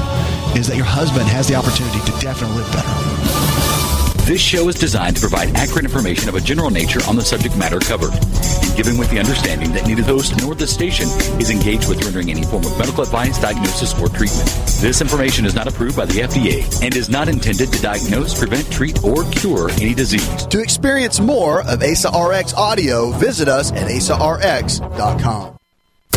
is 0.56 0.68
that 0.68 0.76
your 0.76 0.86
husband 0.86 1.26
has 1.28 1.48
the 1.48 1.56
opportunity 1.56 1.98
to 1.98 2.12
definitely 2.20 2.62
live 2.62 2.72
better. 2.72 3.66
This 4.26 4.40
show 4.40 4.68
is 4.68 4.74
designed 4.74 5.16
to 5.16 5.20
provide 5.20 5.54
accurate 5.54 5.84
information 5.84 6.28
of 6.28 6.34
a 6.34 6.40
general 6.40 6.70
nature 6.70 6.98
on 7.08 7.14
the 7.14 7.22
subject 7.22 7.56
matter 7.56 7.78
covered, 7.78 8.12
and 8.12 8.76
given 8.76 8.98
with 8.98 9.08
the 9.10 9.20
understanding 9.20 9.70
that 9.72 9.86
neither 9.86 10.02
the 10.02 10.12
host 10.12 10.34
nor 10.42 10.54
the 10.56 10.66
station 10.66 11.06
is 11.40 11.50
engaged 11.50 11.88
with 11.88 12.02
rendering 12.02 12.30
any 12.30 12.42
form 12.42 12.64
of 12.64 12.76
medical 12.76 13.04
advice, 13.04 13.38
diagnosis, 13.40 13.94
or 14.00 14.08
treatment. 14.08 14.48
This 14.80 15.00
information 15.00 15.46
is 15.46 15.54
not 15.54 15.68
approved 15.68 15.96
by 15.96 16.06
the 16.06 16.20
FDA 16.26 16.82
and 16.82 16.96
is 16.96 17.08
not 17.08 17.28
intended 17.28 17.72
to 17.72 17.80
diagnose, 17.80 18.36
prevent, 18.36 18.68
treat, 18.72 19.04
or 19.04 19.22
cure 19.30 19.70
any 19.70 19.94
disease. 19.94 20.46
To 20.46 20.60
experience 20.60 21.20
more 21.20 21.62
of 21.62 21.80
ASA 21.80 22.10
RX 22.10 22.54
audio, 22.54 23.12
visit 23.12 23.46
us 23.46 23.70
at 23.70 23.88
asarx.com. 23.88 25.55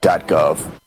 .gov. 0.00 0.79